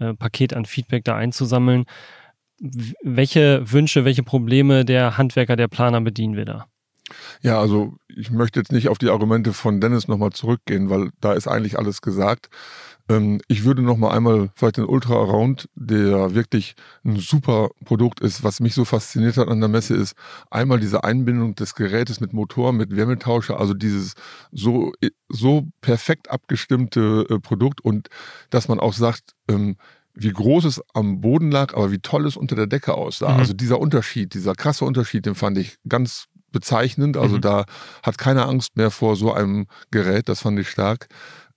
äh, 0.00 0.12
Paket 0.12 0.52
an 0.52 0.66
Feedback 0.66 1.04
da 1.04 1.16
einzusammeln. 1.16 1.86
Welche 2.60 3.62
Wünsche, 3.72 4.04
welche 4.04 4.22
Probleme 4.22 4.84
der 4.84 5.16
Handwerker, 5.16 5.56
der 5.56 5.68
Planer 5.68 6.02
bedienen 6.02 6.36
wir 6.36 6.44
da? 6.44 6.66
Ja, 7.42 7.60
also 7.60 7.94
ich 8.08 8.30
möchte 8.30 8.60
jetzt 8.60 8.72
nicht 8.72 8.88
auf 8.88 8.98
die 8.98 9.10
Argumente 9.10 9.52
von 9.52 9.80
Dennis 9.80 10.08
nochmal 10.08 10.30
zurückgehen, 10.30 10.90
weil 10.90 11.10
da 11.20 11.32
ist 11.32 11.48
eigentlich 11.48 11.78
alles 11.78 12.00
gesagt. 12.00 12.48
Ähm, 13.08 13.40
ich 13.48 13.64
würde 13.64 13.82
nochmal 13.82 14.16
einmal 14.16 14.50
vielleicht 14.54 14.78
den 14.78 14.86
Ultra 14.86 15.14
Around, 15.14 15.68
der 15.74 16.34
wirklich 16.34 16.74
ein 17.04 17.16
super 17.16 17.70
Produkt 17.84 18.20
ist, 18.20 18.42
was 18.42 18.60
mich 18.60 18.74
so 18.74 18.84
fasziniert 18.84 19.36
hat 19.36 19.48
an 19.48 19.60
der 19.60 19.68
Messe, 19.68 19.94
ist 19.94 20.14
einmal 20.50 20.80
diese 20.80 21.04
Einbindung 21.04 21.54
des 21.54 21.74
Gerätes 21.74 22.20
mit 22.20 22.32
Motor, 22.32 22.72
mit 22.72 22.96
Wärmetauscher, 22.96 23.60
also 23.60 23.74
dieses 23.74 24.14
so, 24.52 24.92
so 25.28 25.68
perfekt 25.80 26.30
abgestimmte 26.30 27.26
äh, 27.28 27.38
Produkt 27.38 27.82
und 27.82 28.08
dass 28.50 28.68
man 28.68 28.80
auch 28.80 28.94
sagt, 28.94 29.34
ähm, 29.48 29.76
wie 30.14 30.32
groß 30.32 30.64
es 30.64 30.80
am 30.94 31.20
Boden 31.20 31.50
lag, 31.50 31.74
aber 31.74 31.90
wie 31.90 31.98
toll 31.98 32.26
es 32.26 32.36
unter 32.36 32.54
der 32.54 32.68
Decke 32.68 32.94
aussah. 32.94 33.32
Mhm. 33.32 33.38
Also 33.40 33.52
dieser 33.52 33.80
Unterschied, 33.80 34.34
dieser 34.34 34.54
krasse 34.54 34.84
Unterschied, 34.84 35.26
den 35.26 35.34
fand 35.34 35.58
ich 35.58 35.76
ganz 35.88 36.26
bezeichnend. 36.54 37.18
Also 37.18 37.36
mhm. 37.36 37.40
da 37.42 37.64
hat 38.02 38.16
keiner 38.16 38.48
Angst 38.48 38.76
mehr 38.76 38.90
vor 38.90 39.16
so 39.16 39.34
einem 39.34 39.66
Gerät. 39.90 40.30
Das 40.30 40.40
fand 40.40 40.58
ich 40.58 40.70
stark. 40.70 41.08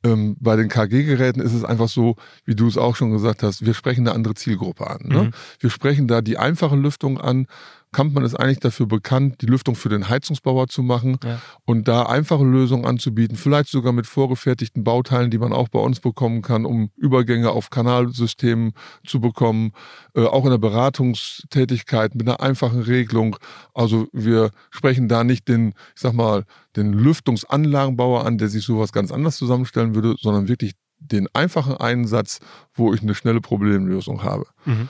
Ähm, 0.03 0.36
bei 0.39 0.55
den 0.55 0.67
KG-Geräten 0.67 1.41
ist 1.41 1.53
es 1.53 1.63
einfach 1.63 1.88
so, 1.88 2.17
wie 2.45 2.55
du 2.55 2.67
es 2.67 2.77
auch 2.77 2.95
schon 2.95 3.12
gesagt 3.12 3.41
hast, 3.41 3.65
wir 3.65 3.73
sprechen 3.73 4.07
eine 4.07 4.15
andere 4.15 4.36
Zielgruppe 4.36 4.88
an. 4.88 4.99
Ne? 5.03 5.23
Mhm. 5.23 5.31
Wir 5.60 5.69
sprechen 5.69 6.07
da 6.07 6.21
die 6.21 6.38
einfache 6.38 6.75
Lüftung 6.75 7.19
an, 7.19 7.47
Kampmann 7.93 8.23
ist 8.23 8.36
eigentlich 8.36 8.60
dafür 8.60 8.86
bekannt, 8.86 9.41
die 9.41 9.45
Lüftung 9.45 9.76
für 9.76 9.89
den 9.89 10.10
Heizungsbauer 10.10 10.67
zu 10.67 10.84
machen 10.84 11.17
ja. 11.23 11.41
und 11.65 11.88
da 11.88 12.04
einfache 12.04 12.43
Lösungen 12.43 12.86
anzubieten, 12.86 13.38
vielleicht 13.38 13.69
sogar 13.69 13.93
mit 13.93 14.08
vorgefertigten 14.08 14.84
Bauteilen, 14.84 15.32
die 15.32 15.38
man 15.38 15.54
auch 15.54 15.69
bei 15.69 15.80
uns 15.80 16.00
bekommen 16.00 16.41
kann, 16.41 16.65
um 16.65 16.91
Übergänge 16.97 17.52
auf 17.52 17.69
Kanalsystemen 17.69 18.73
zu 19.06 19.21
bekommen, 19.21 19.71
äh, 20.15 20.26
auch 20.26 20.43
in 20.43 20.52
der 20.52 20.58
Beratungstätigkeit 20.58 22.13
mit 22.13 22.28
einer 22.28 22.41
einfachen 22.41 22.82
Regelung. 22.82 23.38
Also 23.73 24.08
wir 24.12 24.52
sprechen 24.69 25.08
da 25.08 25.23
nicht 25.23 25.47
den, 25.47 25.69
ich 25.95 26.02
sag 26.02 26.13
mal, 26.13 26.43
den 26.76 26.93
Lüftungsanlagenbauer 26.93 28.26
an, 28.26 28.38
der 28.38 28.50
sich 28.50 28.65
sowas 28.65 28.91
ganz 28.91 29.12
anders 29.12 29.38
zusammenstellen 29.38 29.95
würde, 29.95 30.15
sondern 30.19 30.47
wirklich 30.47 30.73
den 31.00 31.28
einfachen 31.34 31.78
Einsatz, 31.78 32.39
wo 32.73 32.93
ich 32.93 33.02
eine 33.02 33.15
schnelle 33.15 33.39
Problemlösung 33.41 34.23
habe. 34.23 34.45
Mhm. 34.65 34.89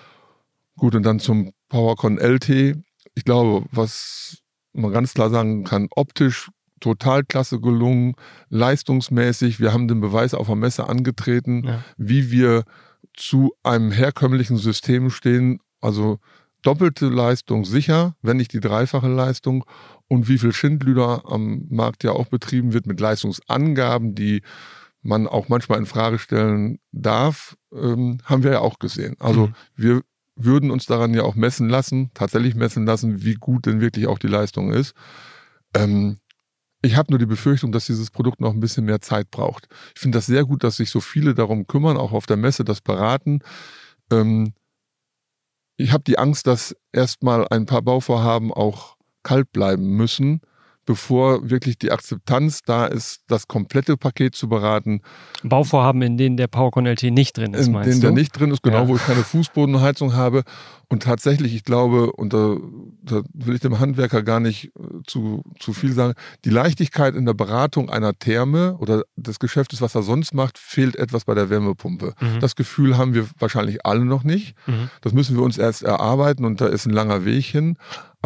Gut, 0.78 0.96
und 0.96 1.04
dann 1.04 1.20
zum 1.20 1.54
PowerCon 1.70 2.18
LT 2.18 2.78
ich 3.18 3.26
glaube, 3.26 3.66
was 3.72 4.44
man 4.74 4.92
ganz 4.92 5.16
klar 5.16 5.32
sagen 5.32 5.64
kann, 5.64 5.88
optisch 5.90 6.52
total 6.80 7.24
klasse 7.24 7.60
gelungen, 7.60 8.14
leistungsmäßig. 8.50 9.60
Wir 9.60 9.74
haben 9.74 9.88
den 9.88 10.02
Beweis 10.02 10.36
auf 10.36 10.46
der 10.46 10.56
Messe 10.56 10.88
angetreten, 10.88 11.64
ja. 11.66 11.84
wie 11.98 12.30
wir 12.30 12.64
zu 13.16 13.56
einem 13.64 13.92
herkömmlichen 13.92 14.58
System 14.58 15.10
stehen. 15.10 15.60
Also 15.82 16.20
doppelte 16.62 17.08
Leistung 17.08 17.66
sicher, 17.66 18.16
wenn 18.22 18.38
nicht 18.38 18.54
die 18.54 18.60
dreifache 18.60 19.08
Leistung. 19.08 19.66
Und 20.08 20.28
wie 20.28 20.38
viel 20.38 20.54
Schindlüder 20.54 21.24
am 21.26 21.66
Markt 21.70 22.04
ja 22.04 22.12
auch 22.12 22.28
betrieben 22.28 22.74
wird 22.74 22.86
mit 22.86 23.00
Leistungsangaben, 23.00 24.14
die 24.14 24.44
man 25.02 25.26
auch 25.26 25.50
manchmal 25.50 25.80
in 25.80 25.88
Frage 25.88 26.20
stellen 26.20 26.78
darf, 26.92 27.58
ähm, 27.74 28.20
haben 28.26 28.44
wir 28.44 28.52
ja 28.52 28.60
auch 28.60 28.78
gesehen. 28.78 29.16
Also 29.18 29.48
mhm. 29.48 29.54
wir 29.76 30.02
würden 30.38 30.72
uns 30.72 30.86
daran 30.86 31.14
ja 31.14 31.24
auch 31.24 31.36
messen 31.36 31.68
lassen, 31.68 32.12
tatsächlich 32.14 32.56
messen 32.56 32.86
lassen, 32.86 33.24
wie 33.24 33.34
gut 33.34 33.66
denn 33.66 33.82
wirklich 33.82 34.08
auch 34.08 34.20
die 34.20 34.28
Leistung 34.28 34.72
ist. 34.72 34.94
Ähm, 35.76 36.20
ich 36.82 36.96
habe 36.96 37.12
nur 37.12 37.20
die 37.20 37.26
Befürchtung, 37.26 37.72
dass 37.72 37.88
dieses 37.88 38.12
Produkt 38.12 38.40
noch 38.40 38.54
ein 38.54 38.60
bisschen 38.60 38.86
mehr 38.86 39.02
Zeit 39.02 39.32
braucht. 39.32 39.68
Ich 39.96 40.02
finde 40.02 40.20
das 40.20 40.28
sehr 40.28 40.46
gut, 40.46 40.64
dass 40.64 40.78
sich 40.78 40.92
so 40.92 41.00
viele 41.00 41.34
darum 41.34 41.66
kümmern, 41.66 41.98
auch 41.98 42.12
auf 42.12 42.28
der 42.28 42.38
Messe 42.38 42.64
das 42.64 42.82
beraten. 42.82 43.40
Ähm, 44.12 44.54
ich 45.76 45.92
habe 45.92 46.04
die 46.04 46.18
Angst, 46.18 46.48
dass 46.48 46.76
erstmal 46.92 47.48
ein 47.50 47.66
paar 47.66 47.82
Bauvorhaben 47.82 48.54
auch 48.54 48.96
kalt 49.24 49.52
bleiben 49.52 49.98
müssen, 49.98 50.42
bevor 50.88 51.50
wirklich 51.50 51.78
die 51.78 51.92
Akzeptanz 51.92 52.64
da 52.64 52.86
ist, 52.86 53.22
das 53.28 53.48
komplette 53.48 53.98
Paket 53.98 54.36
zu 54.36 54.48
beraten. 54.48 55.02
Bauvorhaben, 55.44 56.02
in 56.02 56.18
denen 56.18 56.38
der 56.38 56.48
PowerCon 56.48 56.88
LT 56.88 57.04
nicht 57.12 57.38
drin 57.38 57.54
ist, 57.54 57.68
in 57.68 57.74
meinst 57.74 57.90
denen 57.90 58.02
du? 58.02 58.08
der 58.08 58.16
nicht 58.16 58.32
drin 58.32 58.52
ist, 58.52 58.64
genau, 58.64 58.84
ja. 58.84 58.88
wo 58.88 58.96
ich 58.96 59.06
keine 59.06 59.24
Fußbodenheizung 59.24 60.16
habe. 60.16 60.44
Und 60.90 61.04
tatsächlich, 61.04 61.54
ich 61.54 61.66
glaube, 61.66 62.14
und 62.14 62.32
da, 62.32 62.56
da 63.04 63.22
will 63.34 63.56
ich 63.56 63.60
dem 63.60 63.80
Handwerker 63.80 64.24
gar 64.24 64.40
nicht 64.40 64.68
äh, 64.68 65.04
zu, 65.06 65.44
zu 65.60 65.74
viel 65.74 65.92
sagen, 65.92 66.14
die 66.46 66.50
Leichtigkeit 66.50 67.14
in 67.16 67.26
der 67.26 67.34
Beratung 67.34 67.90
einer 67.90 68.18
Therme 68.18 68.78
oder 68.78 69.04
des 69.18 69.40
Geschäftes, 69.40 69.82
was 69.82 69.94
er 69.94 70.04
sonst 70.04 70.34
macht, 70.34 70.58
fehlt 70.58 70.96
etwas 70.96 71.26
bei 71.26 71.36
der 71.36 71.50
Wärmepumpe. 71.50 72.14
Mhm. 72.22 72.40
Das 72.40 72.56
Gefühl 72.56 72.98
haben 72.98 73.14
wir 73.14 73.28
wahrscheinlich 73.38 73.86
alle 73.86 74.06
noch 74.06 74.24
nicht. 74.24 74.56
Mhm. 74.68 74.90
Das 75.02 75.12
müssen 75.12 75.36
wir 75.36 75.44
uns 75.44 75.58
erst 75.58 75.84
erarbeiten 75.84 76.46
und 76.46 76.62
da 76.62 76.68
ist 76.68 76.86
ein 76.86 76.94
langer 76.94 77.26
Weg 77.26 77.44
hin. 77.44 77.78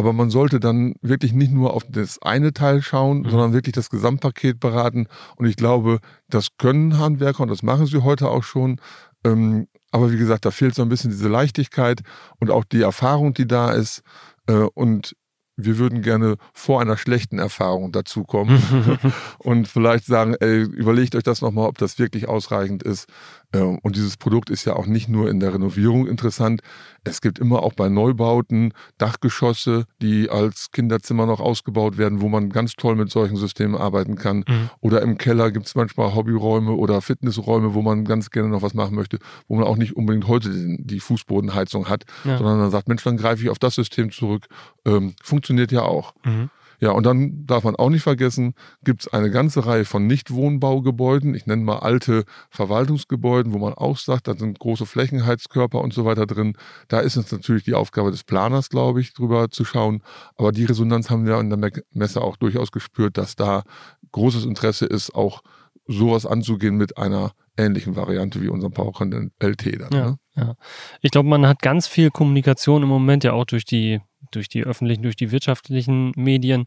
Aber 0.02 0.12
man 0.12 0.30
sollte 0.30 0.58
dann 0.58 0.94
wirklich 1.00 1.32
nicht 1.32 1.52
nur 1.52 1.74
auf 1.74 1.84
das 1.88 2.20
eine 2.22 2.52
Teil 2.52 2.82
schauen, 2.82 3.18
mhm. 3.18 3.30
sondern 3.30 3.52
wirklich 3.52 3.74
das 3.74 3.88
Gesamtpaket 3.88 4.58
beraten. 4.58 5.06
Und 5.36 5.46
ich 5.46 5.54
glaube, 5.54 6.00
das 6.28 6.48
können 6.58 6.98
Handwerker 6.98 7.44
und 7.44 7.50
das 7.50 7.62
machen 7.62 7.86
sie 7.86 8.02
heute 8.02 8.28
auch 8.28 8.42
schon. 8.42 8.80
Ähm, 9.24 9.68
aber 9.92 10.10
wie 10.10 10.16
gesagt, 10.16 10.44
da 10.44 10.50
fehlt 10.50 10.74
so 10.74 10.82
ein 10.82 10.88
bisschen 10.88 11.12
diese 11.12 11.28
Leichtigkeit 11.28 12.00
und 12.40 12.50
auch 12.50 12.64
die 12.64 12.82
Erfahrung, 12.82 13.32
die 13.32 13.46
da 13.46 13.70
ist. 13.70 14.02
Äh, 14.48 14.66
und 14.74 15.14
wir 15.54 15.78
würden 15.78 16.02
gerne 16.02 16.34
vor 16.52 16.80
einer 16.80 16.96
schlechten 16.96 17.38
Erfahrung 17.38 17.92
dazukommen 17.92 18.60
und 19.38 19.68
vielleicht 19.68 20.06
sagen, 20.06 20.34
ey, 20.40 20.62
überlegt 20.62 21.14
euch 21.14 21.22
das 21.22 21.42
nochmal, 21.42 21.68
ob 21.68 21.78
das 21.78 22.00
wirklich 22.00 22.28
ausreichend 22.28 22.82
ist. 22.82 23.06
Ähm, 23.52 23.78
und 23.82 23.96
dieses 23.96 24.16
Produkt 24.16 24.50
ist 24.50 24.64
ja 24.64 24.74
auch 24.74 24.86
nicht 24.86 25.08
nur 25.08 25.28
in 25.28 25.40
der 25.40 25.54
Renovierung 25.54 26.06
interessant. 26.06 26.62
Es 27.04 27.20
gibt 27.20 27.38
immer 27.38 27.62
auch 27.62 27.72
bei 27.74 27.88
Neubauten 27.88 28.72
Dachgeschosse, 28.98 29.86
die 30.00 30.30
als 30.30 30.70
Kinderzimmer 30.72 31.26
noch 31.26 31.40
ausgebaut 31.40 31.98
werden, 31.98 32.20
wo 32.20 32.28
man 32.28 32.50
ganz 32.50 32.74
toll 32.74 32.96
mit 32.96 33.10
solchen 33.10 33.36
Systemen 33.36 33.76
arbeiten 33.76 34.16
kann. 34.16 34.44
Mhm. 34.48 34.70
Oder 34.80 35.02
im 35.02 35.18
Keller 35.18 35.50
gibt 35.50 35.66
es 35.66 35.74
manchmal 35.74 36.14
Hobbyräume 36.14 36.72
oder 36.72 37.00
Fitnessräume, 37.00 37.74
wo 37.74 37.82
man 37.82 38.04
ganz 38.04 38.30
gerne 38.30 38.48
noch 38.48 38.62
was 38.62 38.74
machen 38.74 38.94
möchte, 38.94 39.18
wo 39.48 39.56
man 39.56 39.64
auch 39.64 39.76
nicht 39.76 39.96
unbedingt 39.96 40.28
heute 40.28 40.50
die 40.52 41.00
Fußbodenheizung 41.00 41.88
hat, 41.88 42.04
ja. 42.24 42.38
sondern 42.38 42.60
dann 42.60 42.70
sagt, 42.70 42.88
Mensch, 42.88 43.02
dann 43.02 43.16
greife 43.16 43.42
ich 43.42 43.50
auf 43.50 43.58
das 43.58 43.74
System 43.74 44.10
zurück. 44.10 44.46
Ähm, 44.84 45.14
funktioniert 45.22 45.72
ja 45.72 45.82
auch. 45.82 46.14
Mhm. 46.24 46.50
Ja, 46.82 46.90
und 46.90 47.06
dann 47.06 47.46
darf 47.46 47.62
man 47.62 47.76
auch 47.76 47.90
nicht 47.90 48.02
vergessen, 48.02 48.54
gibt 48.82 49.02
es 49.02 49.12
eine 49.12 49.30
ganze 49.30 49.64
Reihe 49.64 49.84
von 49.84 50.08
Nichtwohnbaugebäuden, 50.08 51.32
ich 51.36 51.46
nenne 51.46 51.62
mal 51.62 51.78
alte 51.78 52.24
Verwaltungsgebäuden, 52.50 53.52
wo 53.52 53.58
man 53.58 53.74
auch 53.74 53.96
sagt, 53.96 54.26
da 54.26 54.34
sind 54.34 54.58
große 54.58 54.84
Flächenheizkörper 54.84 55.80
und 55.80 55.94
so 55.94 56.04
weiter 56.04 56.26
drin. 56.26 56.56
Da 56.88 56.98
ist 56.98 57.14
es 57.14 57.30
natürlich 57.30 57.62
die 57.62 57.74
Aufgabe 57.74 58.10
des 58.10 58.24
Planers, 58.24 58.68
glaube 58.68 59.00
ich, 59.00 59.14
drüber 59.14 59.48
zu 59.48 59.64
schauen. 59.64 60.02
Aber 60.34 60.50
die 60.50 60.64
Resonanz 60.64 61.08
haben 61.08 61.24
wir 61.24 61.38
in 61.38 61.50
der 61.50 61.70
Messe 61.92 62.20
auch 62.20 62.36
durchaus 62.36 62.72
gespürt, 62.72 63.16
dass 63.16 63.36
da 63.36 63.62
großes 64.10 64.44
Interesse 64.44 64.86
ist, 64.86 65.14
auch 65.14 65.42
sowas 65.86 66.26
anzugehen 66.26 66.76
mit 66.76 66.98
einer 66.98 67.30
ähnlichen 67.56 67.94
Variante 67.94 68.42
wie 68.42 68.48
unserem 68.48 68.72
PowerCon 68.72 69.30
LT 69.40 69.80
dann. 69.80 69.92
Ja, 69.92 70.06
ne? 70.10 70.18
ja. 70.34 70.54
Ich 71.00 71.12
glaube, 71.12 71.28
man 71.28 71.46
hat 71.46 71.62
ganz 71.62 71.86
viel 71.86 72.10
Kommunikation 72.10 72.82
im 72.82 72.88
Moment 72.88 73.22
ja 73.22 73.34
auch 73.34 73.44
durch 73.44 73.64
die 73.64 74.00
durch 74.34 74.48
die 74.48 74.64
öffentlichen, 74.64 75.02
durch 75.02 75.16
die 75.16 75.30
wirtschaftlichen 75.30 76.12
Medien, 76.16 76.66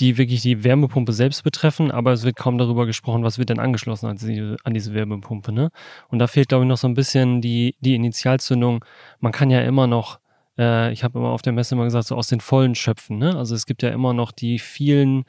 die 0.00 0.18
wirklich 0.18 0.42
die 0.42 0.62
Wärmepumpe 0.62 1.12
selbst 1.12 1.42
betreffen, 1.42 1.90
aber 1.90 2.12
es 2.12 2.24
wird 2.24 2.36
kaum 2.36 2.58
darüber 2.58 2.84
gesprochen, 2.84 3.22
was 3.22 3.38
wird 3.38 3.48
denn 3.48 3.58
angeschlossen 3.58 4.06
an 4.06 4.16
diese, 4.16 4.56
an 4.62 4.74
diese 4.74 4.92
Wärmepumpe. 4.92 5.52
Ne? 5.52 5.70
Und 6.08 6.18
da 6.18 6.26
fehlt, 6.26 6.48
glaube 6.48 6.64
ich, 6.64 6.68
noch 6.68 6.76
so 6.76 6.86
ein 6.86 6.94
bisschen 6.94 7.40
die, 7.40 7.76
die 7.80 7.94
Initialzündung. 7.94 8.84
Man 9.20 9.32
kann 9.32 9.50
ja 9.50 9.62
immer 9.62 9.86
noch, 9.86 10.20
äh, 10.58 10.92
ich 10.92 11.02
habe 11.02 11.18
immer 11.18 11.30
auf 11.30 11.42
der 11.42 11.54
Messe 11.54 11.74
immer 11.74 11.84
gesagt, 11.84 12.08
so 12.08 12.16
aus 12.16 12.28
den 12.28 12.40
Vollen 12.40 12.74
schöpfen. 12.74 13.18
Ne? 13.18 13.34
Also 13.36 13.54
es 13.54 13.64
gibt 13.64 13.82
ja 13.82 13.88
immer 13.88 14.12
noch 14.12 14.32
die 14.32 14.58
vielen 14.58 15.24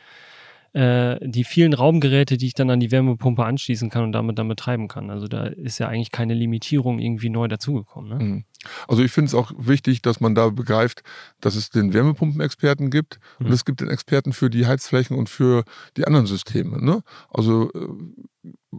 äh, 0.73 1.17
die 1.21 1.43
vielen 1.43 1.73
Raumgeräte, 1.73 2.37
die 2.37 2.47
ich 2.47 2.53
dann 2.53 2.69
an 2.69 2.79
die 2.79 2.91
Wärmepumpe 2.91 3.43
anschließen 3.43 3.89
kann 3.89 4.03
und 4.03 4.11
damit 4.11 4.37
dann 4.37 4.47
betreiben 4.47 4.87
kann. 4.87 5.09
Also 5.09 5.27
da 5.27 5.45
ist 5.45 5.79
ja 5.79 5.87
eigentlich 5.87 6.11
keine 6.11 6.33
Limitierung 6.33 6.99
irgendwie 6.99 7.29
neu 7.29 7.47
dazugekommen. 7.47 8.09
Ne? 8.09 8.23
Mhm. 8.23 8.43
Also 8.87 9.03
ich 9.03 9.11
finde 9.11 9.29
es 9.29 9.35
auch 9.35 9.51
wichtig, 9.57 10.01
dass 10.01 10.19
man 10.19 10.35
da 10.35 10.49
begreift, 10.49 11.03
dass 11.41 11.55
es 11.55 11.69
den 11.69 11.93
Wärmepumpenexperten 11.93 12.89
gibt 12.89 13.19
mhm. 13.39 13.47
und 13.47 13.51
es 13.53 13.65
gibt 13.65 13.81
den 13.81 13.89
Experten 13.89 14.33
für 14.33 14.49
die 14.49 14.65
Heizflächen 14.65 15.17
und 15.17 15.29
für 15.29 15.63
die 15.95 16.05
anderen 16.05 16.27
Systeme. 16.27 16.83
Ne? 16.83 17.03
Also 17.29 17.71
äh, 17.73 17.87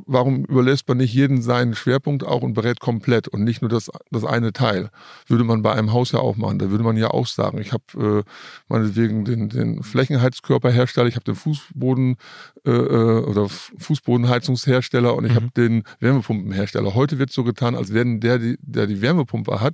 warum 0.06 0.44
überlässt 0.44 0.88
man 0.88 0.98
nicht 0.98 1.14
jeden 1.14 1.42
seinen 1.42 1.74
Schwerpunkt 1.74 2.24
auch 2.24 2.42
und 2.42 2.54
berät 2.54 2.80
komplett 2.80 3.28
und 3.28 3.44
nicht 3.44 3.62
nur 3.62 3.68
das, 3.68 3.90
das 4.10 4.24
eine 4.24 4.52
Teil? 4.52 4.90
Würde 5.26 5.44
man 5.44 5.62
bei 5.62 5.72
einem 5.72 5.92
Haus 5.92 6.12
ja 6.12 6.20
auch 6.20 6.36
machen. 6.36 6.58
Da 6.58 6.70
würde 6.70 6.84
man 6.84 6.96
ja 6.96 7.08
auch 7.10 7.26
sagen, 7.26 7.58
ich 7.58 7.72
habe 7.72 8.24
äh, 8.26 8.30
meinetwegen 8.68 9.24
den, 9.24 9.48
den 9.48 9.82
Flächenheizkörperhersteller, 9.82 11.08
ich 11.08 11.16
habe 11.16 11.24
den 11.24 11.34
Fußboden 11.34 12.16
äh, 12.64 12.70
äh, 12.70 13.24
oder 13.24 13.48
Fußbodenheizungshersteller 13.48 15.14
und 15.14 15.24
ich 15.24 15.32
mhm. 15.32 15.36
habe 15.36 15.50
den 15.56 15.82
Wärmepumpenhersteller. 16.00 16.94
Heute 16.94 17.18
wird 17.18 17.32
so 17.32 17.44
getan, 17.44 17.74
als 17.74 17.92
wenn 17.92 18.20
der, 18.20 18.38
der 18.60 18.86
die 18.86 19.00
Wärmepumpe 19.00 19.60
hat, 19.60 19.67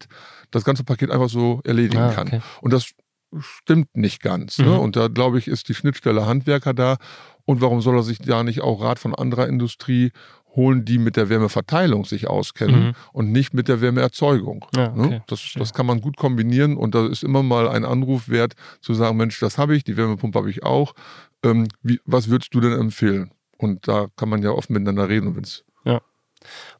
das 0.50 0.64
ganze 0.64 0.84
Paket 0.84 1.10
einfach 1.10 1.28
so 1.28 1.60
erledigen 1.64 1.98
ah, 1.98 2.08
okay. 2.08 2.30
kann. 2.30 2.42
Und 2.60 2.72
das 2.72 2.90
stimmt 3.40 3.96
nicht 3.96 4.22
ganz. 4.22 4.58
Ne? 4.58 4.66
Mhm. 4.66 4.70
Ne? 4.72 4.80
Und 4.80 4.96
da, 4.96 5.08
glaube 5.08 5.38
ich, 5.38 5.48
ist 5.48 5.68
die 5.68 5.74
Schnittstelle 5.74 6.26
Handwerker 6.26 6.74
da 6.74 6.96
und 7.44 7.60
warum 7.60 7.80
soll 7.80 7.96
er 7.96 8.02
sich 8.02 8.18
da 8.18 8.42
nicht 8.42 8.60
auch 8.60 8.82
Rat 8.82 8.98
von 8.98 9.14
anderer 9.14 9.48
Industrie 9.48 10.12
holen, 10.56 10.84
die 10.84 10.98
mit 10.98 11.16
der 11.16 11.28
Wärmeverteilung 11.28 12.04
sich 12.04 12.28
auskennen 12.28 12.88
mhm. 12.88 12.92
und 13.12 13.32
nicht 13.32 13.54
mit 13.54 13.66
der 13.66 13.80
Wärmeerzeugung. 13.80 14.64
Ja, 14.76 14.90
ne? 14.90 15.06
okay. 15.06 15.22
das, 15.26 15.52
das 15.56 15.72
kann 15.72 15.86
man 15.86 16.00
gut 16.00 16.16
kombinieren 16.16 16.76
und 16.76 16.94
da 16.94 17.06
ist 17.06 17.24
immer 17.24 17.42
mal 17.42 17.68
ein 17.68 17.84
Anruf 17.84 18.28
wert, 18.28 18.54
zu 18.80 18.94
sagen, 18.94 19.16
Mensch, 19.16 19.40
das 19.40 19.58
habe 19.58 19.74
ich, 19.74 19.84
die 19.84 19.96
Wärmepumpe 19.96 20.38
habe 20.38 20.50
ich 20.50 20.62
auch. 20.62 20.94
Ähm, 21.42 21.66
wie, 21.82 22.00
was 22.04 22.28
würdest 22.28 22.54
du 22.54 22.60
denn 22.60 22.72
empfehlen? 22.72 23.32
Und 23.58 23.88
da 23.88 24.06
kann 24.16 24.28
man 24.28 24.42
ja 24.42 24.50
oft 24.50 24.70
miteinander 24.70 25.08
reden. 25.08 25.28
Und 25.28 25.36
wenn's 25.36 25.64
ja. 25.66 25.73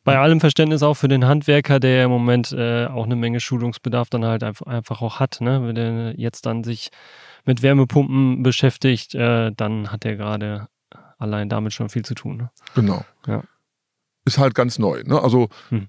Bei 0.05 0.19
allem 0.19 0.41
Verständnis 0.41 0.83
auch 0.83 0.95
für 0.95 1.09
den 1.09 1.27
Handwerker, 1.27 1.81
der 1.81 2.05
im 2.05 2.11
Moment 2.11 2.53
äh, 2.53 2.87
auch 2.87 3.05
eine 3.05 3.17
Menge 3.17 3.41
Schulungsbedarf 3.41 4.11
dann 4.11 4.25
halt 4.25 4.43
einfach, 4.43 4.67
einfach 4.67 5.01
auch 5.01 5.19
hat, 5.19 5.41
ne? 5.41 5.67
wenn 5.67 5.75
der 5.75 6.15
jetzt 6.19 6.45
dann 6.45 6.63
sich 6.63 6.91
mit 7.47 7.63
Wärmepumpen 7.63 8.43
beschäftigt, 8.43 9.15
äh, 9.15 9.51
dann 9.57 9.91
hat 9.91 10.05
er 10.05 10.17
gerade 10.17 10.69
allein 11.19 11.49
damit 11.49 11.73
schon 11.73 11.89
viel 11.89 12.05
zu 12.05 12.15
tun. 12.15 12.37
Ne? 12.37 12.51
Genau. 12.75 13.05
Ja. 13.27 13.43
Ist 14.27 14.39
halt 14.39 14.55
ganz 14.55 14.79
neu. 14.79 15.03
Ne? 15.05 15.21
Also 15.21 15.49
hm. 15.71 15.89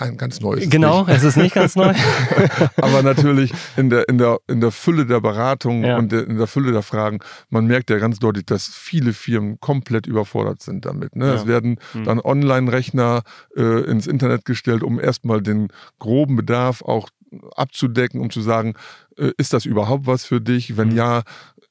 Nein, 0.00 0.16
ganz 0.16 0.40
neu 0.40 0.54
ist 0.54 0.70
Genau, 0.70 1.06
es, 1.06 1.18
es 1.18 1.24
ist 1.24 1.36
nicht 1.36 1.54
ganz 1.54 1.76
neu. 1.76 1.92
Aber 2.76 3.02
natürlich 3.02 3.52
in 3.76 3.90
der, 3.90 4.08
in 4.08 4.18
der, 4.18 4.38
in 4.48 4.60
der 4.60 4.70
Fülle 4.70 5.06
der 5.06 5.20
Beratung 5.20 5.84
ja. 5.84 5.98
und 5.98 6.12
der, 6.12 6.26
in 6.26 6.38
der 6.38 6.46
Fülle 6.46 6.72
der 6.72 6.82
Fragen, 6.82 7.20
man 7.50 7.66
merkt 7.66 7.90
ja 7.90 7.98
ganz 7.98 8.18
deutlich, 8.18 8.46
dass 8.46 8.68
viele 8.68 9.12
Firmen 9.12 9.60
komplett 9.60 10.06
überfordert 10.06 10.62
sind 10.62 10.84
damit. 10.84 11.16
Ne? 11.16 11.26
Ja. 11.26 11.34
Es 11.34 11.46
werden 11.46 11.78
hm. 11.92 12.04
dann 12.04 12.20
Online-Rechner 12.20 13.22
äh, 13.56 13.84
ins 13.84 14.06
Internet 14.06 14.44
gestellt, 14.44 14.82
um 14.82 15.00
erstmal 15.00 15.42
den 15.42 15.68
groben 15.98 16.36
Bedarf 16.36 16.82
auch 16.82 17.08
abzudecken, 17.56 18.20
um 18.20 18.30
zu 18.30 18.40
sagen, 18.40 18.74
ist 19.38 19.52
das 19.52 19.64
überhaupt 19.64 20.06
was 20.06 20.24
für 20.24 20.40
dich? 20.40 20.76
Wenn 20.76 20.90
mhm. 20.90 20.96
ja, 20.96 21.22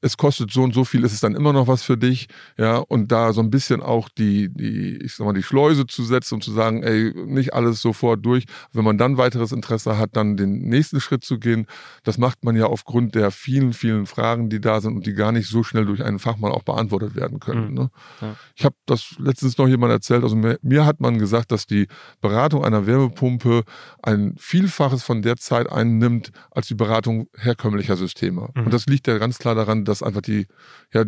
es 0.04 0.18
kostet 0.18 0.52
so 0.52 0.64
und 0.64 0.74
so 0.74 0.84
viel, 0.84 1.06
ist 1.06 1.14
es 1.14 1.22
dann 1.22 1.34
immer 1.34 1.54
noch 1.54 1.68
was 1.68 1.82
für 1.82 1.98
dich, 1.98 2.28
ja, 2.58 2.76
und 2.78 3.12
da 3.12 3.32
so 3.32 3.40
ein 3.40 3.50
bisschen 3.50 3.82
auch 3.82 4.10
die, 4.10 4.50
die, 4.50 4.98
ich 4.98 5.16
sag 5.16 5.26
mal, 5.26 5.34
die 5.34 5.44
Schleuse 5.44 5.88
zu 5.88 6.04
setzen 6.04 6.36
und 6.36 6.44
zu 6.44 6.52
sagen, 6.52 6.84
ey, 6.84 7.14
nicht 7.26 7.54
alles 7.54 7.82
sofort 7.82 8.26
durch. 8.26 8.44
Wenn 8.74 8.84
man 8.84 8.98
dann 8.98 9.18
weiteres 9.18 9.54
Interesse 9.54 9.98
hat, 9.98 10.18
dann 10.18 10.36
den 10.36 10.60
nächsten 10.68 11.00
Schritt 11.00 11.24
zu 11.24 11.40
gehen, 11.40 11.68
das 12.04 12.18
macht 12.18 12.44
man 12.44 12.58
ja 12.58 12.66
aufgrund 12.66 13.16
der 13.16 13.32
vielen, 13.32 13.72
vielen 13.72 14.06
Fragen, 14.06 14.50
die 14.50 14.60
da 14.60 14.82
sind 14.82 14.94
und 14.98 15.06
die 15.06 15.14
gar 15.14 15.32
nicht 15.32 15.48
so 15.48 15.64
schnell 15.64 15.86
durch 15.86 16.04
einen 16.04 16.20
Fachmann 16.20 16.52
auch 16.52 16.64
beantwortet 16.64 17.16
werden 17.16 17.40
können. 17.40 17.70
Mhm. 17.70 17.74
Ne? 17.74 17.90
Ja. 18.20 18.36
Ich 18.56 18.66
habe 18.66 18.76
das 18.86 19.16
letztens 19.20 19.58
noch 19.58 19.70
jemand 19.70 19.94
erzählt, 19.94 20.24
also 20.24 20.36
mir, 20.36 20.60
mir 20.62 20.86
hat 20.86 21.00
man 21.00 21.18
gesagt, 21.18 21.52
dass 21.54 21.66
die 21.66 21.88
Beratung 22.20 22.66
einer 22.66 22.86
Wärmepumpe 22.86 23.64
ein 24.02 24.36
Vielfaches 24.38 25.04
von 25.04 25.22
der 25.22 25.38
Zeit 25.38 25.72
einnimmt, 25.72 26.32
als 26.52 26.68
die 26.68 26.76
Beratung 26.76 27.30
herkömmlicher 27.38 27.96
Systeme. 27.96 28.50
Mhm. 28.54 28.66
Und 28.66 28.74
das 28.74 28.86
liegt 28.86 29.08
ja 29.08 29.18
ganz 29.18 29.40
klar 29.40 29.56
daran, 29.56 29.86
dass 29.86 30.04
einfach 30.04 30.22
die, 30.22 30.48
ja, 30.94 31.06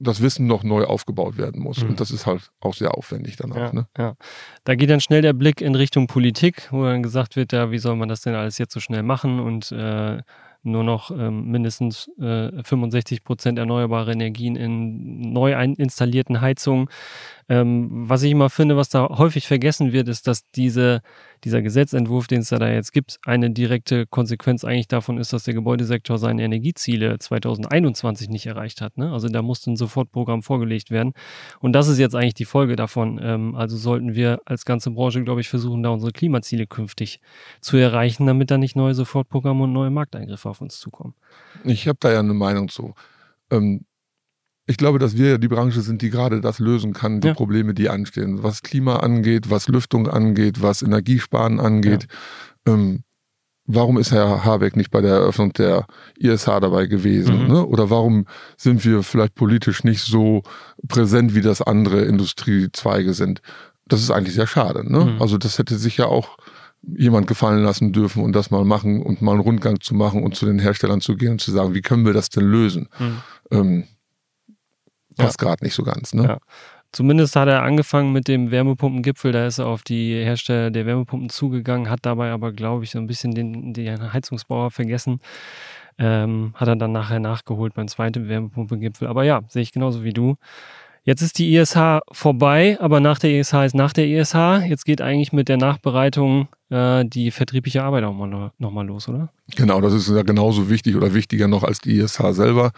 das 0.00 0.22
Wissen 0.22 0.46
noch 0.46 0.64
neu 0.64 0.84
aufgebaut 0.84 1.36
werden 1.36 1.62
muss. 1.62 1.82
Mhm. 1.82 1.90
Und 1.90 2.00
das 2.00 2.10
ist 2.10 2.26
halt 2.26 2.50
auch 2.60 2.74
sehr 2.74 2.96
aufwendig 2.96 3.36
dann 3.36 3.52
auch. 3.52 3.56
Ja, 3.56 3.72
ne? 3.72 3.86
ja. 3.96 4.14
Da 4.64 4.74
geht 4.74 4.90
dann 4.90 5.00
schnell 5.00 5.22
der 5.22 5.34
Blick 5.34 5.60
in 5.60 5.74
Richtung 5.74 6.06
Politik, 6.06 6.68
wo 6.70 6.84
dann 6.84 7.02
gesagt 7.02 7.36
wird, 7.36 7.52
ja, 7.52 7.70
wie 7.70 7.78
soll 7.78 7.96
man 7.96 8.08
das 8.08 8.22
denn 8.22 8.34
alles 8.34 8.58
jetzt 8.58 8.72
so 8.72 8.80
schnell 8.80 9.02
machen? 9.02 9.40
Und 9.40 9.70
äh, 9.72 10.22
nur 10.62 10.84
noch 10.84 11.10
ähm, 11.10 11.50
mindestens 11.50 12.10
äh, 12.20 12.62
65 12.62 13.24
Prozent 13.24 13.58
erneuerbare 13.58 14.12
Energien 14.12 14.56
in 14.56 15.32
neu 15.32 15.52
installierten 15.52 16.40
Heizungen. 16.40 16.88
Ähm, 17.48 17.88
was 17.90 18.22
ich 18.22 18.30
immer 18.30 18.48
finde, 18.48 18.76
was 18.76 18.90
da 18.90 19.08
häufig 19.08 19.48
vergessen 19.48 19.92
wird, 19.92 20.08
ist, 20.08 20.28
dass 20.28 20.48
diese, 20.50 21.02
dieser 21.42 21.62
Gesetzentwurf, 21.62 22.28
den 22.28 22.42
es 22.42 22.50
da 22.50 22.68
jetzt 22.68 22.92
gibt, 22.92 23.18
eine 23.24 23.50
direkte 23.50 24.06
Konsequenz 24.06 24.62
eigentlich 24.62 24.86
davon 24.86 25.18
ist, 25.18 25.32
dass 25.32 25.44
der 25.44 25.54
Gebäudesektor 25.54 26.18
seine 26.18 26.44
Energieziele 26.44 27.18
2021 27.18 28.28
nicht 28.28 28.46
erreicht 28.46 28.80
hat. 28.80 28.98
Ne? 28.98 29.12
Also 29.12 29.28
da 29.28 29.42
musste 29.42 29.72
ein 29.72 29.76
Sofortprogramm 29.76 30.44
vorgelegt 30.44 30.92
werden. 30.92 31.12
Und 31.58 31.72
das 31.72 31.88
ist 31.88 31.98
jetzt 31.98 32.14
eigentlich 32.14 32.34
die 32.34 32.44
Folge 32.44 32.76
davon. 32.76 33.18
Ähm, 33.20 33.56
also 33.56 33.76
sollten 33.76 34.14
wir 34.14 34.40
als 34.44 34.64
ganze 34.64 34.92
Branche, 34.92 35.24
glaube 35.24 35.40
ich, 35.40 35.48
versuchen, 35.48 35.82
da 35.82 35.88
unsere 35.88 36.12
Klimaziele 36.12 36.68
künftig 36.68 37.18
zu 37.60 37.76
erreichen, 37.76 38.26
damit 38.26 38.52
da 38.52 38.58
nicht 38.58 38.76
neue 38.76 38.94
Sofortprogramme 38.94 39.64
und 39.64 39.72
neue 39.72 39.90
Markteingriffe 39.90 40.49
auf 40.50 40.60
uns 40.60 40.78
zukommen. 40.78 41.14
Ich 41.64 41.88
habe 41.88 41.98
da 42.00 42.12
ja 42.12 42.20
eine 42.20 42.34
Meinung 42.34 42.68
zu. 42.68 42.94
Ähm, 43.50 43.84
ich 44.66 44.76
glaube, 44.76 45.00
dass 45.00 45.16
wir 45.16 45.38
die 45.38 45.48
Branche 45.48 45.80
sind, 45.80 46.00
die 46.00 46.10
gerade 46.10 46.40
das 46.40 46.60
lösen 46.60 46.92
kann, 46.92 47.20
die 47.20 47.28
ja. 47.28 47.34
Probleme, 47.34 47.74
die 47.74 47.88
anstehen. 47.88 48.44
Was 48.44 48.62
Klima 48.62 48.98
angeht, 48.98 49.50
was 49.50 49.66
Lüftung 49.66 50.08
angeht, 50.08 50.62
was 50.62 50.82
Energiesparen 50.82 51.58
angeht. 51.58 52.06
Ja. 52.66 52.74
Ähm, 52.74 53.02
warum 53.66 53.98
ist 53.98 54.12
Herr 54.12 54.44
Habeck 54.44 54.76
nicht 54.76 54.90
bei 54.92 55.00
der 55.00 55.14
Eröffnung 55.14 55.52
der 55.54 55.86
ISH 56.16 56.44
dabei 56.44 56.86
gewesen? 56.86 57.42
Mhm. 57.42 57.48
Ne? 57.48 57.66
Oder 57.66 57.90
warum 57.90 58.26
sind 58.56 58.84
wir 58.84 59.02
vielleicht 59.02 59.34
politisch 59.34 59.82
nicht 59.82 60.02
so 60.02 60.42
präsent, 60.86 61.34
wie 61.34 61.40
das 61.40 61.62
andere 61.62 62.02
Industriezweige 62.02 63.12
sind? 63.14 63.42
Das 63.86 64.00
ist 64.00 64.12
eigentlich 64.12 64.36
sehr 64.36 64.46
schade. 64.46 64.88
Ne? 64.90 65.04
Mhm. 65.04 65.22
Also 65.22 65.36
das 65.36 65.58
hätte 65.58 65.78
sich 65.78 65.96
ja 65.96 66.06
auch 66.06 66.36
jemand 66.82 67.26
gefallen 67.26 67.62
lassen 67.62 67.92
dürfen 67.92 68.22
und 68.22 68.32
das 68.32 68.50
mal 68.50 68.64
machen 68.64 69.02
und 69.02 69.22
mal 69.22 69.32
einen 69.32 69.40
Rundgang 69.40 69.80
zu 69.80 69.94
machen 69.94 70.22
und 70.22 70.34
zu 70.34 70.46
den 70.46 70.58
Herstellern 70.58 71.00
zu 71.00 71.16
gehen 71.16 71.32
und 71.32 71.40
zu 71.40 71.50
sagen, 71.50 71.74
wie 71.74 71.82
können 71.82 72.06
wir 72.06 72.12
das 72.12 72.30
denn 72.30 72.44
lösen? 72.44 72.88
Mhm. 72.98 73.22
Ähm, 73.50 73.84
passt 75.16 75.40
ja. 75.40 75.46
gerade 75.46 75.64
nicht 75.64 75.74
so 75.74 75.82
ganz. 75.82 76.14
Ne? 76.14 76.24
Ja. 76.24 76.38
Zumindest 76.92 77.36
hat 77.36 77.46
er 77.46 77.62
angefangen 77.62 78.12
mit 78.12 78.26
dem 78.26 78.50
Wärmepumpengipfel, 78.50 79.30
da 79.30 79.46
ist 79.46 79.58
er 79.58 79.66
auf 79.66 79.82
die 79.82 80.12
Hersteller 80.24 80.72
der 80.72 80.86
Wärmepumpen 80.86 81.28
zugegangen, 81.28 81.88
hat 81.88 82.00
dabei 82.02 82.32
aber, 82.32 82.52
glaube 82.52 82.82
ich, 82.82 82.90
so 82.90 82.98
ein 82.98 83.06
bisschen 83.06 83.32
den, 83.32 83.72
den 83.72 84.12
Heizungsbauer 84.12 84.72
vergessen. 84.72 85.20
Ähm, 85.98 86.52
hat 86.54 86.66
er 86.66 86.76
dann 86.76 86.92
nachher 86.92 87.20
nachgeholt 87.20 87.74
beim 87.74 87.86
zweiten 87.86 88.28
Wärmepumpengipfel. 88.28 89.06
Aber 89.06 89.22
ja, 89.22 89.42
sehe 89.48 89.62
ich 89.62 89.70
genauso 89.70 90.02
wie 90.02 90.14
du. 90.14 90.36
Jetzt 91.10 91.22
ist 91.22 91.40
die 91.40 91.56
ISH 91.56 92.02
vorbei, 92.12 92.78
aber 92.78 93.00
nach 93.00 93.18
der 93.18 93.32
ISH 93.32 93.52
ist 93.64 93.74
nach 93.74 93.92
der 93.92 94.06
ISH. 94.06 94.62
Jetzt 94.68 94.84
geht 94.84 95.00
eigentlich 95.00 95.32
mit 95.32 95.48
der 95.48 95.56
Nachbereitung 95.56 96.46
äh, 96.68 97.04
die 97.04 97.32
vertriebliche 97.32 97.82
Arbeit 97.82 98.04
auch 98.04 98.14
mal, 98.14 98.52
nochmal 98.58 98.86
los, 98.86 99.08
oder? 99.08 99.32
Genau, 99.56 99.80
das 99.80 99.92
ist 99.92 100.08
ja 100.08 100.22
genauso 100.22 100.70
wichtig 100.70 100.94
oder 100.94 101.12
wichtiger 101.12 101.48
noch 101.48 101.64
als 101.64 101.80
die 101.80 101.98
ISH 101.98 102.20
selber. 102.30 102.70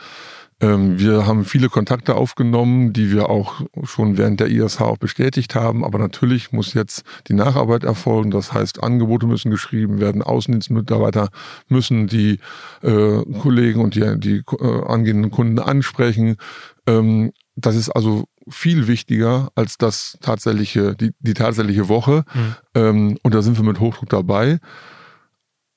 Ähm, 0.62 0.98
wir 0.98 1.26
haben 1.26 1.44
viele 1.44 1.68
Kontakte 1.68 2.14
aufgenommen, 2.14 2.94
die 2.94 3.10
wir 3.10 3.28
auch 3.28 3.66
schon 3.84 4.16
während 4.16 4.40
der 4.40 4.48
ISH 4.48 4.80
auch 4.80 4.96
bestätigt 4.96 5.54
haben. 5.54 5.84
Aber 5.84 5.98
natürlich 5.98 6.52
muss 6.52 6.72
jetzt 6.72 7.02
die 7.28 7.34
Nacharbeit 7.34 7.84
erfolgen. 7.84 8.30
Das 8.30 8.54
heißt, 8.54 8.82
Angebote 8.82 9.26
müssen 9.26 9.50
geschrieben 9.50 10.00
werden, 10.00 10.22
Außendienstmitarbeiter 10.22 11.28
müssen 11.68 12.06
die 12.06 12.38
äh, 12.80 13.22
Kollegen 13.42 13.82
und 13.82 13.94
die, 13.94 14.18
die 14.18 14.42
äh, 14.58 14.84
angehenden 14.86 15.30
Kunden 15.30 15.58
ansprechen. 15.58 16.36
Ähm, 16.86 17.32
das 17.54 17.76
ist 17.76 17.90
also 17.90 18.24
viel 18.48 18.88
wichtiger 18.88 19.50
als 19.54 19.78
das 19.78 20.18
tatsächliche, 20.20 20.94
die, 20.94 21.12
die 21.20 21.34
tatsächliche 21.34 21.88
Woche. 21.88 22.24
Mhm. 22.34 22.56
Ähm, 22.74 23.18
und 23.22 23.34
da 23.34 23.42
sind 23.42 23.56
wir 23.56 23.64
mit 23.64 23.80
Hochdruck 23.80 24.08
dabei. 24.08 24.58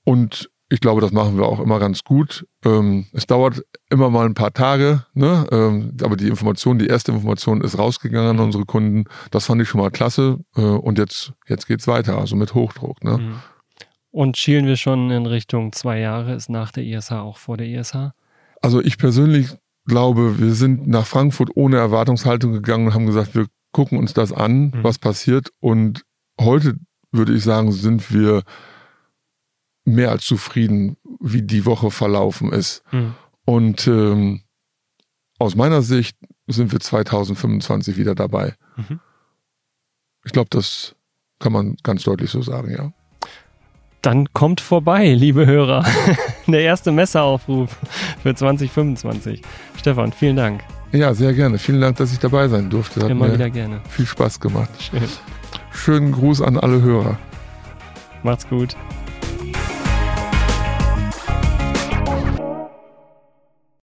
Und 0.04 0.50
ich 0.70 0.80
glaube, 0.80 1.02
das 1.02 1.12
machen 1.12 1.38
wir 1.38 1.46
auch 1.46 1.60
immer 1.60 1.80
ganz 1.80 2.04
gut. 2.04 2.48
Ähm, 2.64 3.06
es 3.14 3.28
dauert 3.28 3.64
immer 3.90 4.10
mal 4.10 4.26
ein 4.26 4.34
paar 4.34 4.54
Tage, 4.54 5.06
ne? 5.14 5.46
Ähm, 5.52 5.96
aber 6.02 6.16
die 6.16 6.28
Information, 6.28 6.80
die 6.80 6.88
erste 6.88 7.12
Information 7.12 7.62
ist 7.62 7.78
rausgegangen 7.78 8.32
an 8.32 8.40
unsere 8.40 8.66
Kunden. 8.66 9.06
Das 9.30 9.46
fand 9.46 9.62
ich 9.62 9.70
schon 9.70 9.82
mal 9.82 9.92
klasse. 9.92 10.40
Äh, 10.56 10.62
und 10.62 10.98
jetzt, 10.98 11.34
jetzt 11.48 11.68
geht's 11.68 11.88
weiter, 11.88 12.18
also 12.18 12.36
mit 12.36 12.56
Hochdruck. 12.56 13.04
Ne? 13.04 13.18
Mhm. 13.18 13.36
Und 14.10 14.38
schielen 14.38 14.66
wir 14.66 14.78
schon 14.78 15.12
in 15.12 15.26
Richtung 15.26 15.72
zwei 15.72 16.00
Jahre, 16.00 16.34
ist 16.34 16.50
nach 16.50 16.72
der 16.72 16.84
ISH 16.84 17.12
auch 17.12 17.38
vor 17.38 17.58
der 17.58 17.68
ISH? 17.68 18.12
Also 18.62 18.82
ich 18.82 18.98
persönlich 18.98 19.50
glaube, 19.86 20.40
wir 20.40 20.54
sind 20.54 20.88
nach 20.88 21.06
Frankfurt 21.06 21.50
ohne 21.56 21.78
Erwartungshaltung 21.78 22.54
gegangen 22.54 22.88
und 22.88 22.94
haben 22.94 23.06
gesagt, 23.06 23.36
wir 23.36 23.48
gucken 23.72 23.98
uns 23.98 24.14
das 24.14 24.32
an, 24.32 24.68
mhm. 24.68 24.84
was 24.84 25.00
passiert. 25.00 25.50
Und 25.60 26.04
heute 26.40 26.78
würde 27.12 27.34
ich 27.34 27.44
sagen, 27.44 27.72
sind 27.72 28.14
wir 28.14 28.44
mehr 29.86 30.12
als 30.12 30.26
zufrieden, 30.26 30.98
wie 31.20 31.44
die 31.44 31.66
Woche 31.66 31.92
verlaufen 31.92 32.52
ist. 32.52 32.84
Mhm. 32.92 33.16
Und 33.46 33.88
ähm, 33.88 34.42
aus 35.38 35.56
meiner 35.56 35.82
Sicht 35.82 36.18
sind 36.48 36.72
wir 36.72 36.80
2025 36.80 37.98
wieder 37.98 38.16
dabei. 38.16 38.56
Mhm. 38.76 39.00
Ich 40.24 40.32
glaube, 40.32 40.50
das 40.50 40.96
kann 41.40 41.54
man 41.54 41.76
ganz 41.84 42.04
deutlich 42.04 42.32
so 42.32 42.42
sagen, 42.42 42.72
ja. 42.72 42.94
Dann 44.06 44.32
kommt 44.34 44.62
vorbei, 44.62 45.14
liebe 45.14 45.46
Hörer. 45.46 45.84
Der 46.48 46.62
erste 46.62 46.92
Messeaufruf 46.92 47.76
für 48.22 48.36
2025. 48.36 49.42
Stefan, 49.78 50.12
vielen 50.12 50.36
Dank. 50.36 50.64
Ja, 50.92 51.14
sehr 51.14 51.34
gerne. 51.34 51.58
Vielen 51.58 51.82
Dank, 51.82 51.98
dass 51.98 52.14
ich 52.14 52.20
dabei 52.20 52.48
sein 52.48 52.70
durfte. 52.70 53.02
Hat 53.02 53.10
Immer 53.10 53.34
wieder 53.34 53.50
gerne. 53.50 53.82
Viel 53.90 54.06
Spaß 54.06 54.40
gemacht. 54.40 54.70
Schön. 54.80 55.04
Schönen 55.72 56.12
Gruß 56.12 56.42
an 56.42 56.58
alle 56.58 56.82
Hörer. 56.82 57.18
Macht's 58.24 58.48
gut. 58.48 58.76